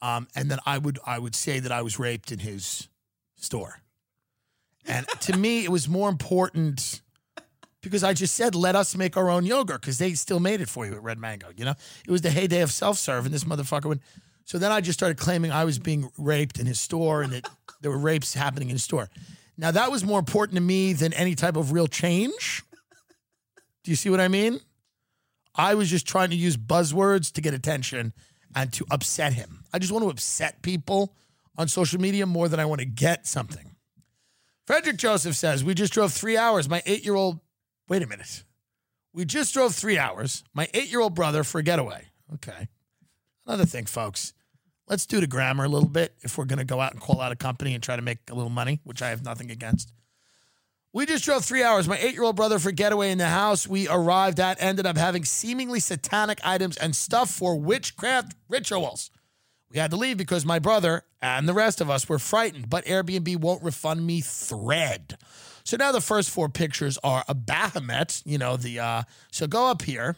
Um, 0.00 0.26
and 0.34 0.50
then 0.50 0.58
I 0.66 0.78
would 0.78 0.98
I 1.06 1.18
would 1.18 1.36
say 1.36 1.60
that 1.60 1.70
I 1.70 1.82
was 1.82 1.98
raped 1.98 2.32
in 2.32 2.40
his 2.40 2.88
store. 3.36 3.82
And 4.84 5.06
to 5.20 5.36
me, 5.36 5.64
it 5.64 5.70
was 5.70 5.88
more 5.88 6.08
important 6.08 7.01
because 7.82 8.04
I 8.04 8.14
just 8.14 8.34
said, 8.34 8.54
let 8.54 8.74
us 8.74 8.96
make 8.96 9.16
our 9.16 9.28
own 9.28 9.44
yogurt 9.44 9.80
because 9.80 9.98
they 9.98 10.14
still 10.14 10.40
made 10.40 10.60
it 10.60 10.68
for 10.68 10.86
you 10.86 10.94
at 10.94 11.02
Red 11.02 11.18
Mango. 11.18 11.48
You 11.56 11.64
know, 11.64 11.74
it 12.06 12.10
was 12.10 12.22
the 12.22 12.30
heyday 12.30 12.60
of 12.60 12.70
self 12.70 12.96
serve, 12.96 13.26
and 13.26 13.34
this 13.34 13.44
motherfucker 13.44 13.86
would. 13.86 14.00
So 14.44 14.58
then 14.58 14.72
I 14.72 14.80
just 14.80 14.98
started 14.98 15.18
claiming 15.18 15.50
I 15.50 15.64
was 15.64 15.78
being 15.78 16.10
raped 16.18 16.58
in 16.58 16.66
his 16.66 16.80
store 16.80 17.22
and 17.22 17.32
that 17.32 17.48
there 17.80 17.90
were 17.90 17.98
rapes 17.98 18.34
happening 18.34 18.68
in 18.68 18.74
his 18.74 18.82
store. 18.84 19.08
Now 19.56 19.70
that 19.70 19.90
was 19.90 20.04
more 20.04 20.18
important 20.18 20.56
to 20.56 20.62
me 20.62 20.92
than 20.92 21.12
any 21.12 21.34
type 21.34 21.56
of 21.56 21.72
real 21.72 21.86
change. 21.86 22.62
Do 23.84 23.90
you 23.90 23.96
see 23.96 24.10
what 24.10 24.20
I 24.20 24.28
mean? 24.28 24.60
I 25.54 25.74
was 25.74 25.90
just 25.90 26.06
trying 26.06 26.30
to 26.30 26.36
use 26.36 26.56
buzzwords 26.56 27.32
to 27.32 27.40
get 27.40 27.54
attention 27.54 28.12
and 28.54 28.72
to 28.74 28.86
upset 28.90 29.32
him. 29.34 29.64
I 29.72 29.78
just 29.78 29.92
want 29.92 30.04
to 30.04 30.10
upset 30.10 30.62
people 30.62 31.14
on 31.56 31.68
social 31.68 32.00
media 32.00 32.26
more 32.26 32.48
than 32.48 32.60
I 32.60 32.64
want 32.64 32.80
to 32.80 32.86
get 32.86 33.26
something. 33.26 33.72
Frederick 34.66 34.96
Joseph 34.96 35.36
says, 35.36 35.64
We 35.64 35.74
just 35.74 35.92
drove 35.92 36.12
three 36.12 36.36
hours. 36.36 36.68
My 36.68 36.82
eight 36.86 37.04
year 37.04 37.14
old, 37.14 37.40
wait 37.88 38.02
a 38.02 38.06
minute. 38.06 38.44
We 39.12 39.24
just 39.24 39.52
drove 39.52 39.74
three 39.74 39.98
hours. 39.98 40.44
My 40.54 40.68
eight 40.72 40.90
year 40.90 41.00
old 41.00 41.14
brother 41.14 41.44
for 41.44 41.58
a 41.58 41.62
getaway. 41.62 42.06
Okay. 42.34 42.68
Another 43.46 43.66
thing, 43.66 43.86
folks. 43.86 44.32
Let's 44.88 45.06
do 45.06 45.20
the 45.20 45.26
grammar 45.26 45.64
a 45.64 45.68
little 45.68 45.88
bit 45.88 46.14
if 46.20 46.36
we're 46.36 46.44
going 46.44 46.58
to 46.58 46.64
go 46.64 46.80
out 46.80 46.92
and 46.92 47.00
call 47.00 47.20
out 47.20 47.32
a 47.32 47.36
company 47.36 47.74
and 47.74 47.82
try 47.82 47.96
to 47.96 48.02
make 48.02 48.18
a 48.30 48.34
little 48.34 48.50
money, 48.50 48.80
which 48.84 49.00
I 49.02 49.10
have 49.10 49.24
nothing 49.24 49.50
against. 49.50 49.92
We 50.92 51.06
just 51.06 51.24
drove 51.24 51.44
three 51.44 51.62
hours. 51.62 51.88
My 51.88 51.96
eight 51.98 52.12
year 52.14 52.24
old 52.24 52.36
brother 52.36 52.58
for 52.58 52.70
getaway 52.70 53.10
in 53.10 53.18
the 53.18 53.28
house 53.28 53.66
we 53.66 53.88
arrived 53.88 54.38
at 54.40 54.60
ended 54.60 54.84
up 54.86 54.96
having 54.96 55.24
seemingly 55.24 55.80
satanic 55.80 56.40
items 56.44 56.76
and 56.76 56.94
stuff 56.94 57.30
for 57.30 57.58
witchcraft 57.58 58.34
rituals. 58.48 59.10
We 59.70 59.78
had 59.78 59.90
to 59.92 59.96
leave 59.96 60.18
because 60.18 60.44
my 60.44 60.58
brother 60.58 61.04
and 61.22 61.48
the 61.48 61.54
rest 61.54 61.80
of 61.80 61.88
us 61.88 62.06
were 62.06 62.18
frightened, 62.18 62.68
but 62.68 62.84
Airbnb 62.84 63.38
won't 63.38 63.62
refund 63.62 64.06
me 64.06 64.20
thread. 64.20 65.16
So 65.64 65.76
now 65.76 65.92
the 65.92 66.00
first 66.00 66.30
four 66.30 66.48
pictures 66.48 66.98
are 67.02 67.24
a 67.28 67.34
Baphomet, 67.34 68.22
you 68.24 68.38
know, 68.38 68.56
the 68.56 68.80
uh 68.80 69.02
so 69.30 69.46
go 69.46 69.68
up 69.68 69.82
here. 69.82 70.16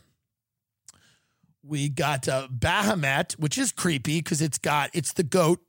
We 1.67 1.89
got 1.89 2.29
uh, 2.29 2.49
Baphomet, 2.51 3.37
which 3.39 3.57
is 3.57 3.73
creepy 3.73 4.21
because 4.21 4.43
it's 4.43 4.59
got 4.59 4.91
it's 4.93 5.13
the 5.15 5.23
goat 5.23 5.61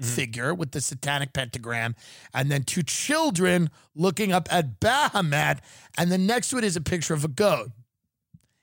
figure 0.00 0.54
with 0.54 0.72
the 0.72 0.80
satanic 0.80 1.32
pentagram, 1.32 1.94
and 2.32 2.50
then 2.50 2.62
two 2.62 2.82
children 2.82 3.70
looking 3.94 4.32
up 4.32 4.48
at 4.52 4.80
Baphomet, 4.80 5.60
and 5.98 6.10
then 6.10 6.26
next 6.26 6.50
to 6.50 6.58
it 6.58 6.64
is 6.64 6.76
a 6.76 6.80
picture 6.80 7.14
of 7.14 7.24
a 7.24 7.28
goat. 7.28 7.70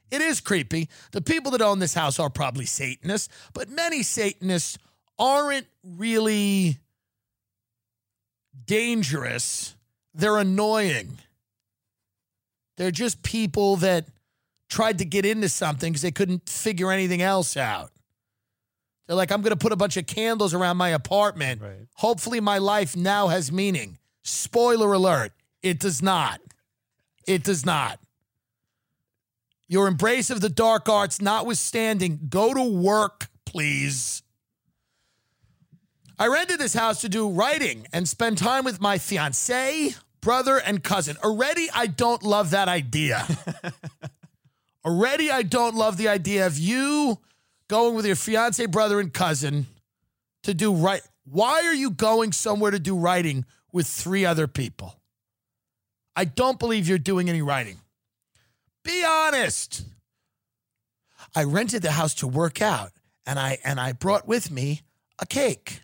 It 0.10 0.22
is 0.22 0.40
creepy. 0.40 0.90
The 1.12 1.22
people 1.22 1.52
that 1.52 1.62
own 1.62 1.80
this 1.80 1.94
house 1.94 2.20
are 2.20 2.30
probably 2.30 2.66
Satanists, 2.66 3.30
but 3.54 3.70
many 3.70 4.04
Satanists 4.04 4.78
aren't 5.20 5.68
really 5.84 6.78
dangerous. 8.66 9.76
They're 10.18 10.38
annoying. 10.38 11.20
They're 12.76 12.92
just 12.92 13.24
people 13.24 13.78
that 13.78 14.06
tried 14.68 14.98
to 14.98 15.06
get 15.06 15.26
into 15.26 15.48
something 15.48 15.94
because 15.94 16.02
they 16.02 16.12
couldn't 16.12 16.50
figure 16.50 16.92
anything 16.92 17.22
else 17.22 17.56
out. 17.56 17.92
They're 19.06 19.16
like, 19.16 19.32
I'm 19.32 19.42
going 19.42 19.52
to 19.52 19.56
put 19.56 19.72
a 19.72 19.78
bunch 19.78 19.96
of 19.96 20.06
candles 20.06 20.54
around 20.54 20.78
my 20.78 20.90
apartment. 20.90 21.62
Right. 21.62 21.88
Hopefully, 21.96 22.42
my 22.42 22.58
life 22.58 22.96
now 22.96 23.28
has 23.28 23.52
meaning. 23.52 24.00
Spoiler 24.24 24.92
alert, 24.92 25.32
it 25.62 25.80
does 25.80 26.02
not. 26.02 26.42
It 27.26 27.44
does 27.44 27.66
not. 27.66 28.00
Your 29.70 29.88
embrace 29.88 30.30
of 30.30 30.42
the 30.42 30.50
dark 30.50 30.90
arts 30.90 31.22
notwithstanding, 31.22 32.20
go 32.30 32.54
to 32.54 32.64
work, 32.64 33.30
please. 33.46 34.24
I 36.20 36.28
rented 36.28 36.60
this 36.60 36.74
house 36.74 37.02
to 37.02 37.10
do 37.10 37.30
writing 37.30 37.86
and 37.94 38.10
spend 38.10 38.40
time 38.40 38.66
with 38.66 38.82
my 38.82 38.98
fiance, 38.98 39.94
brother, 40.28 40.58
and 40.58 40.84
cousin. 40.84 41.16
Already, 41.24 41.70
I 41.74 41.88
don't 41.88 42.22
love 42.22 42.50
that 42.50 42.68
idea. 42.68 43.26
Already, 44.86 45.32
I 45.32 45.42
don't 45.42 45.74
love 45.74 45.96
the 45.96 46.10
idea 46.10 46.46
of 46.46 46.58
you 46.58 47.20
going 47.70 47.96
with 47.96 48.06
your 48.06 48.18
fiance, 48.18 48.66
brother, 48.66 49.00
and 49.00 49.14
cousin 49.14 49.68
to 50.44 50.54
do 50.54 50.74
right. 50.74 51.02
Why 51.24 51.62
are 51.62 51.74
you 51.74 51.92
going 51.92 52.34
somewhere 52.34 52.72
to 52.72 52.78
do 52.78 52.98
writing 52.98 53.46
with 53.72 53.88
three 53.88 54.26
other 54.26 54.48
people? 54.48 55.00
I 56.14 56.26
don't 56.26 56.60
believe 56.60 56.90
you're 56.90 56.98
doing 56.98 57.30
any 57.30 57.42
writing. 57.42 57.78
Be 58.84 59.06
honest. 59.08 59.86
I 61.38 61.46
rented 61.46 61.84
the 61.84 61.92
house 61.92 62.16
to 62.16 62.28
work 62.28 62.62
out 62.62 62.92
and 63.26 63.40
I 63.40 63.60
and 63.64 63.80
I 63.80 63.94
brought 63.94 64.28
with 64.28 64.52
me 64.52 64.82
a 65.20 65.26
cake. 65.26 65.84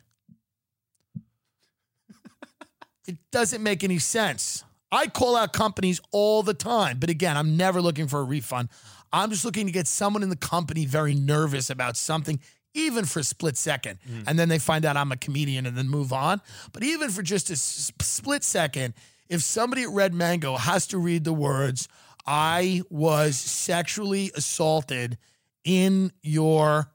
It 3.08 3.18
doesn't 3.32 3.62
make 3.62 3.84
any 3.84 4.00
sense. 4.00 4.64
I 4.92 5.08
call 5.08 5.36
out 5.36 5.54
companies 5.54 6.00
all 6.12 6.44
the 6.44 6.54
time, 6.54 7.00
but 7.00 7.10
again, 7.10 7.36
I'm 7.36 7.58
never 7.58 7.82
looking 7.82 8.08
for 8.08 8.20
a 8.20 8.24
refund. 8.24 8.70
I'm 9.12 9.30
just 9.30 9.44
looking 9.46 9.66
to 9.66 9.72
get 9.72 9.88
someone 9.88 10.24
in 10.24 10.30
the 10.30 10.36
company 10.36 10.86
very 10.86 11.14
nervous 11.16 11.70
about 11.70 11.98
something, 11.98 12.40
even 12.74 13.06
for 13.06 13.20
a 13.20 13.24
split 13.24 13.58
second. 13.58 14.00
And 14.28 14.38
then 14.38 14.50
they 14.50 14.60
find 14.60 14.86
out 14.86 14.96
I'm 14.98 15.12
a 15.12 15.18
comedian 15.18 15.66
and 15.66 15.76
then 15.78 15.88
move 15.90 16.14
on. 16.14 16.42
But 16.72 16.84
even 16.84 17.10
for 17.10 17.22
just 17.24 17.50
a 17.50 17.54
s- 17.54 17.92
split 18.02 18.44
second, 18.44 18.94
if 19.30 19.42
somebody 19.42 19.84
at 19.84 19.90
Red 19.90 20.14
Mango 20.14 20.58
has 20.58 20.86
to 20.88 20.98
read 20.98 21.24
the 21.24 21.34
words, 21.34 21.88
I 22.26 22.82
was 22.90 23.36
sexually 23.38 24.32
assaulted 24.36 25.18
in 25.64 26.12
your 26.22 26.92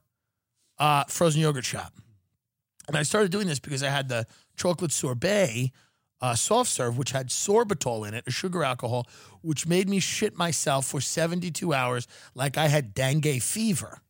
uh, 0.79 1.05
frozen 1.09 1.41
yogurt 1.41 1.65
shop. 1.65 1.93
And 2.87 2.97
I 2.97 3.03
started 3.03 3.31
doing 3.33 3.47
this 3.49 3.59
because 3.59 3.83
I 3.83 3.91
had 3.91 4.09
the 4.09 4.27
chocolate 4.57 4.93
sorbet 4.93 5.73
uh, 6.21 6.35
soft 6.35 6.71
serve, 6.71 6.99
which 6.99 7.13
had 7.13 7.29
sorbitol 7.29 8.07
in 8.07 8.15
it, 8.15 8.25
a 8.27 8.31
sugar 8.31 8.65
alcohol, 8.65 9.07
which 9.43 9.67
made 9.67 9.89
me 9.89 10.01
shit 10.01 10.37
myself 10.37 10.87
for 10.87 11.01
72 11.01 11.73
hours 11.73 12.07
like 12.35 12.57
I 12.57 12.69
had 12.69 12.95
dengue 12.95 13.41
fever. 13.43 14.01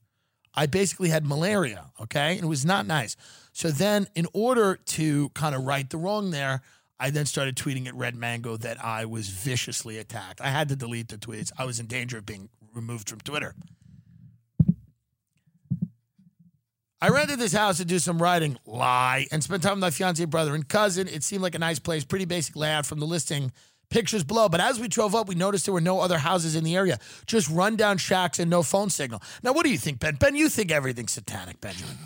I 0.54 0.66
basically 0.66 1.10
had 1.10 1.26
malaria, 1.26 1.92
okay? 2.00 2.32
And 2.32 2.44
it 2.44 2.48
was 2.48 2.64
not 2.64 2.86
nice. 2.86 3.16
So 3.52 3.70
then, 3.70 4.08
in 4.14 4.26
order 4.32 4.76
to 4.76 5.28
kind 5.30 5.54
of 5.54 5.64
right 5.64 5.88
the 5.88 5.98
wrong 5.98 6.30
there, 6.30 6.62
I 6.98 7.10
then 7.10 7.26
started 7.26 7.56
tweeting 7.56 7.86
at 7.86 7.94
Red 7.94 8.16
Mango 8.16 8.56
that 8.56 8.82
I 8.84 9.04
was 9.04 9.28
viciously 9.28 9.98
attacked. 9.98 10.40
I 10.40 10.48
had 10.48 10.68
to 10.70 10.76
delete 10.76 11.08
the 11.08 11.18
tweets. 11.18 11.52
I 11.56 11.64
was 11.64 11.78
in 11.78 11.86
danger 11.86 12.18
of 12.18 12.26
being 12.26 12.48
removed 12.74 13.08
from 13.08 13.20
Twitter. 13.20 13.54
I 17.00 17.10
rented 17.10 17.38
this 17.38 17.52
house 17.52 17.76
to 17.76 17.84
do 17.84 18.00
some 18.00 18.20
writing, 18.20 18.58
lie, 18.66 19.28
and 19.30 19.42
spend 19.42 19.62
time 19.62 19.74
with 19.74 19.80
my 19.80 19.90
fiance, 19.90 20.24
brother, 20.24 20.56
and 20.56 20.68
cousin. 20.68 21.06
It 21.06 21.22
seemed 21.22 21.42
like 21.42 21.54
a 21.54 21.58
nice 21.60 21.78
place, 21.78 22.04
pretty 22.04 22.24
basic 22.24 22.56
layout 22.56 22.86
from 22.86 22.98
the 22.98 23.06
listing 23.06 23.52
pictures 23.88 24.24
below. 24.24 24.48
But 24.48 24.60
as 24.60 24.80
we 24.80 24.88
drove 24.88 25.14
up, 25.14 25.28
we 25.28 25.36
noticed 25.36 25.64
there 25.66 25.74
were 25.74 25.80
no 25.80 26.00
other 26.00 26.18
houses 26.18 26.56
in 26.56 26.64
the 26.64 26.74
area, 26.74 26.98
just 27.26 27.48
rundown 27.48 27.98
shacks 27.98 28.40
and 28.40 28.50
no 28.50 28.64
phone 28.64 28.90
signal. 28.90 29.22
Now, 29.44 29.52
what 29.52 29.64
do 29.64 29.70
you 29.70 29.78
think, 29.78 30.00
Ben? 30.00 30.16
Ben, 30.16 30.34
you 30.34 30.48
think 30.48 30.72
everything's 30.72 31.12
satanic, 31.12 31.60
Benjamin. 31.60 31.96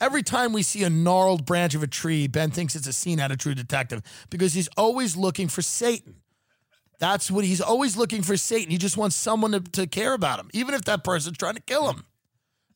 Every 0.00 0.24
time 0.24 0.52
we 0.52 0.64
see 0.64 0.82
a 0.82 0.90
gnarled 0.90 1.46
branch 1.46 1.76
of 1.76 1.84
a 1.84 1.86
tree, 1.86 2.26
Ben 2.26 2.50
thinks 2.50 2.74
it's 2.74 2.88
a 2.88 2.92
scene 2.92 3.20
out 3.20 3.30
of 3.30 3.38
True 3.38 3.54
Detective 3.54 4.02
because 4.30 4.52
he's 4.52 4.68
always 4.76 5.16
looking 5.16 5.46
for 5.46 5.62
Satan. 5.62 6.16
That's 6.98 7.30
what 7.30 7.44
he's 7.44 7.60
always 7.60 7.96
looking 7.96 8.22
for 8.22 8.36
Satan. 8.36 8.72
He 8.72 8.78
just 8.78 8.96
wants 8.96 9.14
someone 9.14 9.52
to, 9.52 9.60
to 9.60 9.86
care 9.86 10.12
about 10.12 10.40
him, 10.40 10.50
even 10.52 10.74
if 10.74 10.84
that 10.86 11.04
person's 11.04 11.38
trying 11.38 11.54
to 11.54 11.62
kill 11.62 11.88
him. 11.88 12.04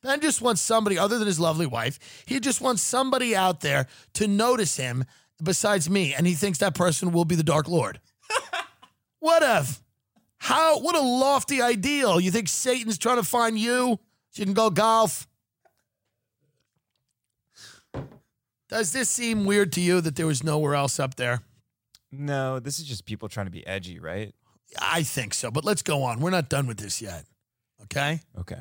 Ben 0.02 0.20
just 0.20 0.40
wants 0.40 0.60
somebody 0.60 0.98
other 0.98 1.18
than 1.18 1.26
his 1.26 1.40
lovely 1.40 1.66
wife. 1.66 1.98
He 2.26 2.38
just 2.40 2.60
wants 2.60 2.82
somebody 2.82 3.34
out 3.34 3.60
there 3.60 3.86
to 4.14 4.28
notice 4.28 4.76
him 4.76 5.04
besides 5.42 5.90
me, 5.90 6.14
and 6.14 6.26
he 6.26 6.34
thinks 6.34 6.58
that 6.58 6.74
person 6.74 7.12
will 7.12 7.24
be 7.24 7.34
the 7.34 7.42
Dark 7.42 7.68
Lord. 7.68 8.00
what 9.20 9.42
a 9.42 9.66
how 10.38 10.78
what 10.80 10.94
a 10.94 11.00
lofty 11.00 11.60
ideal. 11.60 12.20
You 12.20 12.30
think 12.30 12.48
Satan's 12.48 12.98
trying 12.98 13.16
to 13.16 13.24
find 13.24 13.58
you 13.58 13.98
so 14.30 14.40
you 14.40 14.44
can 14.44 14.54
go 14.54 14.70
golf? 14.70 15.26
Does 18.68 18.92
this 18.92 19.08
seem 19.08 19.46
weird 19.46 19.72
to 19.72 19.80
you 19.80 20.00
that 20.02 20.16
there 20.16 20.26
was 20.26 20.44
nowhere 20.44 20.74
else 20.74 21.00
up 21.00 21.16
there? 21.16 21.40
No, 22.12 22.58
this 22.60 22.78
is 22.78 22.86
just 22.86 23.04
people 23.06 23.28
trying 23.28 23.46
to 23.46 23.52
be 23.52 23.66
edgy, 23.66 23.98
right? 23.98 24.34
I 24.80 25.02
think 25.02 25.32
so, 25.34 25.50
but 25.50 25.64
let's 25.64 25.82
go 25.82 26.02
on. 26.02 26.20
We're 26.20 26.30
not 26.30 26.48
done 26.48 26.66
with 26.66 26.78
this 26.78 27.00
yet. 27.00 27.24
Okay? 27.84 28.20
Okay. 28.38 28.60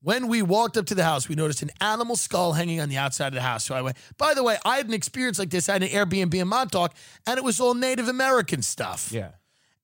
When 0.00 0.28
we 0.28 0.42
walked 0.42 0.76
up 0.76 0.86
to 0.86 0.94
the 0.94 1.02
house, 1.02 1.28
we 1.28 1.34
noticed 1.34 1.62
an 1.62 1.70
animal 1.80 2.14
skull 2.14 2.52
hanging 2.52 2.80
on 2.80 2.88
the 2.88 2.96
outside 2.96 3.28
of 3.28 3.34
the 3.34 3.42
house. 3.42 3.64
So 3.64 3.74
I 3.74 3.82
went, 3.82 3.96
by 4.16 4.32
the 4.32 4.44
way, 4.44 4.56
I 4.64 4.76
had 4.76 4.86
an 4.86 4.94
experience 4.94 5.38
like 5.38 5.50
this. 5.50 5.68
I 5.68 5.72
had 5.74 5.82
an 5.82 5.88
Airbnb 5.88 6.34
in 6.34 6.46
Montauk, 6.46 6.94
and 7.26 7.36
it 7.36 7.42
was 7.42 7.58
all 7.58 7.74
Native 7.74 8.08
American 8.08 8.62
stuff. 8.62 9.10
Yeah. 9.10 9.30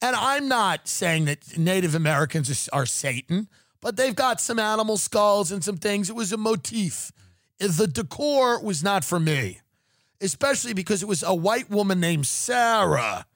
And 0.01 0.15
I'm 0.15 0.49
not 0.49 0.87
saying 0.87 1.25
that 1.25 1.59
Native 1.59 1.95
Americans 1.95 2.69
are, 2.73 2.81
are 2.81 2.87
Satan, 2.87 3.49
but 3.81 3.97
they've 3.97 4.15
got 4.15 4.41
some 4.41 4.59
animal 4.59 4.99
skulls 4.99 5.51
and 5.51 5.65
some 5.65 5.79
things. 5.79 6.09
It 6.09 6.17
was 6.17 6.33
a 6.33 6.37
motif. 6.37 7.11
The 7.59 7.87
decor 7.87 8.63
was 8.63 8.85
not 8.85 9.05
for 9.05 9.19
me, 9.19 9.61
especially 10.21 10.75
because 10.75 11.03
it 11.03 11.07
was 11.07 11.23
a 11.23 11.35
white 11.35 11.71
woman 11.71 12.01
named 12.01 12.27
Sarah. 12.27 13.27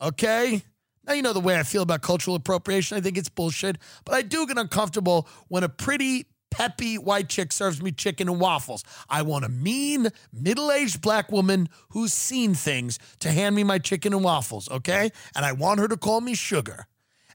Okay? 0.00 0.62
Now, 1.06 1.12
you 1.12 1.22
know 1.22 1.32
the 1.32 1.40
way 1.40 1.58
I 1.58 1.62
feel 1.62 1.82
about 1.82 2.02
cultural 2.02 2.36
appropriation. 2.36 2.96
I 2.96 3.00
think 3.00 3.18
it's 3.18 3.28
bullshit, 3.28 3.76
but 4.04 4.14
I 4.14 4.22
do 4.22 4.46
get 4.46 4.56
uncomfortable 4.56 5.28
when 5.48 5.62
a 5.62 5.68
pretty, 5.68 6.26
peppy 6.54 6.96
white 6.96 7.28
chick 7.28 7.50
serves 7.50 7.82
me 7.82 7.90
chicken 7.90 8.28
and 8.28 8.38
waffles. 8.38 8.84
I 9.10 9.22
want 9.22 9.44
a 9.44 9.48
mean, 9.48 10.10
middle 10.32 10.70
aged 10.70 11.00
black 11.00 11.32
woman 11.32 11.68
who's 11.90 12.12
seen 12.12 12.54
things 12.54 13.00
to 13.18 13.32
hand 13.32 13.56
me 13.56 13.64
my 13.64 13.78
chicken 13.78 14.12
and 14.12 14.22
waffles, 14.22 14.70
okay? 14.70 15.10
And 15.34 15.44
I 15.44 15.50
want 15.50 15.80
her 15.80 15.88
to 15.88 15.96
call 15.96 16.20
me 16.20 16.34
sugar. 16.34 16.86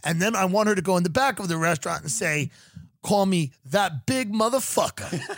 And 0.06 0.22
then 0.22 0.38
I 0.38 0.46
want 0.46 0.70
her 0.70 0.76
to 0.76 0.82
go 0.82 0.96
in 0.96 1.04
the 1.04 1.10
back 1.10 1.40
of 1.40 1.50
the 1.50 1.58
restaurant 1.58 2.02
and 2.02 2.12
say, 2.12 2.50
call 3.04 3.26
me 3.26 3.52
that 3.66 4.06
big 4.06 4.32
motherfucker. 4.32 5.20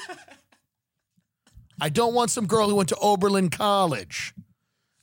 I 1.82 1.90
don't 1.90 2.14
want 2.14 2.30
some 2.30 2.46
girl 2.46 2.70
who 2.70 2.76
went 2.76 2.90
to 2.90 2.98
Oberlin 2.98 3.50
College. 3.50 4.36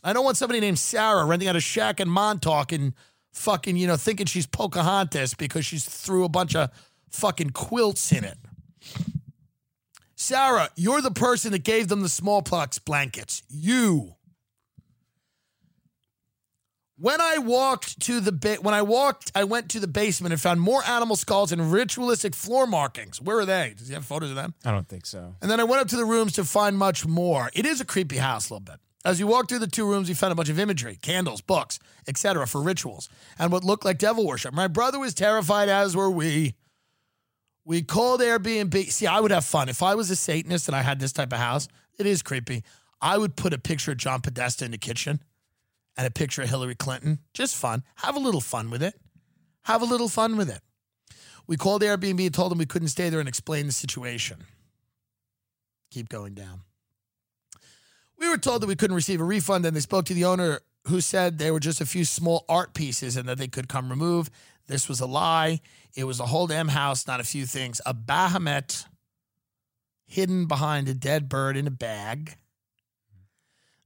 I 0.05 0.13
don't 0.13 0.25
want 0.25 0.37
somebody 0.37 0.61
named 0.61 0.79
Sarah 0.79 1.25
renting 1.25 1.49
out 1.49 1.57
a 1.57 1.61
shack 1.61 1.99
in 1.99 2.09
Montauk 2.09 2.71
and 2.71 2.95
fucking, 3.39 3.77
you 3.77 3.87
know, 3.87 3.97
thinking 3.97 4.27
she's 4.27 4.47
Pocahontas 4.47 5.35
because 5.35 5.65
she's 5.65 5.85
threw 5.85 6.25
a 6.25 6.29
bunch 6.29 6.55
of 6.55 6.71
fucking 7.11 7.51
quilts 7.51 8.13
in 8.13 8.25
it. 8.25 8.39
Sarah, 10.15 10.69
you're 10.77 11.01
the 11.01 11.13
person 11.13 11.53
that 11.53 11.63
gave 11.65 11.89
them 11.89 12.03
the 12.03 12.09
smallpox 12.09 12.79
blankets. 12.79 13.43
You. 13.49 14.15
When 17.01 17.21
I 17.21 17.39
walked 17.39 18.01
to 18.01 18.19
the 18.19 18.33
ba- 18.33 18.59
when 18.61 18.75
I 18.75 18.83
walked, 18.83 19.31
I 19.33 19.45
went 19.45 19.71
to 19.71 19.79
the 19.79 19.87
basement 19.87 20.33
and 20.33 20.41
found 20.43 20.61
more 20.61 20.83
animal 20.85 21.15
skulls 21.15 21.53
and 21.53 21.73
ritualistic 21.73 22.35
floor 22.35 22.67
markings. 22.67 23.23
Where 23.23 23.39
are 23.39 23.47
they? 23.47 23.75
Does 23.79 23.87
he 23.87 23.95
have 23.95 24.05
photos 24.05 24.31
of 24.31 24.37
them? 24.37 24.53
I 24.65 24.73
don't 24.73 24.89
think 24.89 25.07
so. 25.07 25.37
And 25.41 25.49
then 25.49 25.61
I 25.61 25.65
went 25.65 25.81
up 25.81 25.89
to 25.89 25.97
the 25.97 26.05
rooms 26.05 26.33
to 26.33 26.45
find 26.45 26.77
much 26.77 27.07
more. 27.07 27.51
It 27.55 27.65
is 27.67 27.81
a 27.81 27.85
creepy 27.85 28.17
house 28.17 28.51
a 28.51 28.55
little 28.55 28.65
bit. 28.65 28.81
As 29.09 29.19
we 29.19 29.25
walked 29.25 29.49
through 29.49 29.61
the 29.61 29.67
two 29.67 29.87
rooms, 29.87 30.11
we 30.11 30.15
found 30.15 30.33
a 30.33 30.35
bunch 30.35 30.51
of 30.51 30.59
imagery, 30.59 30.99
candles, 31.01 31.41
books, 31.41 31.79
etc. 32.07 32.47
for 32.47 32.61
rituals 32.61 33.09
and 33.39 33.51
what 33.51 33.65
looked 33.65 33.87
like 33.87 33.97
devil 33.97 34.27
worship. 34.27 34.53
My 34.53 34.69
brother 34.69 34.99
was 34.99 35.15
terrified, 35.15 35.71
as 35.71 35.97
were 35.97 36.11
we. 36.11 36.57
We 37.65 37.81
called 37.81 38.21
Airbnb. 38.21 38.91
See, 38.91 39.07
I 39.07 39.21
would 39.21 39.31
have 39.31 39.47
fun. 39.47 39.71
If 39.71 39.83
I 39.83 39.95
was 39.95 40.11
a 40.11 40.17
Satanist 40.17 40.69
and 40.69 40.77
I 40.77 40.83
had 40.83 41.01
this 41.01 41.15
type 41.15 41.33
of 41.33 41.39
house, 41.39 41.69
it 41.99 42.05
is 42.05 42.21
creepy. 42.21 42.65
I 43.01 43.17
would 43.17 43.35
put 43.35 43.55
a 43.55 43.59
picture 43.59 43.93
of 43.93 43.97
John 43.97 44.21
Podesta 44.21 44.67
in 44.67 44.73
the 44.73 44.79
kitchen 44.79 45.23
and 45.97 46.07
a 46.07 46.11
picture 46.11 46.43
of 46.43 46.51
Hillary 46.51 46.75
Clinton. 46.75 47.21
Just 47.33 47.57
fun. 47.57 47.85
Have 47.95 48.15
a 48.15 48.21
little 48.21 48.43
fun 48.43 48.69
with 48.69 48.83
it. 48.83 48.95
Have 49.63 49.81
a 49.81 49.87
little 49.87 50.11
fun 50.11 50.37
with 50.37 50.51
it. 50.51 50.61
We 51.47 51.57
called 51.57 51.81
Airbnb 51.81 52.27
and 52.27 52.35
told 52.35 52.51
them 52.51 52.59
we 52.59 52.67
couldn't 52.67 52.89
stay 52.89 53.09
there 53.09 53.21
and 53.21 53.29
explain 53.29 53.65
the 53.65 53.73
situation. 53.73 54.45
Keep 55.91 56.11
going 56.11 56.35
down. 56.35 56.61
We 58.19 58.29
were 58.29 58.39
told 58.39 58.63
that 58.63 58.67
we 58.67 58.77
couldn't 58.77 58.97
receive 58.97 59.21
a 59.21 59.25
refund, 59.25 59.65
and 59.65 59.77
they 59.77 59.81
spoke 59.81 60.05
to 60.07 60.15
the 60.15 60.25
owner 60.25 60.61
who 60.87 61.01
said 61.01 61.39
they 61.39 61.51
were 61.51 61.61
just 61.61 61.81
a 61.81 61.87
few 61.87 62.05
small 62.05 62.45
art 62.49 62.75
pieces 62.75 63.17
and 63.17 63.29
that 63.29 63.39
they 63.39 63.49
could 63.49 63.69
come 63.69 63.91
remove 63.91 64.31
This 64.67 64.89
was 64.89 65.01
a 65.01 65.07
lie. 65.07 65.61
It 65.95 66.05
was 66.05 66.21
a 66.21 66.27
whole 66.27 66.47
damn 66.47 66.69
house, 66.69 67.07
not 67.07 67.21
a 67.21 67.25
few 67.25 67.47
things. 67.47 67.81
A 67.87 67.95
Baphomet 67.95 68.85
hidden 70.07 70.47
behind 70.47 70.89
a 70.89 70.95
dead 70.95 71.29
bird 71.29 71.57
in 71.57 71.67
a 71.67 71.71
bag. 71.71 72.37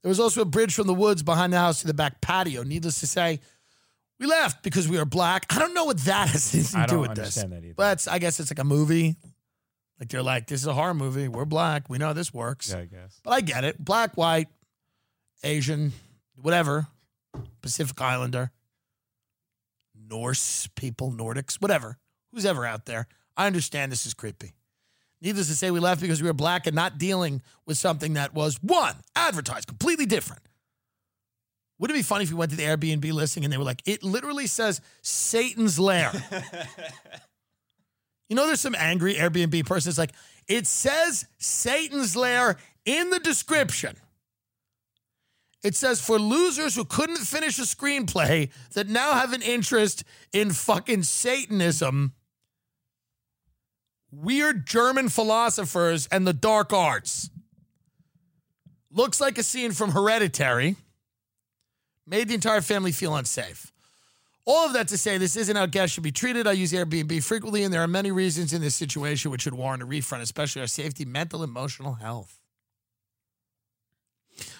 There 0.02 0.08
was 0.08 0.18
also 0.20 0.42
a 0.42 0.44
bridge 0.44 0.74
from 0.74 0.86
the 0.88 0.94
woods 0.94 1.22
behind 1.22 1.52
the 1.52 1.58
house 1.58 1.80
to 1.80 1.86
the 1.86 1.94
back 1.94 2.20
patio. 2.20 2.64
Needless 2.64 3.00
to 3.00 3.06
say, 3.06 3.40
we 4.18 4.26
left 4.26 4.62
because 4.62 4.88
we 4.88 4.98
are 4.98 5.04
black. 5.04 5.46
I 5.50 5.58
don't 5.58 5.74
know 5.74 5.84
what 5.84 5.98
that 5.98 6.28
has 6.28 6.50
to 6.52 6.86
do 6.88 7.00
with 7.00 7.14
this. 7.14 7.36
understand 7.38 7.52
that 7.52 7.64
either. 7.64 7.74
But 7.74 8.06
I 8.10 8.18
guess 8.18 8.40
it's 8.40 8.50
like 8.50 8.58
a 8.58 8.64
movie. 8.64 9.16
Like 10.02 10.08
they're 10.08 10.20
like, 10.20 10.48
this 10.48 10.60
is 10.60 10.66
a 10.66 10.72
horror 10.72 10.94
movie. 10.94 11.28
We're 11.28 11.44
black. 11.44 11.88
We 11.88 11.96
know 11.96 12.08
how 12.08 12.12
this 12.12 12.34
works. 12.34 12.72
Yeah, 12.72 12.80
I 12.80 12.86
guess. 12.86 13.20
But 13.22 13.30
I 13.30 13.40
get 13.40 13.62
it. 13.62 13.78
Black, 13.78 14.16
white, 14.16 14.48
Asian, 15.44 15.92
whatever. 16.34 16.88
Pacific 17.60 18.00
Islander, 18.00 18.50
Norse 19.94 20.68
people, 20.74 21.12
Nordics, 21.12 21.54
whatever. 21.62 21.98
Who's 22.32 22.44
ever 22.44 22.66
out 22.66 22.86
there. 22.86 23.06
I 23.36 23.46
understand 23.46 23.92
this 23.92 24.04
is 24.04 24.12
creepy. 24.12 24.54
Needless 25.20 25.46
to 25.46 25.54
say, 25.54 25.70
we 25.70 25.78
left 25.78 26.00
because 26.00 26.20
we 26.20 26.26
were 26.26 26.34
black 26.34 26.66
and 26.66 26.74
not 26.74 26.98
dealing 26.98 27.40
with 27.64 27.78
something 27.78 28.14
that 28.14 28.34
was 28.34 28.60
one, 28.60 28.96
advertised, 29.14 29.68
completely 29.68 30.06
different. 30.06 30.42
Wouldn't 31.78 31.96
it 31.96 32.00
be 32.00 32.02
funny 32.02 32.24
if 32.24 32.30
we 32.30 32.36
went 32.36 32.50
to 32.50 32.56
the 32.56 32.64
Airbnb 32.64 33.12
listing 33.12 33.44
and 33.44 33.52
they 33.52 33.56
were 33.56 33.62
like, 33.62 33.82
it 33.86 34.02
literally 34.02 34.48
says 34.48 34.80
Satan's 35.00 35.78
lair. 35.78 36.10
you 38.32 38.36
know, 38.36 38.46
there's 38.46 38.62
some 38.62 38.74
angry 38.78 39.16
Airbnb 39.16 39.66
person 39.66 39.90
that's 39.90 39.98
like, 39.98 40.14
it 40.48 40.66
says 40.66 41.26
Satan's 41.36 42.16
lair 42.16 42.56
in 42.86 43.10
the 43.10 43.18
description. 43.20 43.94
It 45.62 45.74
says 45.74 46.00
for 46.00 46.18
losers 46.18 46.74
who 46.74 46.86
couldn't 46.86 47.18
finish 47.18 47.58
a 47.58 47.62
screenplay 47.62 48.48
that 48.72 48.88
now 48.88 49.12
have 49.12 49.34
an 49.34 49.42
interest 49.42 50.04
in 50.32 50.52
fucking 50.52 51.02
Satanism, 51.02 52.14
weird 54.10 54.66
German 54.66 55.10
philosophers, 55.10 56.06
and 56.06 56.26
the 56.26 56.32
dark 56.32 56.72
arts. 56.72 57.28
Looks 58.90 59.20
like 59.20 59.36
a 59.36 59.42
scene 59.42 59.72
from 59.72 59.90
Hereditary. 59.90 60.76
Made 62.06 62.28
the 62.28 62.34
entire 62.34 62.62
family 62.62 62.92
feel 62.92 63.14
unsafe. 63.14 63.70
All 64.44 64.66
of 64.66 64.72
that 64.72 64.88
to 64.88 64.98
say, 64.98 65.18
this 65.18 65.36
isn't 65.36 65.54
how 65.54 65.66
guests 65.66 65.94
should 65.94 66.02
be 66.02 66.10
treated. 66.10 66.46
I 66.48 66.52
use 66.52 66.72
Airbnb 66.72 67.22
frequently, 67.22 67.62
and 67.62 67.72
there 67.72 67.82
are 67.82 67.88
many 67.88 68.10
reasons 68.10 68.52
in 68.52 68.60
this 68.60 68.74
situation 68.74 69.30
which 69.30 69.42
should 69.42 69.54
warrant 69.54 69.82
a 69.82 69.86
refund, 69.86 70.22
especially 70.22 70.62
our 70.62 70.66
safety, 70.66 71.04
mental, 71.04 71.44
emotional 71.44 71.94
health. 71.94 72.40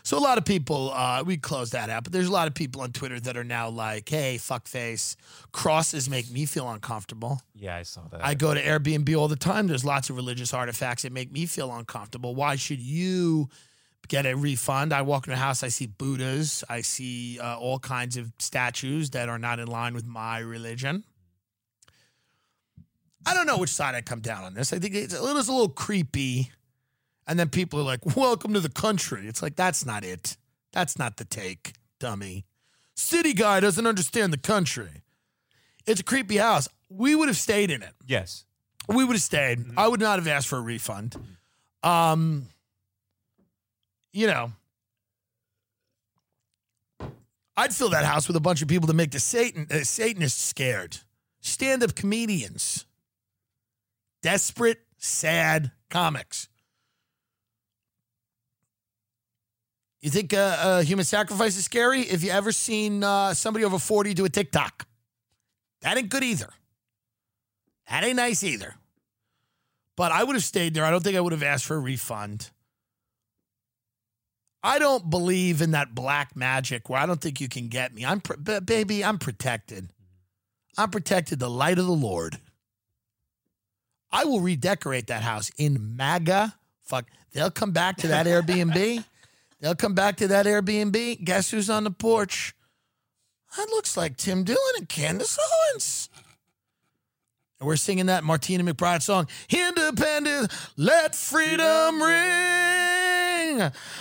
So 0.04 0.18
a 0.18 0.20
lot 0.20 0.38
of 0.38 0.44
people, 0.44 0.92
uh, 0.92 1.22
we 1.24 1.36
closed 1.36 1.72
that 1.72 1.88
out, 1.88 2.04
but 2.04 2.12
there's 2.12 2.28
a 2.28 2.32
lot 2.32 2.46
of 2.46 2.54
people 2.54 2.82
on 2.82 2.92
Twitter 2.92 3.18
that 3.20 3.36
are 3.36 3.44
now 3.44 3.68
like, 3.68 4.08
"Hey, 4.08 4.36
fuckface, 4.38 5.16
crosses 5.52 6.10
make 6.10 6.30
me 6.30 6.44
feel 6.44 6.68
uncomfortable." 6.70 7.40
Yeah, 7.54 7.76
I 7.76 7.82
saw 7.82 8.02
that. 8.08 8.24
I 8.24 8.34
go 8.34 8.52
to 8.52 8.62
Airbnb 8.62 9.16
all 9.18 9.28
the 9.28 9.36
time. 9.36 9.68
There's 9.68 9.84
lots 9.84 10.10
of 10.10 10.16
religious 10.16 10.52
artifacts 10.52 11.02
that 11.04 11.12
make 11.12 11.32
me 11.32 11.46
feel 11.46 11.72
uncomfortable. 11.72 12.34
Why 12.34 12.56
should 12.56 12.80
you 12.80 13.48
get 14.08 14.26
a 14.26 14.34
refund? 14.34 14.92
I 14.92 15.02
walk 15.02 15.26
in 15.26 15.32
the 15.32 15.36
house, 15.36 15.62
I 15.62 15.68
see 15.68 15.86
Buddhas, 15.86 16.64
I 16.68 16.80
see 16.82 17.38
uh, 17.40 17.58
all 17.58 17.78
kinds 17.78 18.16
of 18.16 18.32
statues 18.38 19.10
that 19.10 19.28
are 19.28 19.38
not 19.38 19.58
in 19.58 19.68
line 19.68 19.94
with 19.94 20.06
my 20.06 20.38
religion. 20.38 21.04
I 23.24 23.34
don't 23.34 23.46
know 23.46 23.58
which 23.58 23.70
side 23.70 23.94
I 23.94 24.00
come 24.00 24.20
down 24.20 24.44
on 24.44 24.54
this. 24.54 24.72
I 24.72 24.78
think 24.78 24.94
it's 24.94 25.14
a 25.14 25.22
little, 25.22 25.38
it's 25.38 25.48
a 25.48 25.52
little 25.52 25.68
creepy. 25.68 26.50
And 27.26 27.38
then 27.38 27.48
people 27.48 27.78
are 27.80 27.84
like, 27.84 28.16
welcome 28.16 28.52
to 28.54 28.60
the 28.60 28.68
country. 28.68 29.28
It's 29.28 29.42
like, 29.42 29.54
that's 29.54 29.86
not 29.86 30.04
it. 30.04 30.36
That's 30.72 30.98
not 30.98 31.18
the 31.18 31.24
take, 31.24 31.74
dummy. 32.00 32.44
City 32.94 33.32
guy 33.32 33.60
doesn't 33.60 33.86
understand 33.86 34.32
the 34.32 34.38
country. 34.38 35.02
It's 35.86 36.00
a 36.00 36.04
creepy 36.04 36.38
house. 36.38 36.68
We 36.88 37.14
would 37.14 37.28
have 37.28 37.36
stayed 37.36 37.70
in 37.70 37.82
it. 37.82 37.94
yes. 38.06 38.44
We 38.88 39.04
would 39.04 39.14
have 39.14 39.22
stayed. 39.22 39.60
I 39.76 39.86
would 39.86 40.00
not 40.00 40.18
have 40.18 40.26
asked 40.26 40.48
for 40.48 40.58
a 40.58 40.60
refund. 40.60 41.14
Um, 41.84 42.48
you 44.12 44.26
know, 44.26 44.52
I'd 47.56 47.74
fill 47.74 47.90
that 47.90 48.04
house 48.04 48.26
with 48.26 48.36
a 48.36 48.40
bunch 48.40 48.62
of 48.62 48.68
people 48.68 48.88
to 48.88 48.94
make 48.94 49.10
the 49.10 49.20
Satan 49.20 49.66
uh, 49.70 49.84
Satanists 49.84 50.42
scared. 50.42 50.98
Stand-up 51.40 51.94
comedians, 51.94 52.86
desperate, 54.22 54.78
sad 54.96 55.72
comics. 55.90 56.48
You 60.00 60.10
think 60.10 60.32
uh, 60.32 60.56
uh, 60.58 60.82
human 60.82 61.04
sacrifice 61.04 61.56
is 61.56 61.64
scary? 61.64 62.02
If 62.02 62.24
you 62.24 62.30
ever 62.30 62.52
seen 62.52 63.04
uh, 63.04 63.34
somebody 63.34 63.64
over 63.64 63.78
forty 63.78 64.14
do 64.14 64.24
a 64.24 64.28
TikTok, 64.28 64.86
that 65.82 65.96
ain't 65.96 66.08
good 66.08 66.24
either. 66.24 66.48
That 67.90 68.04
ain't 68.04 68.16
nice 68.16 68.42
either. 68.42 68.76
But 69.96 70.10
I 70.12 70.24
would 70.24 70.34
have 70.36 70.44
stayed 70.44 70.74
there. 70.74 70.84
I 70.84 70.90
don't 70.90 71.04
think 71.04 71.16
I 71.16 71.20
would 71.20 71.32
have 71.32 71.42
asked 71.42 71.66
for 71.66 71.76
a 71.76 71.80
refund. 71.80 72.50
I 74.62 74.78
don't 74.78 75.10
believe 75.10 75.60
in 75.60 75.72
that 75.72 75.94
black 75.94 76.36
magic 76.36 76.88
where 76.88 77.00
I 77.00 77.06
don't 77.06 77.20
think 77.20 77.40
you 77.40 77.48
can 77.48 77.68
get 77.68 77.92
me. 77.92 78.04
I'm 78.04 78.22
baby, 78.64 79.04
I'm 79.04 79.18
protected. 79.18 79.88
I'm 80.78 80.90
protected 80.90 81.38
the 81.40 81.50
light 81.50 81.78
of 81.78 81.86
the 81.86 81.92
Lord. 81.92 82.38
I 84.10 84.24
will 84.24 84.40
redecorate 84.40 85.08
that 85.08 85.22
house 85.22 85.50
in 85.56 85.96
MAGA. 85.96 86.54
Fuck, 86.82 87.06
they'll 87.32 87.50
come 87.50 87.72
back 87.72 87.96
to 87.98 88.08
that 88.08 88.26
Airbnb. 88.26 89.04
They'll 89.60 89.76
come 89.76 89.94
back 89.94 90.16
to 90.16 90.26
that 90.26 90.44
Airbnb. 90.44 91.24
Guess 91.24 91.52
who's 91.52 91.70
on 91.70 91.84
the 91.84 91.92
porch? 91.92 92.52
That 93.56 93.68
looks 93.68 93.96
like 93.96 94.16
Tim 94.16 94.42
Dillon 94.42 94.60
and 94.76 94.88
Candace 94.88 95.38
Owens. 95.38 96.08
And 97.60 97.68
we're 97.68 97.76
singing 97.76 98.06
that 98.06 98.24
Martina 98.24 98.64
McBride 98.64 99.02
song, 99.02 99.28
Independent, 99.48 100.50
let 100.76 101.14
freedom 101.14 102.02
ring. 102.02 102.41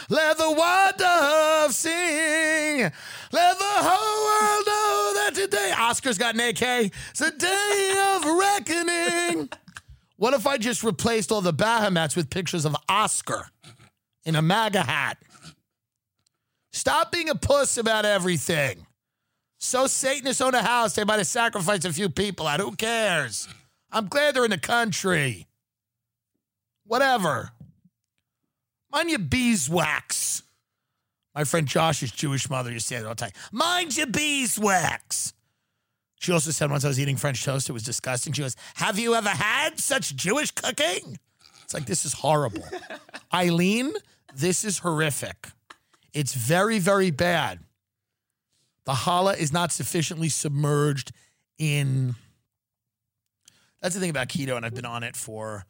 Let 0.09 0.37
the 0.37 0.51
white 0.51 0.93
dove 0.97 1.73
sing. 1.73 2.91
Let 3.31 3.59
the 3.59 3.65
whole 3.65 4.25
world 4.25 4.67
know 4.67 5.11
that 5.15 5.31
today, 5.35 5.73
Oscar's 5.77 6.17
got 6.17 6.35
an 6.35 6.41
AK, 6.41 6.91
it's 7.11 7.21
a 7.21 7.31
day 7.31 8.15
of 8.15 8.25
reckoning. 8.25 9.49
What 10.17 10.33
if 10.33 10.45
I 10.45 10.57
just 10.57 10.83
replaced 10.83 11.31
all 11.31 11.41
the 11.41 11.53
Baphomets 11.53 12.15
with 12.15 12.29
pictures 12.29 12.65
of 12.65 12.75
Oscar 12.87 13.49
in 14.23 14.35
a 14.35 14.41
MAGA 14.41 14.83
hat? 14.83 15.17
Stop 16.71 17.11
being 17.11 17.29
a 17.29 17.35
puss 17.35 17.77
about 17.77 18.05
everything. 18.05 18.85
So 19.57 19.87
Satanists 19.87 20.41
own 20.41 20.55
a 20.55 20.63
house, 20.63 20.95
they 20.95 21.03
might 21.03 21.17
have 21.17 21.27
sacrificed 21.27 21.85
a 21.85 21.93
few 21.93 22.09
people 22.09 22.47
out. 22.47 22.59
Who 22.59 22.75
cares? 22.75 23.47
I'm 23.91 24.07
glad 24.07 24.35
they're 24.35 24.45
in 24.45 24.51
the 24.51 24.57
country. 24.57 25.47
Whatever. 26.85 27.51
Mind 28.91 29.09
your 29.09 29.19
beeswax. 29.19 30.43
My 31.33 31.43
friend 31.45 31.67
Josh's 31.67 32.11
Jewish 32.11 32.49
mother 32.49 32.71
used 32.71 32.87
to 32.89 32.95
say 32.95 32.99
that 32.99 33.07
all 33.07 33.15
the 33.15 33.21
time. 33.21 33.31
Mind 33.51 33.95
your 33.95 34.07
beeswax. 34.07 35.33
She 36.19 36.31
also 36.31 36.51
said 36.51 36.69
once 36.69 36.85
I 36.85 36.89
was 36.89 36.99
eating 36.99 37.17
French 37.17 37.43
toast, 37.43 37.69
it 37.69 37.73
was 37.73 37.83
disgusting. 37.83 38.33
She 38.33 38.41
goes, 38.41 38.55
Have 38.75 38.99
you 38.99 39.15
ever 39.15 39.29
had 39.29 39.79
such 39.79 40.15
Jewish 40.15 40.51
cooking? 40.51 41.17
It's 41.63 41.73
like, 41.73 41.85
this 41.85 42.05
is 42.05 42.13
horrible. 42.13 42.63
Eileen, 43.33 43.93
this 44.35 44.63
is 44.63 44.79
horrific. 44.79 45.47
It's 46.13 46.33
very, 46.33 46.79
very 46.79 47.11
bad. 47.11 47.59
The 48.85 48.91
challah 48.91 49.37
is 49.37 49.53
not 49.53 49.71
sufficiently 49.71 50.29
submerged 50.29 51.11
in. 51.57 52.15
That's 53.81 53.95
the 53.95 54.01
thing 54.01 54.09
about 54.09 54.27
keto, 54.27 54.57
and 54.57 54.65
I've 54.65 54.75
been 54.75 54.85
on 54.85 55.03
it 55.03 55.15
for 55.15 55.65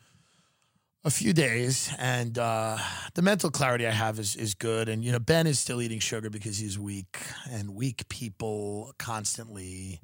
a 1.03 1.09
few 1.09 1.33
days, 1.33 1.91
and 1.97 2.37
uh, 2.37 2.77
the 3.15 3.21
mental 3.21 3.49
clarity 3.49 3.87
I 3.87 3.91
have 3.91 4.19
is 4.19 4.35
is 4.35 4.53
good. 4.53 4.87
And 4.89 5.03
you 5.03 5.11
know, 5.11 5.19
Ben 5.19 5.47
is 5.47 5.59
still 5.59 5.81
eating 5.81 5.99
sugar 5.99 6.29
because 6.29 6.57
he's 6.57 6.77
weak, 6.77 7.17
and 7.49 7.73
weak 7.73 8.07
people 8.09 8.93
constantly, 8.99 9.99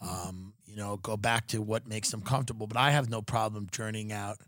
um, 0.00 0.54
you 0.64 0.76
know, 0.76 0.96
go 0.96 1.16
back 1.16 1.48
to 1.48 1.60
what 1.60 1.86
makes 1.86 2.10
them 2.10 2.22
comfortable. 2.22 2.66
But 2.66 2.78
I 2.78 2.90
have 2.90 3.10
no 3.10 3.20
problem 3.20 3.68
journeying 3.70 4.12
out 4.12 4.38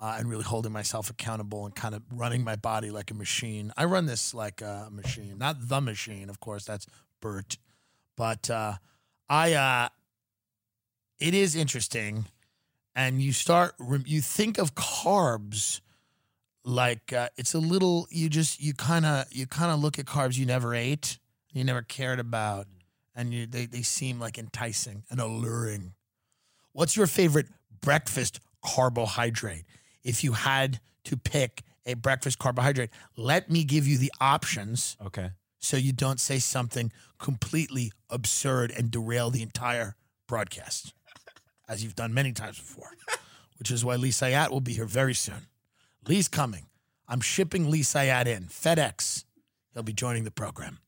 uh, 0.00 0.16
and 0.18 0.28
really 0.28 0.44
holding 0.44 0.72
myself 0.72 1.08
accountable 1.08 1.64
and 1.64 1.74
kind 1.74 1.94
of 1.94 2.02
running 2.10 2.44
my 2.44 2.56
body 2.56 2.90
like 2.90 3.10
a 3.10 3.14
machine. 3.14 3.72
I 3.76 3.84
run 3.84 4.06
this 4.06 4.34
like 4.34 4.60
a 4.60 4.88
machine, 4.90 5.38
not 5.38 5.68
the 5.68 5.80
machine, 5.80 6.28
of 6.28 6.40
course. 6.40 6.64
That's 6.64 6.86
Bert, 7.20 7.56
but 8.16 8.50
uh, 8.50 8.74
I. 9.28 9.54
Uh, 9.54 9.88
it 11.18 11.34
is 11.34 11.54
interesting, 11.54 12.24
and 12.94 13.20
you 13.22 13.32
start 13.32 13.74
you 14.06 14.20
think 14.20 14.58
of 14.58 14.74
carbs 14.74 15.80
like 16.64 17.12
uh, 17.12 17.28
it's 17.36 17.54
a 17.54 17.58
little. 17.58 18.06
You 18.10 18.28
just 18.28 18.60
you 18.60 18.74
kind 18.74 19.04
of 19.04 19.26
you 19.32 19.46
kind 19.46 19.72
of 19.72 19.80
look 19.80 19.98
at 19.98 20.04
carbs 20.06 20.38
you 20.38 20.46
never 20.46 20.74
ate, 20.74 21.18
you 21.52 21.64
never 21.64 21.82
cared 21.82 22.20
about, 22.20 22.66
and 23.14 23.32
you 23.34 23.46
they 23.46 23.66
they 23.66 23.82
seem 23.82 24.20
like 24.20 24.38
enticing 24.38 25.02
and 25.10 25.20
alluring. 25.20 25.94
What's 26.72 26.96
your 26.96 27.06
favorite 27.06 27.46
breakfast 27.80 28.40
carbohydrate? 28.64 29.64
If 30.04 30.22
you 30.24 30.32
had 30.32 30.80
to 31.04 31.16
pick 31.16 31.62
a 31.84 31.94
breakfast 31.94 32.38
carbohydrate, 32.38 32.90
let 33.16 33.50
me 33.50 33.64
give 33.64 33.86
you 33.88 33.98
the 33.98 34.12
options 34.20 34.96
Okay. 35.04 35.30
so 35.58 35.76
you 35.76 35.92
don't 35.92 36.20
say 36.20 36.38
something 36.38 36.92
completely 37.18 37.92
absurd 38.08 38.70
and 38.70 38.90
derail 38.90 39.30
the 39.30 39.42
entire 39.42 39.96
broadcast, 40.28 40.94
as 41.72 41.82
you've 41.82 41.96
done 41.96 42.12
many 42.12 42.32
times 42.32 42.58
before, 42.58 42.90
which 43.58 43.70
is 43.70 43.82
why 43.82 43.96
Lee 43.96 44.10
Syatt 44.10 44.50
will 44.50 44.60
be 44.60 44.74
here 44.74 44.84
very 44.84 45.14
soon. 45.14 45.46
Lee's 46.06 46.28
coming. 46.28 46.66
I'm 47.08 47.20
shipping 47.20 47.70
Lee 47.70 47.82
Syatt 47.82 48.26
in. 48.26 48.44
FedEx. 48.44 49.24
He'll 49.72 49.82
be 49.82 49.94
joining 49.94 50.24
the 50.24 50.30
program. 50.30 50.78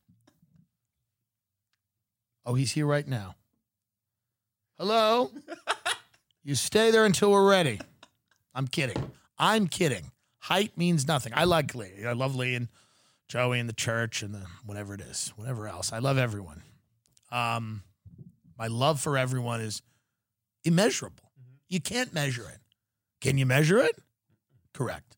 Oh, 2.45 2.55
he's 2.55 2.73
here 2.73 2.87
right 2.87 3.09
now. 3.09 3.35
Hello? 4.79 5.31
you 6.45 6.55
stay 6.55 6.91
there 6.91 7.07
until 7.07 7.31
we're 7.31 7.49
ready. 7.49 7.81
I'm 8.55 8.69
kidding. 8.69 9.11
I'm 9.39 9.67
kidding. 9.67 10.11
Height 10.41 10.77
means 10.77 11.09
nothing. 11.09 11.33
I 11.35 11.45
like 11.45 11.75
Lee. 11.75 12.05
I 12.07 12.13
love 12.13 12.37
Lee 12.37 12.55
and 12.55 12.69
Joey 13.29 13.59
and 13.59 13.69
the 13.69 13.75
church 13.75 14.23
and 14.23 14.35
the 14.35 14.43
whatever 14.67 14.93
it 14.93 15.01
is, 15.01 15.33
whatever 15.37 15.67
else. 15.67 15.95
I 15.95 16.01
love 16.01 16.19
everyone. 16.19 16.63
Um, 17.33 17.83
my 18.59 18.67
love 18.67 19.01
for 19.01 19.17
everyone 19.17 19.63
is 19.63 19.81
immeasurable. 20.65 21.31
You 21.69 21.81
can't 21.81 22.13
measure 22.13 22.43
it. 22.49 22.59
Can 23.21 23.39
you 23.39 23.47
measure 23.47 23.79
it? 23.79 23.97
Correct. 24.73 25.17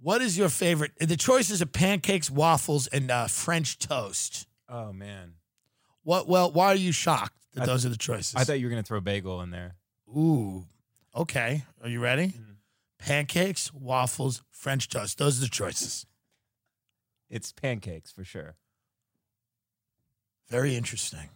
What 0.00 0.22
is 0.22 0.36
your 0.38 0.48
favorite? 0.48 0.92
The 1.00 1.16
choices 1.16 1.60
are 1.62 1.66
pancakes, 1.66 2.30
waffles, 2.30 2.86
and 2.86 3.10
uh, 3.10 3.26
French 3.26 3.78
toast. 3.78 4.46
Oh 4.68 4.92
man, 4.92 5.34
What? 6.02 6.28
Well, 6.28 6.50
why 6.52 6.66
are 6.66 6.74
you 6.76 6.92
shocked 6.92 7.36
that 7.54 7.62
I- 7.62 7.66
those 7.66 7.84
are 7.86 7.88
the 7.88 7.96
choices? 7.96 8.34
I 8.36 8.44
thought 8.44 8.58
you 8.60 8.66
were 8.66 8.70
gonna 8.70 8.82
throw 8.82 9.00
bagel 9.00 9.40
in 9.42 9.50
there. 9.50 9.76
Ooh. 10.08 10.66
Okay. 11.14 11.64
Are 11.82 11.88
you 11.88 12.00
ready? 12.00 12.34
Pancakes, 12.98 13.72
waffles, 13.74 14.42
French 14.50 14.88
toast. 14.88 15.18
Those 15.18 15.38
are 15.38 15.42
the 15.42 15.50
choices. 15.50 16.06
It's 17.30 17.52
pancakes 17.52 18.10
for 18.12 18.24
sure. 18.24 18.56
Very 20.48 20.76
interesting. 20.76 21.30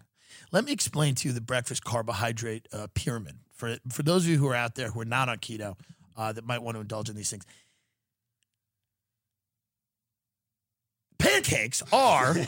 Let 0.53 0.65
me 0.65 0.73
explain 0.73 1.15
to 1.17 1.29
you 1.29 1.35
the 1.35 1.41
breakfast 1.41 1.85
carbohydrate 1.85 2.67
uh, 2.73 2.89
pyramid 2.95 3.37
for 3.55 3.77
for 3.91 4.03
those 4.03 4.25
of 4.25 4.31
you 4.31 4.39
who 4.39 4.49
are 4.49 4.55
out 4.55 4.75
there 4.75 4.91
who 4.91 5.01
are 5.01 5.07
not 5.07 5.29
on 5.29 5.39
keto 5.39 5.77
uh, 6.17 6.33
that 6.33 6.45
might 6.45 6.63
want 6.63 6.77
to 6.77 6.81
indulge 6.81 7.09
in 7.09 7.17
these 7.17 7.31
things. 7.31 7.45
Pancakes 11.19 11.83
are 11.93 12.35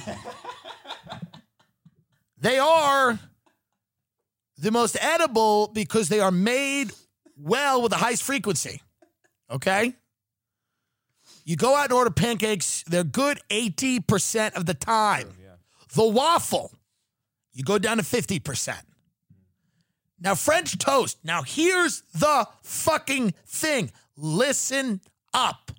they 2.39 2.59
are 2.59 3.19
the 4.59 4.71
most 4.71 4.97
edible 5.01 5.71
because 5.75 6.09
they 6.09 6.21
are 6.21 6.31
made 6.31 6.93
well 7.37 7.83
with 7.83 7.91
the 7.91 7.99
highest 7.99 8.23
frequency. 8.23 8.81
Okay? 9.51 9.95
You 11.45 11.57
go 11.57 11.77
out 11.77 11.85
and 11.85 11.93
order 11.93 12.11
pancakes, 12.11 12.85
they're 12.87 13.05
good 13.05 13.41
80% 13.51 14.55
of 14.55 14.67
the 14.67 14.75
time. 14.75 15.29
The 15.95 16.07
waffle, 16.07 16.73
you 17.53 17.63
go 17.65 17.79
down 17.79 17.99
to 17.99 18.03
50%. 18.03 18.77
Now, 20.21 20.35
French 20.35 20.79
toast. 20.79 21.19
Now, 21.25 21.43
here's 21.43 22.03
the 22.15 22.47
fucking 22.63 23.35
thing. 23.47 23.91
Listen 24.17 25.01
up. 25.35 25.73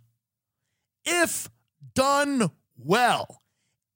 If 1.05 1.49
done 1.95 2.49
well, 2.77 3.41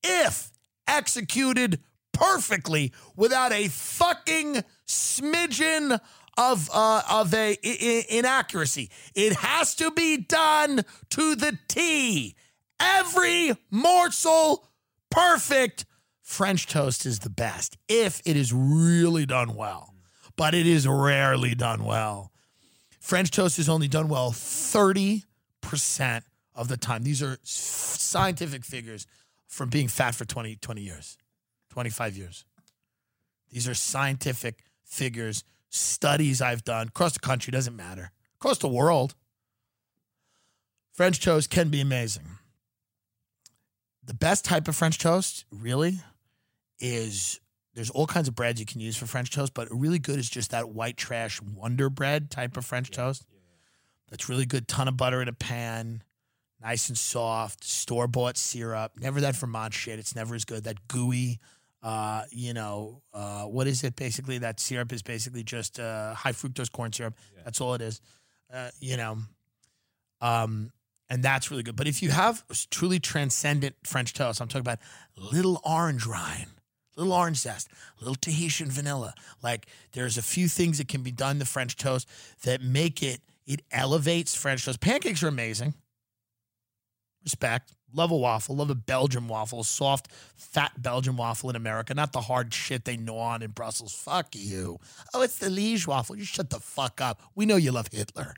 if 0.04 0.52
executed 0.88 1.80
perfectly 2.14 2.94
without 3.16 3.52
a 3.52 3.68
fucking 3.68 4.64
smidgen 4.88 6.00
of 6.38 6.70
uh, 6.74 7.02
of 7.10 7.34
a 7.34 7.52
i- 7.52 7.58
i- 7.64 8.06
inaccuracy, 8.10 8.90
it 9.16 9.34
has 9.34 9.76
to 9.76 9.92
be 9.92 10.18
done 10.18 10.84
to 11.10 11.36
the 11.36 11.58
T. 11.68 12.36
Every 12.80 13.54
morsel 13.72 14.68
perfect. 15.10 15.86
French 16.28 16.68
toast 16.68 17.06
is 17.06 17.20
the 17.20 17.30
best 17.30 17.78
if 17.88 18.22
it 18.26 18.36
is 18.36 18.52
really 18.54 19.26
done 19.26 19.56
well, 19.56 19.96
but 20.36 20.54
it 20.54 20.68
is 20.68 20.86
rarely 20.86 21.56
done 21.56 21.86
well. 21.86 22.34
French 23.00 23.32
toast 23.32 23.58
is 23.58 23.70
only 23.70 23.88
done 23.88 24.10
well 24.10 24.32
30% 24.32 25.24
of 26.54 26.68
the 26.68 26.76
time. 26.76 27.04
These 27.04 27.24
are 27.24 27.38
scientific 27.44 28.66
figures 28.66 29.08
from 29.48 29.70
being 29.70 29.88
fat 29.88 30.16
for 30.16 30.26
20, 30.26 30.58
20 30.58 30.82
years, 30.82 31.18
25 31.70 32.18
years. 32.18 32.44
These 33.50 33.68
are 33.70 33.74
scientific 33.74 34.66
figures, 34.84 35.46
studies 35.70 36.42
I've 36.42 36.66
done 36.66 36.90
across 36.90 37.14
the 37.14 37.20
country, 37.20 37.52
doesn't 37.52 37.76
matter, 37.76 38.12
across 38.36 38.58
the 38.58 38.68
world. 38.68 39.16
French 40.92 41.22
toast 41.22 41.50
can 41.50 41.70
be 41.70 41.80
amazing. 41.80 42.28
The 44.04 44.14
best 44.14 44.44
type 44.44 44.68
of 44.68 44.76
French 44.76 45.00
toast, 45.00 45.46
really, 45.52 46.02
is 46.80 47.40
there's 47.74 47.90
all 47.90 48.08
kinds 48.08 48.28
of 48.28 48.36
breads 48.36 48.60
you 48.60 48.66
can 48.66 48.82
use 48.82 48.98
for 48.98 49.06
French 49.06 49.32
toast, 49.32 49.54
but 49.54 49.68
really 49.72 50.00
good 50.00 50.20
is 50.20 50.30
just 50.30 50.52
that 50.52 50.70
white 50.70 50.98
trash 50.98 51.42
Wonder 51.42 51.90
Bread 51.90 52.32
type 52.32 52.58
of 52.58 52.66
French 52.66 52.92
toast. 52.92 53.26
That's 54.10 54.30
really 54.30 54.46
good. 54.46 54.68
Ton 54.68 54.88
of 54.88 54.98
butter 54.98 55.22
in 55.22 55.28
a 55.28 55.34
pan, 55.34 56.02
nice 56.62 56.90
and 56.90 56.98
soft, 56.98 57.64
store 57.64 58.08
bought 58.08 58.38
syrup. 58.38 58.94
Never 59.00 59.22
that 59.22 59.36
Vermont 59.36 59.74
shit. 59.74 60.00
It's 60.00 60.16
never 60.16 60.34
as 60.34 60.46
good. 60.46 60.64
That 60.64 60.88
gooey, 60.88 61.40
uh, 61.84 62.24
you 62.32 62.54
know, 62.54 63.02
uh, 63.14 63.44
what 63.44 63.68
is 63.68 63.84
it 63.84 63.96
basically? 63.96 64.38
That 64.38 64.60
syrup 64.60 64.94
is 64.94 65.02
basically 65.02 65.44
just 65.44 65.80
uh, 65.80 66.14
high 66.14 66.32
fructose 66.32 66.72
corn 66.72 66.94
syrup. 66.94 67.16
That's 67.44 67.62
all 67.62 67.74
it 67.74 67.82
is. 67.82 68.02
Uh, 68.52 68.70
you 68.80 68.98
know, 68.98 69.18
um, 70.22 70.72
and 71.10 71.24
that's 71.24 71.52
really 71.52 71.64
good. 71.64 71.76
But 71.76 71.88
if 71.88 72.02
you 72.02 72.10
have 72.10 72.44
truly 72.70 73.00
transcendent 73.00 73.76
French 73.84 74.14
toast, 74.14 74.42
I'm 74.42 74.48
talking 74.48 74.62
about 74.62 74.80
little 75.16 75.62
orange 75.64 76.06
rind, 76.06 76.52
little 76.98 77.14
orange 77.14 77.38
zest, 77.38 77.70
a 78.00 78.04
little 78.04 78.16
Tahitian 78.16 78.70
vanilla. 78.70 79.14
Like 79.42 79.68
there's 79.94 80.18
a 80.18 80.22
few 80.22 80.48
things 80.48 80.78
that 80.80 80.88
can 80.88 81.02
be 81.02 81.12
done 81.12 81.40
to 81.40 81.46
French 81.46 81.78
toast 81.78 82.10
that 82.44 82.62
make 82.62 83.02
it 83.02 83.22
it 83.46 83.62
elevates 83.72 84.36
French 84.36 84.66
toast. 84.66 84.82
Pancakes 84.82 85.24
are 85.24 85.30
amazing. 85.30 85.74
Respect. 87.24 87.74
Love 87.94 88.12
a 88.12 88.18
waffle. 88.18 88.56
Love 88.56 88.70
a 88.70 88.76
Belgian 88.76 89.28
waffle, 89.28 89.64
soft, 89.64 90.12
fat 90.36 90.74
Belgian 90.82 91.16
waffle 91.16 91.50
in 91.50 91.56
America, 91.56 91.94
not 91.94 92.12
the 92.12 92.22
hard 92.22 92.54
shit 92.54 92.84
they 92.84 92.98
gnaw 92.98 93.18
on 93.18 93.42
in 93.42 93.52
Brussels. 93.52 93.94
Fuck 93.94 94.36
you. 94.36 94.80
Oh, 95.14 95.22
it's 95.22 95.38
the 95.38 95.50
Liege 95.50 95.88
waffle. 95.88 96.18
You 96.18 96.26
shut 96.26 96.50
the 96.50 96.60
fuck 96.60 97.00
up. 97.00 97.22
We 97.34 97.46
know 97.46 97.56
you 97.56 97.72
love 97.72 97.88
Hitler. 97.92 98.34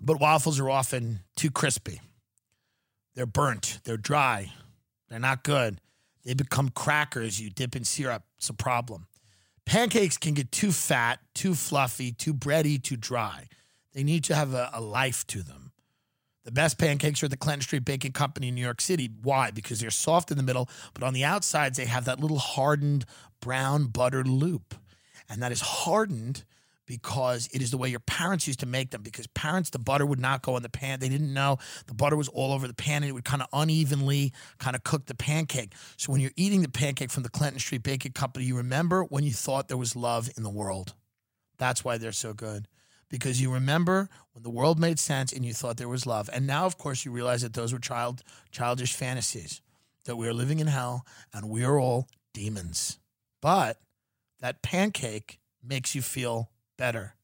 But 0.00 0.20
waffles 0.20 0.58
are 0.58 0.70
often 0.70 1.20
too 1.36 1.50
crispy. 1.50 2.00
They're 3.14 3.26
burnt. 3.26 3.80
They're 3.84 3.96
dry. 3.96 4.52
They're 5.08 5.18
not 5.18 5.42
good. 5.42 5.80
They 6.24 6.34
become 6.34 6.68
crackers 6.70 7.40
you 7.40 7.50
dip 7.50 7.74
in 7.74 7.84
syrup. 7.84 8.22
It's 8.36 8.50
a 8.50 8.54
problem. 8.54 9.06
Pancakes 9.64 10.16
can 10.16 10.34
get 10.34 10.50
too 10.50 10.72
fat, 10.72 11.20
too 11.34 11.54
fluffy, 11.54 12.12
too 12.12 12.34
bready, 12.34 12.82
too 12.82 12.96
dry. 12.96 13.48
They 13.92 14.02
need 14.02 14.24
to 14.24 14.34
have 14.34 14.54
a, 14.54 14.70
a 14.72 14.80
life 14.80 15.26
to 15.28 15.42
them. 15.42 15.72
The 16.44 16.52
best 16.52 16.78
pancakes 16.78 17.22
are 17.22 17.26
at 17.26 17.30
the 17.30 17.36
Clinton 17.36 17.60
Street 17.60 17.84
Baking 17.84 18.12
Company 18.12 18.48
in 18.48 18.54
New 18.54 18.62
York 18.62 18.80
City. 18.80 19.10
Why? 19.22 19.50
Because 19.50 19.80
they're 19.80 19.90
soft 19.90 20.30
in 20.30 20.38
the 20.38 20.42
middle, 20.42 20.68
but 20.94 21.02
on 21.02 21.12
the 21.12 21.24
outsides, 21.24 21.76
they 21.76 21.84
have 21.84 22.06
that 22.06 22.20
little 22.20 22.38
hardened 22.38 23.04
brown 23.40 23.88
butter 23.88 24.24
loop. 24.24 24.74
And 25.28 25.42
that 25.42 25.52
is 25.52 25.60
hardened 25.60 26.44
because 26.88 27.48
it 27.52 27.60
is 27.60 27.70
the 27.70 27.76
way 27.76 27.88
your 27.90 28.00
parents 28.00 28.46
used 28.46 28.60
to 28.60 28.66
make 28.66 28.90
them. 28.90 29.02
Because 29.02 29.26
parents, 29.28 29.70
the 29.70 29.78
butter 29.78 30.06
would 30.06 30.18
not 30.18 30.42
go 30.42 30.56
in 30.56 30.62
the 30.62 30.70
pan. 30.70 30.98
They 30.98 31.10
didn't 31.10 31.32
know 31.32 31.58
the 31.86 31.94
butter 31.94 32.16
was 32.16 32.28
all 32.28 32.52
over 32.52 32.66
the 32.66 32.74
pan 32.74 33.02
and 33.02 33.10
it 33.10 33.12
would 33.12 33.26
kind 33.26 33.42
of 33.42 33.48
unevenly 33.52 34.32
kind 34.58 34.74
of 34.74 34.82
cook 34.82 35.06
the 35.06 35.14
pancake. 35.14 35.74
So 35.98 36.10
when 36.10 36.22
you're 36.22 36.32
eating 36.34 36.62
the 36.62 36.68
pancake 36.70 37.10
from 37.10 37.22
the 37.22 37.28
Clinton 37.28 37.60
Street 37.60 37.82
Baking 37.82 38.12
Company, 38.12 38.46
you 38.46 38.56
remember 38.56 39.04
when 39.04 39.22
you 39.22 39.32
thought 39.32 39.68
there 39.68 39.76
was 39.76 39.94
love 39.94 40.30
in 40.36 40.42
the 40.42 40.50
world. 40.50 40.94
That's 41.58 41.84
why 41.84 41.98
they're 41.98 42.10
so 42.10 42.32
good. 42.32 42.66
Because 43.10 43.40
you 43.40 43.52
remember 43.52 44.08
when 44.32 44.42
the 44.42 44.50
world 44.50 44.78
made 44.78 44.98
sense 44.98 45.32
and 45.32 45.44
you 45.44 45.52
thought 45.52 45.76
there 45.76 45.88
was 45.88 46.06
love. 46.06 46.30
And 46.32 46.46
now, 46.46 46.64
of 46.64 46.78
course, 46.78 47.04
you 47.04 47.12
realize 47.12 47.42
that 47.42 47.52
those 47.52 47.72
were 47.72 47.78
child 47.78 48.22
childish 48.50 48.94
fantasies. 48.94 49.60
That 50.04 50.16
we 50.16 50.26
are 50.26 50.34
living 50.34 50.58
in 50.58 50.68
hell 50.68 51.04
and 51.34 51.50
we 51.50 51.64
are 51.64 51.78
all 51.78 52.08
demons. 52.32 52.98
But 53.42 53.78
that 54.40 54.62
pancake 54.62 55.38
makes 55.62 55.94
you 55.94 56.00
feel 56.00 56.50
better. 56.78 57.14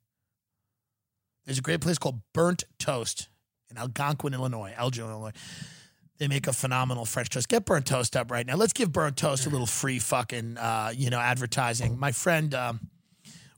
There's 1.46 1.58
a 1.58 1.62
great 1.62 1.80
place 1.80 1.96
called 1.98 2.20
Burnt 2.34 2.64
Toast 2.78 3.28
in 3.70 3.78
Algonquin, 3.78 4.34
Illinois, 4.34 4.74
Elgin, 4.76 5.04
Illinois. 5.04 5.32
They 6.18 6.28
make 6.28 6.46
a 6.46 6.52
phenomenal 6.52 7.04
French 7.04 7.30
toast. 7.30 7.48
Get 7.48 7.64
Burnt 7.64 7.86
Toast 7.86 8.16
up 8.16 8.30
right 8.30 8.46
now. 8.46 8.56
Let's 8.56 8.72
give 8.72 8.92
Burnt 8.92 9.16
Toast 9.16 9.46
a 9.46 9.50
little 9.50 9.66
free 9.66 9.98
fucking, 9.98 10.58
uh, 10.58 10.92
you 10.94 11.10
know, 11.10 11.18
advertising. 11.18 11.98
My 11.98 12.12
friend, 12.12 12.54
um, 12.54 12.80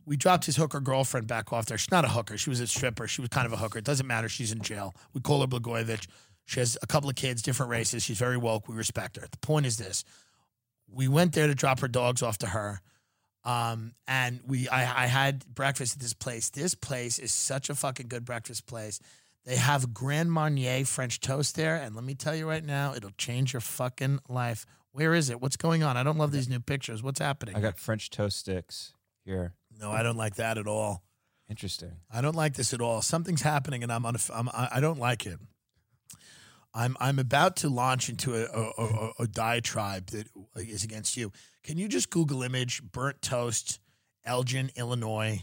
we 0.06 0.16
dropped 0.16 0.46
his 0.46 0.56
hooker 0.56 0.80
girlfriend 0.80 1.26
back 1.26 1.52
off 1.52 1.66
there. 1.66 1.76
She's 1.76 1.90
not 1.90 2.04
a 2.04 2.08
hooker. 2.08 2.38
She 2.38 2.48
was 2.48 2.60
a 2.60 2.66
stripper. 2.66 3.08
She 3.08 3.20
was 3.20 3.28
kind 3.28 3.46
of 3.46 3.52
a 3.52 3.56
hooker. 3.56 3.78
It 3.78 3.84
doesn't 3.84 4.06
matter. 4.06 4.28
She's 4.28 4.52
in 4.52 4.62
jail. 4.62 4.94
We 5.12 5.20
call 5.20 5.40
her 5.42 5.46
Blagojevich. 5.46 6.06
She 6.46 6.60
has 6.60 6.78
a 6.80 6.86
couple 6.86 7.10
of 7.10 7.16
kids, 7.16 7.42
different 7.42 7.70
races. 7.70 8.04
She's 8.04 8.18
very 8.18 8.36
woke. 8.36 8.68
We 8.68 8.76
respect 8.76 9.16
her. 9.16 9.26
The 9.30 9.38
point 9.38 9.66
is 9.66 9.76
this: 9.76 10.04
we 10.88 11.08
went 11.08 11.34
there 11.34 11.48
to 11.48 11.54
drop 11.54 11.80
her 11.80 11.88
dogs 11.88 12.22
off 12.22 12.38
to 12.38 12.46
her. 12.48 12.80
Um, 13.46 13.94
and 14.08 14.40
we, 14.44 14.68
I, 14.68 15.04
I 15.04 15.06
had 15.06 15.46
breakfast 15.46 15.94
at 15.96 16.02
this 16.02 16.12
place. 16.14 16.50
This 16.50 16.74
place 16.74 17.18
is 17.20 17.30
such 17.32 17.70
a 17.70 17.74
fucking 17.76 18.08
good 18.08 18.24
breakfast 18.24 18.66
place. 18.66 18.98
They 19.44 19.54
have 19.54 19.94
Grand 19.94 20.32
Marnier 20.32 20.84
French 20.84 21.20
toast 21.20 21.54
there, 21.54 21.76
and 21.76 21.94
let 21.94 22.02
me 22.04 22.14
tell 22.14 22.34
you 22.34 22.48
right 22.48 22.64
now, 22.64 22.94
it'll 22.96 23.12
change 23.16 23.52
your 23.52 23.60
fucking 23.60 24.18
life 24.28 24.66
Where 24.90 25.14
is 25.14 25.30
it? 25.30 25.40
What's 25.40 25.56
going 25.56 25.84
on? 25.84 25.96
I 25.96 26.02
don't 26.02 26.18
love 26.18 26.32
these 26.32 26.48
new 26.48 26.58
pictures. 26.58 27.02
What's 27.02 27.20
happening? 27.20 27.54
I 27.54 27.60
got 27.60 27.78
French 27.78 28.10
toast 28.10 28.38
sticks 28.38 28.92
here. 29.24 29.54
no, 29.78 29.92
I 29.92 30.02
don't 30.02 30.16
like 30.16 30.36
that 30.36 30.58
at 30.58 30.66
all. 30.66 31.04
Interesting. 31.48 31.92
I 32.10 32.20
don't 32.22 32.34
like 32.34 32.54
this 32.54 32.74
at 32.74 32.80
all. 32.80 33.02
Something's 33.02 33.42
happening, 33.42 33.84
and 33.84 33.92
I'm 33.92 34.04
on. 34.04 34.16
A, 34.16 34.18
I'm 34.34 34.48
I 34.48 34.68
I 34.72 34.80
don't 34.80 34.98
like 34.98 35.26
it. 35.26 35.38
I'm 36.76 36.94
I'm 37.00 37.18
about 37.18 37.56
to 37.56 37.70
launch 37.70 38.10
into 38.10 38.34
a, 38.34 38.44
a, 38.44 38.84
a, 38.84 39.12
a 39.20 39.26
diatribe 39.26 40.08
that 40.08 40.28
is 40.56 40.84
against 40.84 41.16
you. 41.16 41.32
Can 41.64 41.78
you 41.78 41.88
just 41.88 42.10
Google 42.10 42.42
image 42.42 42.82
burnt 42.82 43.22
toast, 43.22 43.80
Elgin, 44.24 44.70
Illinois, 44.76 45.42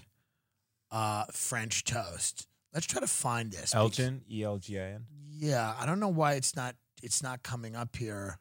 uh, 0.91 1.25
French 1.31 1.83
toast? 1.83 2.47
Let's 2.71 2.85
try 2.85 3.01
to 3.01 3.07
find 3.07 3.51
this. 3.51 3.73
Elgin, 3.73 4.21
E 4.29 4.43
L 4.43 4.59
G 4.59 4.79
I 4.79 4.83
N. 4.83 5.05
Yeah, 5.31 5.73
I 5.77 5.87
don't 5.87 5.99
know 5.99 6.09
why 6.09 6.33
it's 6.33 6.55
not 6.55 6.75
it's 7.01 7.23
not 7.23 7.41
coming 7.41 7.75
up 7.75 7.95
here. 7.95 8.37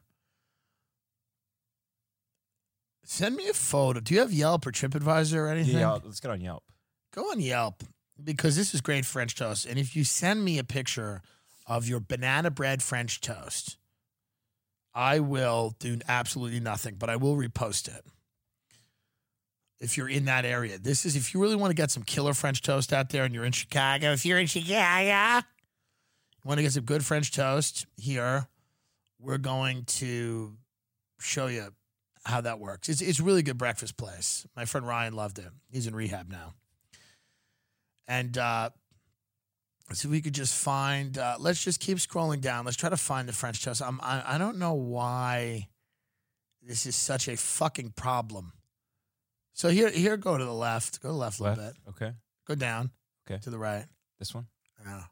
Send 3.03 3.35
me 3.35 3.49
a 3.49 3.53
photo. 3.53 3.99
Do 3.99 4.13
you 4.13 4.19
have 4.21 4.31
Yelp 4.31 4.67
or 4.67 4.71
TripAdvisor 4.71 5.35
or 5.35 5.47
anything? 5.47 5.79
Yeah, 5.79 5.97
let's 6.03 6.19
get 6.19 6.31
on 6.31 6.41
Yelp. 6.41 6.63
Go 7.13 7.23
on 7.31 7.39
Yelp 7.39 7.83
because 8.23 8.55
this 8.55 8.73
is 8.73 8.81
great 8.81 9.03
French 9.03 9.35
toast. 9.35 9.65
And 9.65 9.79
if 9.79 9.95
you 9.95 10.03
send 10.03 10.45
me 10.45 10.59
a 10.59 10.63
picture 10.63 11.21
of 11.65 11.87
your 11.87 11.99
banana 11.99 12.51
bread 12.51 12.83
French 12.83 13.21
toast, 13.21 13.77
I 14.93 15.19
will 15.19 15.75
do 15.79 15.97
absolutely 16.07 16.59
nothing, 16.59 16.95
but 16.97 17.09
I 17.09 17.15
will 17.15 17.35
repost 17.35 17.87
it. 17.87 18.05
If 19.79 19.97
you're 19.97 20.09
in 20.09 20.25
that 20.25 20.45
area, 20.45 20.77
this 20.77 21.05
is 21.05 21.15
if 21.15 21.33
you 21.33 21.41
really 21.41 21.55
want 21.55 21.71
to 21.71 21.75
get 21.75 21.91
some 21.91 22.03
killer 22.03 22.33
French 22.33 22.61
toast 22.61 22.93
out 22.93 23.09
there 23.09 23.25
and 23.25 23.33
you're 23.33 23.43
in 23.43 23.51
Chicago, 23.51 24.13
if 24.13 24.25
you're 24.25 24.39
in 24.39 24.47
Chicago, 24.47 25.45
you 26.43 26.47
want 26.47 26.57
to 26.57 26.63
get 26.63 26.71
some 26.71 26.85
good 26.85 27.03
French 27.03 27.31
toast 27.31 27.85
here, 27.97 28.47
we're 29.19 29.37
going 29.37 29.83
to 29.85 30.55
show 31.19 31.47
you 31.47 31.69
how 32.25 32.41
that 32.41 32.59
works. 32.59 32.87
It's, 32.87 33.01
it's 33.01 33.19
really 33.19 33.41
good 33.41 33.57
breakfast 33.57 33.97
place. 33.97 34.45
My 34.55 34.65
friend 34.65 34.87
Ryan 34.87 35.13
loved 35.13 35.39
it. 35.39 35.49
He's 35.69 35.87
in 35.87 35.95
rehab 35.95 36.29
now. 36.31 36.53
And 38.07 38.37
uh, 38.37 38.69
so 39.91 40.09
we 40.09 40.21
could 40.21 40.33
just 40.33 40.55
find. 40.55 41.17
Uh, 41.17 41.35
let's 41.39 41.63
just 41.63 41.79
keep 41.79 41.97
scrolling 41.97 42.41
down. 42.41 42.65
Let's 42.65 42.77
try 42.77 42.89
to 42.89 42.97
find 42.97 43.27
the 43.27 43.33
French 43.33 43.63
toast. 43.63 43.81
I'm, 43.81 43.99
I 44.01 44.35
I 44.35 44.37
don't 44.37 44.57
know 44.57 44.73
why 44.73 45.67
this 46.61 46.85
is 46.85 46.95
such 46.95 47.27
a 47.27 47.35
fucking 47.35 47.91
problem. 47.95 48.53
So 49.53 49.69
here 49.69 49.89
here 49.89 50.17
go 50.17 50.37
to 50.37 50.45
the 50.45 50.53
left. 50.53 51.01
Go 51.01 51.09
to 51.09 51.13
the 51.13 51.17
left 51.19 51.39
a 51.39 51.43
Left. 51.43 51.57
little 51.57 51.73
bit. 51.73 51.89
Okay. 51.89 52.13
Go 52.47 52.55
down. 52.55 52.91
Okay. 53.29 53.39
To 53.41 53.49
the 53.49 53.59
right. 53.59 53.85
This 54.19 54.33
one. 54.33 54.47
Yeah. 54.85 55.03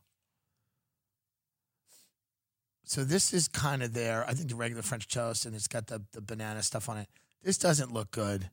So 2.84 3.04
this 3.04 3.34
is 3.34 3.48
kind 3.48 3.84
of 3.84 3.94
there. 3.94 4.26
I 4.28 4.34
think 4.34 4.50
the 4.50 4.56
regular 4.56 4.82
French 4.82 5.08
toast, 5.08 5.46
and 5.46 5.56
it's 5.56 5.68
got 5.68 5.88
the 5.88 6.02
the 6.12 6.22
banana 6.22 6.64
stuff 6.64 6.90
on 6.90 6.98
it. 6.98 7.08
This 7.44 7.58
doesn't 7.58 7.94
look 7.94 8.12
good, 8.12 8.50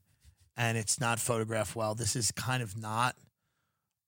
and 0.55 0.77
it's 0.77 0.99
not 0.99 1.19
photographed 1.19 1.75
well. 1.75 1.95
This 1.95 2.15
is 2.15 2.31
kind 2.31 2.63
of 2.63 2.77
not. 2.77 3.15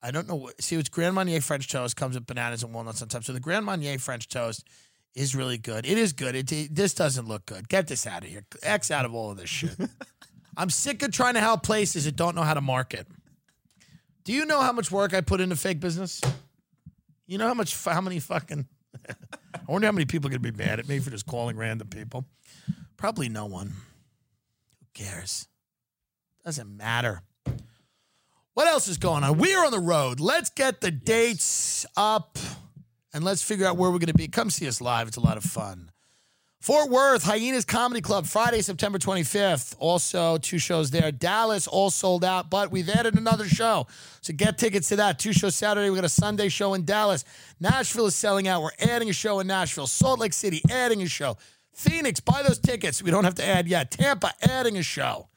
I 0.04 0.12
don't 0.12 0.28
know. 0.28 0.36
What, 0.36 0.62
see, 0.62 0.76
it's 0.78 0.90
Grand 0.90 1.14
Marnier 1.16 1.42
French 1.42 1.68
toast 1.70 1.96
comes 1.96 2.16
with 2.16 2.26
bananas 2.26 2.64
and 2.64 2.74
walnuts 2.74 3.02
on 3.02 3.08
top. 3.08 3.24
So 3.24 3.34
the 3.34 3.40
Grand 3.40 3.66
Marnier 3.66 4.00
French 4.00 4.28
toast 4.28 4.68
is 5.14 5.36
really 5.36 5.58
good. 5.58 5.86
It 5.86 5.98
is 5.98 6.14
good. 6.14 6.36
It, 6.36 6.52
it- 6.52 6.76
this 6.76 6.94
doesn't 6.94 7.28
look 7.28 7.46
good. 7.46 7.70
Get 7.70 7.88
this 7.88 8.08
out 8.08 8.24
of 8.24 8.30
here. 8.30 8.44
X 8.64 8.90
out 8.92 9.06
of 9.06 9.14
all 9.14 9.32
of 9.32 9.38
this 9.38 9.50
shit. 9.50 9.76
I'm 10.58 10.70
sick 10.70 11.02
of 11.04 11.12
trying 11.12 11.36
to 11.36 11.40
help 11.40 11.64
places 11.64 12.06
that 12.06 12.16
don't 12.16 12.36
know 12.36 12.42
how 12.44 12.54
to 12.54 12.62
market. 12.62 13.08
Do 14.24 14.34
you 14.34 14.46
know 14.46 14.62
how 14.62 14.72
much 14.72 14.92
work 14.92 15.14
I 15.14 15.22
put 15.22 15.40
into 15.42 15.56
fake 15.56 15.80
business? 15.80 16.22
You 17.28 17.38
know 17.38 17.48
how 17.48 17.54
much, 17.54 17.82
how 17.86 18.02
many 18.02 18.20
fucking. 18.20 18.68
I 19.10 19.60
wonder 19.72 19.88
how 19.88 19.92
many 19.94 20.06
people 20.06 20.28
are 20.28 20.32
going 20.38 20.44
to 20.44 20.52
be 20.52 20.64
mad 20.64 20.80
at 20.80 20.88
me 20.88 21.00
for 21.00 21.10
just 21.10 21.26
calling 21.26 21.56
random 21.58 21.88
people. 21.88 22.26
Probably 22.98 23.30
no 23.30 23.46
one. 23.46 23.68
Who 23.68 24.86
cares? 24.94 25.48
Doesn't 26.44 26.76
matter. 26.76 27.22
What 28.54 28.68
else 28.68 28.88
is 28.90 28.98
going 28.98 29.24
on? 29.24 29.38
We're 29.38 29.64
on 29.64 29.72
the 29.72 29.80
road. 29.80 30.20
Let's 30.20 30.50
get 30.50 30.82
the 30.82 30.92
dates 30.92 31.86
up 31.96 32.38
and 33.14 33.24
let's 33.24 33.42
figure 33.42 33.66
out 33.66 33.78
where 33.78 33.90
we're 33.90 34.00
going 34.00 34.08
to 34.08 34.14
be. 34.14 34.28
Come 34.28 34.50
see 34.50 34.68
us 34.68 34.82
live. 34.82 35.08
It's 35.08 35.18
a 35.18 35.22
lot 35.22 35.38
of 35.38 35.44
fun. 35.44 35.90
Fort 36.60 36.92
Worth, 36.92 37.24
Hyenas 37.24 37.66
Comedy 37.66 38.02
Club, 38.02 38.28
Friday, 38.28 38.62
September 38.62 39.00
25th. 39.00 39.76
Also, 39.80 40.38
two 40.38 40.60
shows 40.60 40.92
there. 40.92 41.12
Dallas, 41.12 41.66
all 41.66 41.90
sold 41.90 42.24
out, 42.24 42.52
but 42.52 42.72
we've 42.72 42.88
added 42.88 43.16
another 43.16 43.48
show. 43.48 43.88
So 44.22 44.32
get 44.34 44.60
tickets 44.60 44.90
to 44.90 44.98
that. 44.98 45.18
Two 45.18 45.34
shows 45.34 45.56
Saturday. 45.56 45.90
We 45.90 45.96
got 45.96 46.06
a 46.06 46.10
Sunday 46.10 46.50
show 46.50 46.76
in 46.76 46.86
Dallas. 46.86 47.24
Nashville 47.60 48.06
is 48.06 48.16
selling 48.16 48.48
out. 48.48 48.62
We're 48.62 48.70
adding 48.80 49.10
a 49.10 49.14
show 49.14 49.40
in 49.40 49.48
Nashville. 49.48 49.88
Salt 49.88 50.20
Lake 50.20 50.34
City, 50.34 50.62
adding 50.70 51.02
a 51.02 51.08
show. 51.08 51.38
Phoenix, 51.74 52.20
buy 52.20 52.44
those 52.44 52.60
tickets. 52.60 53.02
We 53.02 53.10
don't 53.10 53.24
have 53.24 53.36
to 53.36 53.46
add 53.46 53.68
yet. 53.68 53.90
Tampa, 53.90 54.32
adding 54.44 54.78
a 54.78 54.84
show. 54.84 55.30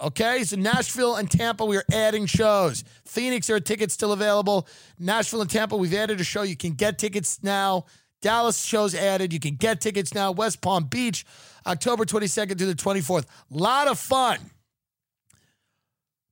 Okay, 0.00 0.42
so 0.44 0.56
Nashville 0.56 1.16
and 1.16 1.30
Tampa, 1.30 1.64
we 1.64 1.76
are 1.76 1.84
adding 1.92 2.26
shows. 2.26 2.82
Phoenix, 3.04 3.46
there 3.46 3.56
are 3.56 3.60
tickets 3.60 3.94
still 3.94 4.12
available. 4.12 4.66
Nashville 4.98 5.40
and 5.40 5.50
Tampa, 5.50 5.76
we've 5.76 5.94
added 5.94 6.20
a 6.20 6.24
show. 6.24 6.42
You 6.42 6.56
can 6.56 6.72
get 6.72 6.98
tickets 6.98 7.42
now. 7.42 7.86
Dallas 8.20 8.64
shows 8.64 8.94
added. 8.94 9.32
You 9.32 9.40
can 9.40 9.56
get 9.56 9.80
tickets 9.80 10.14
now. 10.14 10.32
West 10.32 10.60
Palm 10.60 10.84
Beach, 10.84 11.24
October 11.66 12.04
22nd 12.04 12.58
to 12.58 12.66
the 12.66 12.74
24th. 12.74 13.26
Lot 13.50 13.86
of 13.86 13.98
fun. 13.98 14.38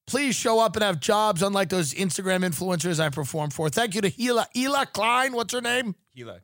Please 0.06 0.34
show 0.34 0.58
up 0.58 0.74
and 0.74 0.82
have 0.82 1.00
jobs, 1.00 1.42
unlike 1.42 1.68
those 1.68 1.94
Instagram 1.94 2.44
influencers 2.44 2.98
I 2.98 3.08
perform 3.10 3.50
for. 3.50 3.68
Thank 3.68 3.94
you 3.94 4.00
to 4.00 4.10
Hila. 4.10 4.46
Hila 4.54 4.92
Klein, 4.92 5.32
what's 5.32 5.54
her 5.54 5.60
name? 5.60 5.94
Gila. 6.16 6.40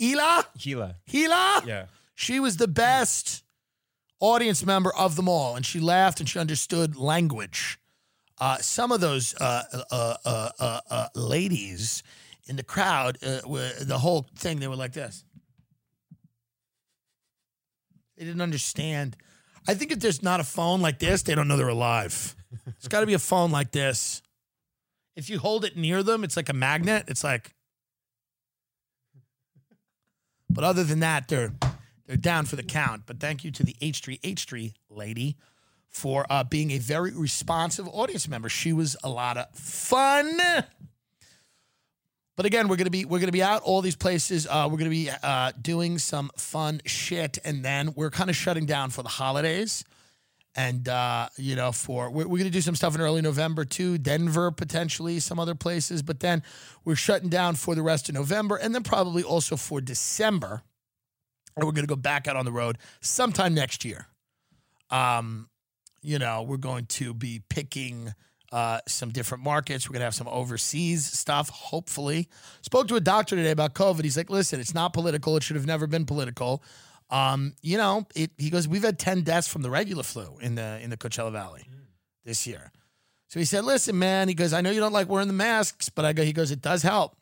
Hila? 0.00 0.44
Gila. 0.58 0.96
Hila? 1.10 1.66
Yeah. 1.66 1.86
She 2.14 2.38
was 2.38 2.58
the 2.58 2.68
best 2.68 3.44
audience 4.20 4.64
member 4.64 4.92
of 4.94 5.16
them 5.16 5.28
all, 5.28 5.56
and 5.56 5.64
she 5.64 5.80
laughed 5.80 6.20
and 6.20 6.28
she 6.28 6.38
understood 6.38 6.96
language. 6.96 7.78
Uh, 8.40 8.56
some 8.58 8.92
of 8.92 9.00
those 9.00 9.34
uh, 9.40 9.62
uh, 9.90 10.14
uh, 10.24 10.80
uh, 10.90 11.08
ladies 11.14 12.02
in 12.46 12.56
the 12.56 12.62
crowd, 12.62 13.18
the 13.20 13.98
whole 14.00 14.26
thing, 14.36 14.60
they 14.60 14.68
were 14.68 14.76
like 14.76 14.92
this. 14.92 15.24
They 18.16 18.24
didn't 18.24 18.40
understand. 18.40 19.16
I 19.66 19.74
think 19.74 19.92
if 19.92 20.00
there's 20.00 20.22
not 20.22 20.40
a 20.40 20.44
phone 20.44 20.80
like 20.80 20.98
this, 20.98 21.22
they 21.22 21.34
don't 21.34 21.46
know 21.46 21.56
they're 21.56 21.68
alive. 21.68 22.34
It's 22.66 22.88
got 22.88 23.00
to 23.00 23.06
be 23.06 23.14
a 23.14 23.18
phone 23.18 23.50
like 23.50 23.72
this. 23.72 24.22
If 25.14 25.28
you 25.28 25.38
hold 25.38 25.64
it 25.64 25.76
near 25.76 26.02
them, 26.02 26.24
it's 26.24 26.36
like 26.36 26.48
a 26.48 26.54
magnet. 26.54 27.04
It's 27.08 27.22
like. 27.22 27.54
But 30.48 30.64
other 30.64 30.84
than 30.84 31.00
that, 31.00 31.28
they're 31.28 31.52
they're 32.08 32.16
down 32.16 32.46
for 32.46 32.56
the 32.56 32.62
count. 32.64 33.02
But 33.06 33.20
thank 33.20 33.44
you 33.44 33.52
to 33.52 33.62
the 33.62 33.76
H3 33.80 34.20
H3 34.22 34.72
lady 34.90 35.36
for 35.88 36.26
uh, 36.30 36.42
being 36.42 36.72
a 36.72 36.78
very 36.78 37.12
responsive 37.12 37.86
audience 37.88 38.26
member. 38.26 38.48
She 38.48 38.72
was 38.72 38.96
a 39.04 39.08
lot 39.08 39.36
of 39.36 39.54
fun. 39.54 40.40
But 42.34 42.46
again, 42.46 42.68
we're 42.68 42.76
gonna 42.76 42.88
be 42.88 43.04
we're 43.04 43.18
gonna 43.18 43.32
be 43.32 43.42
out 43.42 43.62
all 43.62 43.82
these 43.82 43.96
places. 43.96 44.46
Uh, 44.46 44.68
we're 44.70 44.78
gonna 44.78 44.90
be 44.90 45.10
uh, 45.22 45.52
doing 45.60 45.98
some 45.98 46.30
fun 46.36 46.80
shit, 46.86 47.38
and 47.44 47.64
then 47.64 47.92
we're 47.94 48.10
kind 48.10 48.30
of 48.30 48.36
shutting 48.36 48.64
down 48.64 48.90
for 48.90 49.02
the 49.02 49.08
holidays. 49.08 49.84
And 50.54 50.88
uh, 50.88 51.28
you 51.36 51.56
know, 51.56 51.72
for 51.72 52.10
we're, 52.10 52.28
we're 52.28 52.38
gonna 52.38 52.50
do 52.50 52.60
some 52.60 52.76
stuff 52.76 52.94
in 52.94 53.00
early 53.00 53.22
November 53.22 53.64
too, 53.64 53.98
Denver 53.98 54.50
potentially, 54.50 55.18
some 55.18 55.38
other 55.38 55.56
places. 55.56 56.02
But 56.02 56.20
then 56.20 56.42
we're 56.84 56.94
shutting 56.94 57.28
down 57.28 57.56
for 57.56 57.74
the 57.74 57.82
rest 57.82 58.08
of 58.08 58.14
November, 58.14 58.56
and 58.56 58.74
then 58.74 58.84
probably 58.84 59.24
also 59.24 59.56
for 59.56 59.80
December. 59.80 60.62
And 61.58 61.66
we're 61.66 61.72
gonna 61.72 61.86
go 61.86 61.96
back 61.96 62.28
out 62.28 62.36
on 62.36 62.44
the 62.44 62.52
road 62.52 62.78
sometime 63.00 63.54
next 63.54 63.84
year. 63.84 64.06
Um, 64.90 65.48
you 66.02 66.18
know, 66.18 66.42
we're 66.42 66.56
going 66.56 66.86
to 66.86 67.12
be 67.12 67.42
picking 67.48 68.14
uh, 68.52 68.80
some 68.86 69.10
different 69.10 69.44
markets. 69.44 69.88
We're 69.88 69.94
going 69.94 70.00
to 70.00 70.06
have 70.06 70.14
some 70.14 70.28
overseas 70.28 71.04
stuff, 71.04 71.50
hopefully. 71.50 72.28
Spoke 72.62 72.88
to 72.88 72.96
a 72.96 73.00
doctor 73.00 73.36
today 73.36 73.50
about 73.50 73.74
COVID. 73.74 74.04
He's 74.04 74.16
like, 74.16 74.30
listen, 74.30 74.60
it's 74.60 74.74
not 74.74 74.92
political. 74.92 75.36
It 75.36 75.42
should 75.42 75.56
have 75.56 75.66
never 75.66 75.86
been 75.86 76.06
political. 76.06 76.62
Um, 77.10 77.54
you 77.62 77.76
know, 77.76 78.06
it, 78.14 78.30
he 78.38 78.48
goes, 78.48 78.68
we've 78.68 78.84
had 78.84 78.98
10 78.98 79.22
deaths 79.22 79.48
from 79.48 79.62
the 79.62 79.70
regular 79.70 80.02
flu 80.02 80.38
in 80.40 80.54
the 80.54 80.78
in 80.82 80.90
the 80.90 80.96
Coachella 80.96 81.32
Valley 81.32 81.66
this 82.24 82.46
year. 82.46 82.70
So 83.28 83.38
he 83.38 83.44
said, 83.44 83.64
listen, 83.64 83.98
man, 83.98 84.28
he 84.28 84.34
goes, 84.34 84.52
I 84.52 84.60
know 84.62 84.70
you 84.70 84.80
don't 84.80 84.92
like 84.92 85.08
wearing 85.08 85.28
the 85.28 85.34
masks, 85.34 85.90
but 85.90 86.04
I 86.04 86.14
go, 86.14 86.22
he 86.22 86.32
goes, 86.32 86.50
it 86.50 86.62
does 86.62 86.82
help. 86.82 87.16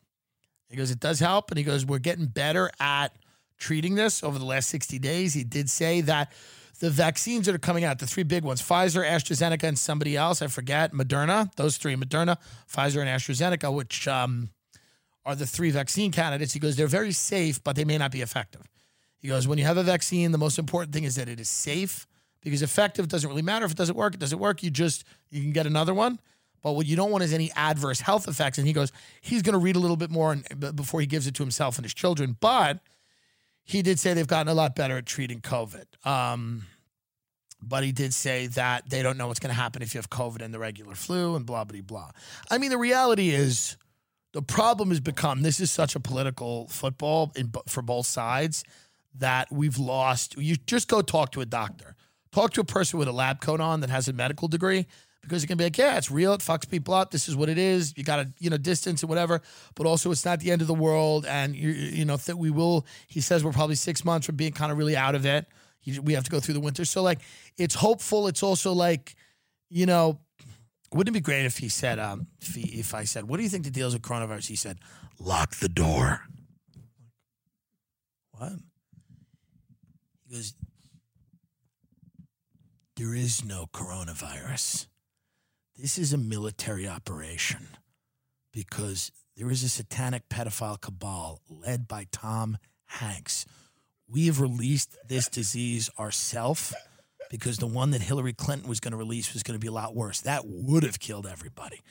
He 0.69 0.75
goes, 0.75 0.91
it 0.91 0.99
does 0.99 1.19
help. 1.19 1.51
And 1.51 1.57
he 1.57 1.63
goes, 1.63 1.85
we're 1.85 1.99
getting 1.99 2.27
better 2.27 2.69
at 2.79 3.13
treating 3.57 3.95
this 3.95 4.23
over 4.23 4.37
the 4.39 4.45
last 4.45 4.69
60 4.69 4.99
days. 4.99 5.33
He 5.33 5.43
did 5.43 5.69
say 5.69 6.01
that 6.01 6.31
the 6.79 6.89
vaccines 6.89 7.47
that 7.47 7.55
are 7.55 7.59
coming 7.59 7.83
out, 7.83 7.99
the 7.99 8.07
three 8.07 8.23
big 8.23 8.43
ones, 8.43 8.61
Pfizer, 8.61 9.03
AstraZeneca, 9.07 9.63
and 9.63 9.79
somebody 9.79 10.15
else, 10.15 10.41
I 10.41 10.47
forget, 10.47 10.93
Moderna, 10.93 11.53
those 11.55 11.77
three, 11.77 11.95
Moderna, 11.95 12.37
Pfizer, 12.71 13.01
and 13.01 13.09
AstraZeneca, 13.09 13.73
which 13.73 14.07
um, 14.07 14.49
are 15.25 15.35
the 15.35 15.47
three 15.47 15.71
vaccine 15.71 16.11
candidates. 16.11 16.53
He 16.53 16.59
goes, 16.59 16.75
they're 16.75 16.87
very 16.87 17.11
safe, 17.11 17.63
but 17.63 17.75
they 17.75 17.85
may 17.85 17.97
not 17.97 18.11
be 18.11 18.21
effective. 18.21 18.61
He 19.17 19.27
goes, 19.27 19.47
when 19.47 19.57
you 19.57 19.65
have 19.65 19.77
a 19.77 19.83
vaccine, 19.83 20.31
the 20.31 20.37
most 20.37 20.59
important 20.59 20.93
thing 20.93 21.03
is 21.03 21.15
that 21.15 21.27
it 21.27 21.39
is 21.39 21.49
safe 21.49 22.05
because 22.41 22.61
effective 22.61 23.07
doesn't 23.07 23.27
really 23.27 23.41
matter 23.41 23.65
if 23.65 23.71
it 23.71 23.77
doesn't 23.77 23.97
work. 23.97 24.13
It 24.13 24.19
doesn't 24.19 24.39
work. 24.39 24.61
You 24.61 24.69
just, 24.69 25.03
you 25.31 25.41
can 25.41 25.51
get 25.51 25.65
another 25.65 25.93
one. 25.93 26.19
But 26.61 26.73
what 26.73 26.85
you 26.85 26.95
don't 26.95 27.11
want 27.11 27.23
is 27.23 27.33
any 27.33 27.51
adverse 27.55 27.99
health 27.99 28.27
effects. 28.27 28.57
And 28.57 28.67
he 28.67 28.73
goes, 28.73 28.91
he's 29.21 29.41
going 29.41 29.53
to 29.53 29.59
read 29.59 29.75
a 29.75 29.79
little 29.79 29.97
bit 29.97 30.11
more 30.11 30.33
and, 30.33 30.75
before 30.75 31.01
he 31.01 31.07
gives 31.07 31.27
it 31.27 31.33
to 31.35 31.43
himself 31.43 31.77
and 31.77 31.85
his 31.85 31.93
children. 31.93 32.37
But 32.39 32.79
he 33.67 33.81
did 33.81 33.99
say 33.99 34.13
they've 34.13 34.25
gotten 34.25 34.47
a 34.47 34.53
lot 34.53 34.75
better 34.75 34.97
at 34.97 35.05
treating 35.05 35.41
COVID. 35.41 36.07
Um, 36.07 36.63
but 37.61 37.83
he 37.83 37.91
did 37.91 38.13
say 38.13 38.47
that 38.47 38.89
they 38.89 39.03
don't 39.03 39.17
know 39.17 39.27
what's 39.27 39.39
going 39.39 39.53
to 39.53 39.59
happen 39.59 39.81
if 39.81 39.93
you 39.93 39.97
have 39.97 40.09
COVID 40.09 40.41
and 40.41 40.53
the 40.53 40.59
regular 40.59 40.95
flu 40.95 41.35
and 41.35 41.45
blah, 41.45 41.65
blah, 41.65 41.81
blah. 41.81 42.11
I 42.49 42.59
mean, 42.59 42.69
the 42.69 42.77
reality 42.77 43.29
is 43.29 43.75
the 44.31 44.41
problem 44.41 44.89
has 44.89 45.01
become 45.01 45.41
this 45.41 45.59
is 45.59 45.69
such 45.69 45.95
a 45.95 45.99
political 45.99 46.67
football 46.69 47.33
in, 47.35 47.51
for 47.67 47.81
both 47.81 48.05
sides 48.05 48.63
that 49.15 49.51
we've 49.51 49.77
lost. 49.77 50.37
You 50.37 50.55
just 50.55 50.87
go 50.87 51.01
talk 51.01 51.33
to 51.33 51.41
a 51.41 51.45
doctor, 51.45 51.95
talk 52.31 52.53
to 52.53 52.61
a 52.61 52.65
person 52.65 52.99
with 52.99 53.09
a 53.09 53.13
lab 53.13 53.41
coat 53.41 53.59
on 53.59 53.81
that 53.81 53.89
has 53.89 54.07
a 54.07 54.13
medical 54.13 54.47
degree 54.47 54.85
because 55.27 55.43
it 55.43 55.47
can 55.47 55.57
be 55.57 55.65
like, 55.65 55.77
yeah, 55.77 55.97
it's 55.97 56.09
real. 56.09 56.33
It 56.33 56.39
fucks 56.39 56.69
people 56.69 56.93
up. 56.93 57.11
This 57.11 57.27
is 57.27 57.35
what 57.35 57.49
it 57.49 57.57
is. 57.57 57.93
You 57.97 58.03
got 58.03 58.17
to, 58.17 58.31
you 58.39 58.49
know, 58.49 58.57
distance 58.57 59.03
and 59.03 59.09
whatever. 59.09 59.41
But 59.75 59.85
also, 59.85 60.09
it's 60.11 60.23
not 60.23 60.39
the 60.39 60.51
end 60.51 60.61
of 60.61 60.67
the 60.67 60.73
world. 60.73 61.25
And 61.25 61.55
you, 61.55 61.69
you 61.69 62.05
know, 62.05 62.17
we 62.35 62.49
will. 62.49 62.85
He 63.07 63.19
says 63.19 63.43
we're 63.43 63.51
probably 63.51 63.75
six 63.75 64.05
months 64.05 64.25
from 64.25 64.37
being 64.37 64.53
kind 64.53 64.71
of 64.71 64.77
really 64.77 64.95
out 64.95 65.15
of 65.15 65.25
it. 65.25 65.45
We 66.01 66.13
have 66.13 66.23
to 66.23 66.31
go 66.31 66.39
through 66.39 66.53
the 66.53 66.59
winter. 66.59 66.85
So 66.85 67.03
like, 67.03 67.19
it's 67.57 67.75
hopeful. 67.75 68.27
It's 68.27 68.43
also 68.43 68.73
like, 68.73 69.15
you 69.69 69.85
know, 69.85 70.19
wouldn't 70.93 71.15
it 71.15 71.19
be 71.19 71.23
great 71.23 71.45
if 71.45 71.57
he 71.57 71.69
said, 71.69 71.99
um, 71.99 72.27
if, 72.39 72.55
he, 72.55 72.79
if 72.79 72.93
I 72.93 73.03
said, 73.03 73.27
what 73.27 73.37
do 73.37 73.43
you 73.43 73.49
think 73.49 73.65
the 73.65 73.71
deal 73.71 73.87
is 73.87 73.93
with 73.93 74.01
coronavirus? 74.01 74.47
He 74.47 74.55
said, 74.55 74.79
lock 75.19 75.55
the 75.57 75.69
door. 75.69 76.21
What? 78.31 78.53
He 80.27 80.35
goes, 80.35 80.53
there 82.95 83.13
is 83.13 83.43
no 83.43 83.67
coronavirus. 83.73 84.87
This 85.79 85.99
is 85.99 86.11
a 86.11 86.17
military 86.17 86.87
operation 86.87 87.67
because 88.51 89.11
there 89.35 89.51
is 89.51 89.61
a 89.63 89.69
satanic 89.69 90.27
pedophile 90.27 90.81
cabal 90.81 91.43
led 91.47 91.87
by 91.87 92.07
Tom 92.11 92.57
Hanks. 92.87 93.45
We 94.09 94.25
have 94.25 94.41
released 94.41 94.97
this 95.07 95.29
disease 95.29 95.91
ourselves 95.99 96.73
because 97.29 97.57
the 97.57 97.67
one 97.67 97.91
that 97.91 98.01
Hillary 98.01 98.33
Clinton 98.33 98.67
was 98.67 98.79
going 98.79 98.93
to 98.93 98.97
release 98.97 99.33
was 99.33 99.43
going 99.43 99.53
to 99.53 99.63
be 99.63 99.67
a 99.67 99.71
lot 99.71 99.95
worse. 99.95 100.21
That 100.21 100.47
would 100.47 100.81
have 100.81 100.99
killed 100.99 101.27
everybody. 101.27 101.81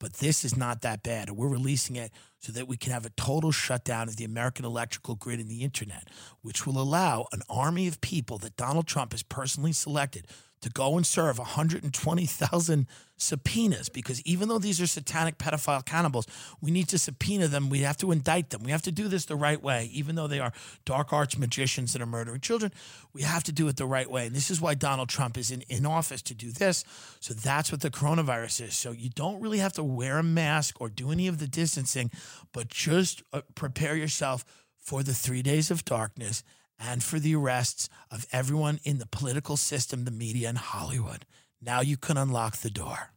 But 0.00 0.14
this 0.14 0.44
is 0.44 0.56
not 0.56 0.82
that 0.82 1.04
bad. 1.04 1.30
We're 1.30 1.46
releasing 1.46 1.94
it 1.94 2.10
so 2.40 2.50
that 2.50 2.66
we 2.66 2.76
can 2.76 2.90
have 2.90 3.06
a 3.06 3.10
total 3.10 3.52
shutdown 3.52 4.08
of 4.08 4.16
the 4.16 4.24
American 4.24 4.64
electrical 4.64 5.14
grid 5.14 5.38
and 5.38 5.48
the 5.48 5.62
internet, 5.62 6.08
which 6.42 6.66
will 6.66 6.80
allow 6.80 7.28
an 7.30 7.42
army 7.48 7.86
of 7.86 8.00
people 8.00 8.38
that 8.38 8.56
Donald 8.56 8.88
Trump 8.88 9.12
has 9.12 9.22
personally 9.22 9.72
selected 9.72 10.26
to 10.66 10.72
go 10.72 10.96
and 10.96 11.06
serve 11.06 11.38
120,000 11.38 12.86
subpoenas 13.16 13.88
because 13.88 14.20
even 14.22 14.48
though 14.48 14.58
these 14.58 14.80
are 14.80 14.86
satanic 14.86 15.38
pedophile 15.38 15.84
cannibals, 15.84 16.26
we 16.60 16.72
need 16.72 16.88
to 16.88 16.98
subpoena 16.98 17.46
them. 17.46 17.70
We 17.70 17.80
have 17.80 17.96
to 17.98 18.10
indict 18.10 18.50
them. 18.50 18.64
We 18.64 18.72
have 18.72 18.82
to 18.82 18.90
do 18.90 19.06
this 19.06 19.26
the 19.26 19.36
right 19.36 19.62
way. 19.62 19.88
Even 19.92 20.16
though 20.16 20.26
they 20.26 20.40
are 20.40 20.52
dark 20.84 21.12
arts 21.12 21.38
magicians 21.38 21.92
that 21.92 22.02
are 22.02 22.06
murdering 22.06 22.40
children, 22.40 22.72
we 23.12 23.22
have 23.22 23.44
to 23.44 23.52
do 23.52 23.68
it 23.68 23.76
the 23.76 23.86
right 23.86 24.10
way. 24.10 24.26
And 24.26 24.34
this 24.34 24.50
is 24.50 24.60
why 24.60 24.74
Donald 24.74 25.08
Trump 25.08 25.38
is 25.38 25.52
in, 25.52 25.62
in 25.68 25.86
office 25.86 26.20
to 26.22 26.34
do 26.34 26.50
this. 26.50 26.84
So 27.20 27.32
that's 27.32 27.70
what 27.70 27.80
the 27.80 27.90
coronavirus 27.90 28.66
is. 28.66 28.74
So 28.76 28.90
you 28.90 29.10
don't 29.10 29.40
really 29.40 29.58
have 29.58 29.74
to 29.74 29.84
wear 29.84 30.18
a 30.18 30.24
mask 30.24 30.80
or 30.80 30.88
do 30.88 31.12
any 31.12 31.28
of 31.28 31.38
the 31.38 31.46
distancing, 31.46 32.10
but 32.52 32.68
just 32.68 33.22
uh, 33.32 33.42
prepare 33.54 33.94
yourself 33.94 34.44
for 34.80 35.04
the 35.04 35.14
three 35.14 35.42
days 35.42 35.70
of 35.70 35.84
darkness 35.84 36.42
and 36.78 37.02
for 37.02 37.18
the 37.18 37.34
arrests 37.34 37.88
of 38.10 38.26
everyone 38.32 38.78
in 38.84 38.98
the 38.98 39.06
political 39.06 39.56
system, 39.56 40.04
the 40.04 40.10
media, 40.10 40.48
and 40.48 40.58
Hollywood. 40.58 41.24
Now 41.60 41.80
you 41.80 41.96
can 41.96 42.16
unlock 42.16 42.58
the 42.58 42.70
door. 42.70 43.10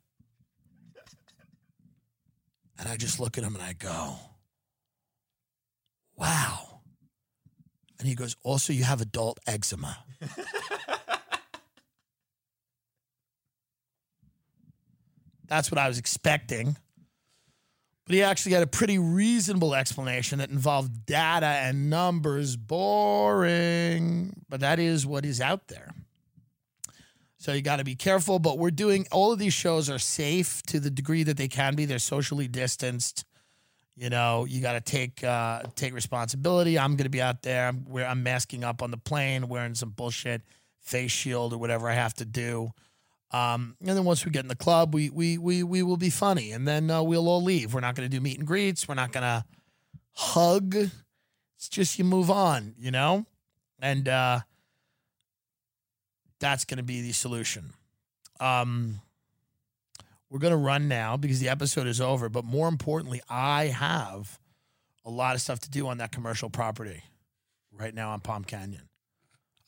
And 2.78 2.88
I 2.88 2.96
just 2.96 3.20
look 3.20 3.38
at 3.38 3.44
him 3.44 3.56
and 3.56 3.64
I 3.64 3.74
go, 3.74 4.16
wow. 6.16 6.82
And 8.00 8.08
he 8.08 8.16
goes, 8.16 8.38
also, 8.44 8.72
you 8.72 8.86
have 8.86 9.02
adult 9.02 9.40
eczema. 9.46 9.98
That's 15.48 15.70
what 15.70 15.78
I 15.78 15.90
was 15.90 15.98
expecting. 15.98 16.78
But 18.10 18.16
he 18.16 18.24
actually 18.24 18.54
had 18.54 18.64
a 18.64 18.68
pretty 18.68 18.98
reasonable 18.98 19.76
explanation 19.76 20.40
that 20.40 20.50
involved 20.50 21.06
data 21.06 21.46
and 21.46 21.92
numbers. 21.92 22.56
Boring. 22.56 24.34
But 24.50 24.62
that 24.62 24.80
is 24.80 25.06
what 25.06 25.28
is 25.28 25.40
out 25.40 25.68
there. 25.68 25.94
So 27.38 27.54
you 27.54 27.62
got 27.62 27.76
to 27.76 27.84
be 27.84 27.94
careful. 27.94 28.40
But 28.40 28.58
we're 28.58 28.72
doing 28.72 29.06
all 29.12 29.32
of 29.32 29.38
these 29.38 29.54
shows 29.54 29.92
are 29.92 30.00
safe 30.00 30.64
to 30.64 30.80
the 30.80 30.90
degree 30.90 31.22
that 31.22 31.38
they 31.38 31.48
can 31.48 31.76
be. 31.76 31.86
They're 31.86 32.00
socially 32.00 32.48
distanced. 32.48 33.26
You 33.96 34.10
know, 34.10 34.46
you 34.46 34.60
got 34.60 34.74
to 34.74 34.82
take 34.82 35.24
uh, 35.24 35.62
take 35.76 35.94
responsibility. 35.94 36.80
I'm 36.80 36.96
going 36.96 37.04
to 37.04 37.12
be 37.12 37.22
out 37.22 37.44
there. 37.44 37.68
I'm, 37.68 37.86
I'm 37.96 38.24
masking 38.24 38.64
up 38.64 38.82
on 38.82 38.90
the 38.90 38.98
plane, 38.98 39.48
wearing 39.48 39.76
some 39.76 39.92
bullshit 39.92 40.42
face 40.82 41.12
shield 41.12 41.54
or 41.54 41.60
whatever 41.60 41.88
I 41.88 41.94
have 41.94 42.16
to 42.16 42.26
do. 42.26 42.72
Um, 43.32 43.76
and 43.80 43.90
then 43.90 44.06
once 44.06 44.26
we 44.26 44.32
get 44.32 44.44
in 44.44 44.48
the 44.48 44.56
club, 44.56 44.94
we 44.94 45.10
we 45.10 45.38
we 45.38 45.62
we 45.64 45.84
will 45.84 45.98
be 45.98 46.10
funny, 46.10 46.52
and 46.52 46.68
then 46.68 46.90
uh, 46.90 47.04
we'll 47.04 47.28
all 47.28 47.44
leave. 47.44 47.74
We're 47.74 47.80
not 47.80 47.96
going 47.96 48.10
to 48.10 48.16
do 48.16 48.22
meet 48.22 48.40
and 48.40 48.48
greets. 48.48 48.88
We're 48.88 48.96
not 48.96 49.12
going 49.12 49.24
to 49.24 49.46
hug. 50.14 50.76
It's 50.76 51.70
just 51.70 52.00
you 52.00 52.06
move 52.06 52.32
on, 52.32 52.74
you 52.80 52.90
know, 52.90 53.26
and 53.80 54.08
uh, 54.08 54.40
that's 56.40 56.66
going 56.66 56.78
to 56.78 56.84
be 56.84 57.02
the 57.02 57.12
solution. 57.12 57.74
Um, 58.40 59.02
we're 60.30 60.40
going 60.40 60.52
to 60.52 60.58
run 60.58 60.88
now 60.88 61.18
because 61.18 61.40
the 61.40 61.50
episode 61.50 61.88
is 61.88 62.00
over. 62.00 62.30
But 62.30 62.46
more 62.46 62.68
importantly, 62.68 63.22
I 63.30 63.66
have 63.66 64.40
a 65.06 65.10
lot 65.10 65.36
of 65.36 65.42
stuff 65.42 65.60
to 65.62 65.70
do 65.70 65.88
on 65.88 65.98
that 65.98 66.12
commercial 66.12 66.50
property 66.50 67.04
right 67.72 67.94
now 67.94 68.12
on 68.12 68.20
Palm 68.22 68.44
Canyon. 68.44 68.89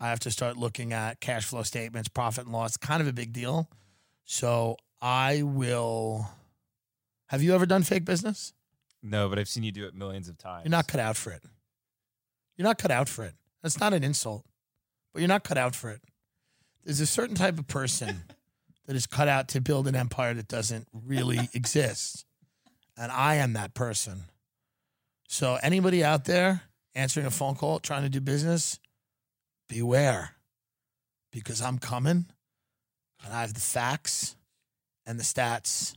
I 0.01 0.09
have 0.09 0.19
to 0.21 0.31
start 0.31 0.57
looking 0.57 0.93
at 0.93 1.19
cash 1.19 1.45
flow 1.45 1.61
statements, 1.61 2.09
profit 2.09 2.45
and 2.45 2.53
loss, 2.53 2.75
kind 2.75 3.01
of 3.01 3.07
a 3.07 3.13
big 3.13 3.31
deal. 3.31 3.69
So 4.25 4.77
I 4.99 5.43
will. 5.43 6.27
Have 7.27 7.43
you 7.43 7.53
ever 7.53 7.67
done 7.67 7.83
fake 7.83 8.03
business? 8.03 8.53
No, 9.03 9.29
but 9.29 9.37
I've 9.37 9.47
seen 9.47 9.61
you 9.61 9.71
do 9.71 9.85
it 9.85 9.93
millions 9.93 10.27
of 10.27 10.39
times. 10.39 10.65
You're 10.65 10.71
not 10.71 10.87
cut 10.87 10.99
out 10.99 11.17
for 11.17 11.31
it. 11.31 11.43
You're 12.57 12.67
not 12.67 12.79
cut 12.79 12.89
out 12.89 13.09
for 13.09 13.23
it. 13.23 13.35
That's 13.61 13.79
not 13.79 13.93
an 13.93 14.03
insult, 14.03 14.43
but 15.13 15.19
you're 15.21 15.29
not 15.29 15.43
cut 15.43 15.57
out 15.57 15.75
for 15.75 15.91
it. 15.91 16.01
There's 16.83 16.99
a 16.99 17.05
certain 17.05 17.35
type 17.35 17.59
of 17.59 17.67
person 17.67 18.23
that 18.87 18.95
is 18.95 19.05
cut 19.05 19.27
out 19.27 19.47
to 19.49 19.61
build 19.61 19.87
an 19.87 19.95
empire 19.95 20.33
that 20.33 20.47
doesn't 20.47 20.87
really 20.91 21.39
exist. 21.53 22.25
And 22.97 23.11
I 23.11 23.35
am 23.35 23.53
that 23.53 23.75
person. 23.75 24.23
So, 25.27 25.59
anybody 25.61 26.03
out 26.03 26.25
there 26.25 26.63
answering 26.95 27.27
a 27.27 27.31
phone 27.31 27.55
call, 27.55 27.79
trying 27.79 28.03
to 28.03 28.09
do 28.09 28.19
business, 28.19 28.79
beware 29.71 30.35
because 31.31 31.61
I'm 31.61 31.79
coming 31.79 32.25
and 33.23 33.33
I 33.33 33.41
have 33.41 33.53
the 33.53 33.61
facts 33.61 34.35
and 35.05 35.17
the 35.17 35.23
stats. 35.23 35.95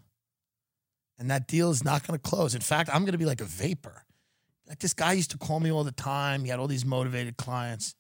And 1.18 1.31
that 1.31 1.49
deal 1.49 1.70
is 1.70 1.85
not 1.85 2.07
going 2.07 2.18
to 2.18 2.22
close. 2.22 2.55
In 2.55 2.61
fact, 2.61 2.89
I'm 2.93 3.03
going 3.03 3.12
to 3.12 3.18
be 3.18 3.25
like 3.25 3.41
a 3.41 3.47
vapor. 3.47 4.05
Like 4.68 4.79
this 4.79 4.95
guy 4.95 5.12
used 5.12 5.33
to 5.33 5.39
call 5.39 5.61
me 5.61 5.72
all 5.72 5.85
the 5.85 5.93
time. 5.93 6.45
He 6.45 6.51
had 6.51 6.61
all 6.61 6.68
these 6.68 6.85
motivated 6.85 7.37
clients. 7.37 7.95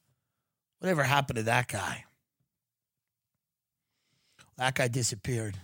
Whatever 0.78 1.02
happened 1.02 1.38
to 1.38 1.42
that 1.44 1.68
guy? 1.68 2.04
That 4.56 4.76
guy 4.76 4.88
disappeared. 4.88 5.56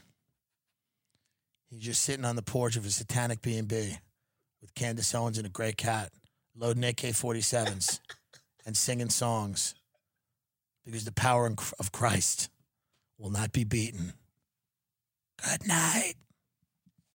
He's 1.70 1.80
just 1.80 2.02
sitting 2.02 2.24
on 2.24 2.34
the 2.34 2.42
porch 2.42 2.76
of 2.76 2.84
a 2.84 2.90
satanic 2.90 3.42
B&B 3.42 3.96
with 4.60 4.74
Candace 4.74 5.14
Owens 5.14 5.38
and 5.38 5.46
a 5.46 5.50
gray 5.50 5.72
cat, 5.72 6.10
loading 6.56 6.82
AK-47s 6.82 8.00
and 8.66 8.76
singing 8.76 9.08
songs 9.08 9.74
because 10.84 11.04
the 11.04 11.12
power 11.12 11.50
of 11.78 11.92
Christ 11.92 12.50
will 13.18 13.30
not 13.30 13.52
be 13.52 13.64
beaten. 13.64 14.14
Good 15.42 15.66
night. 15.66 16.14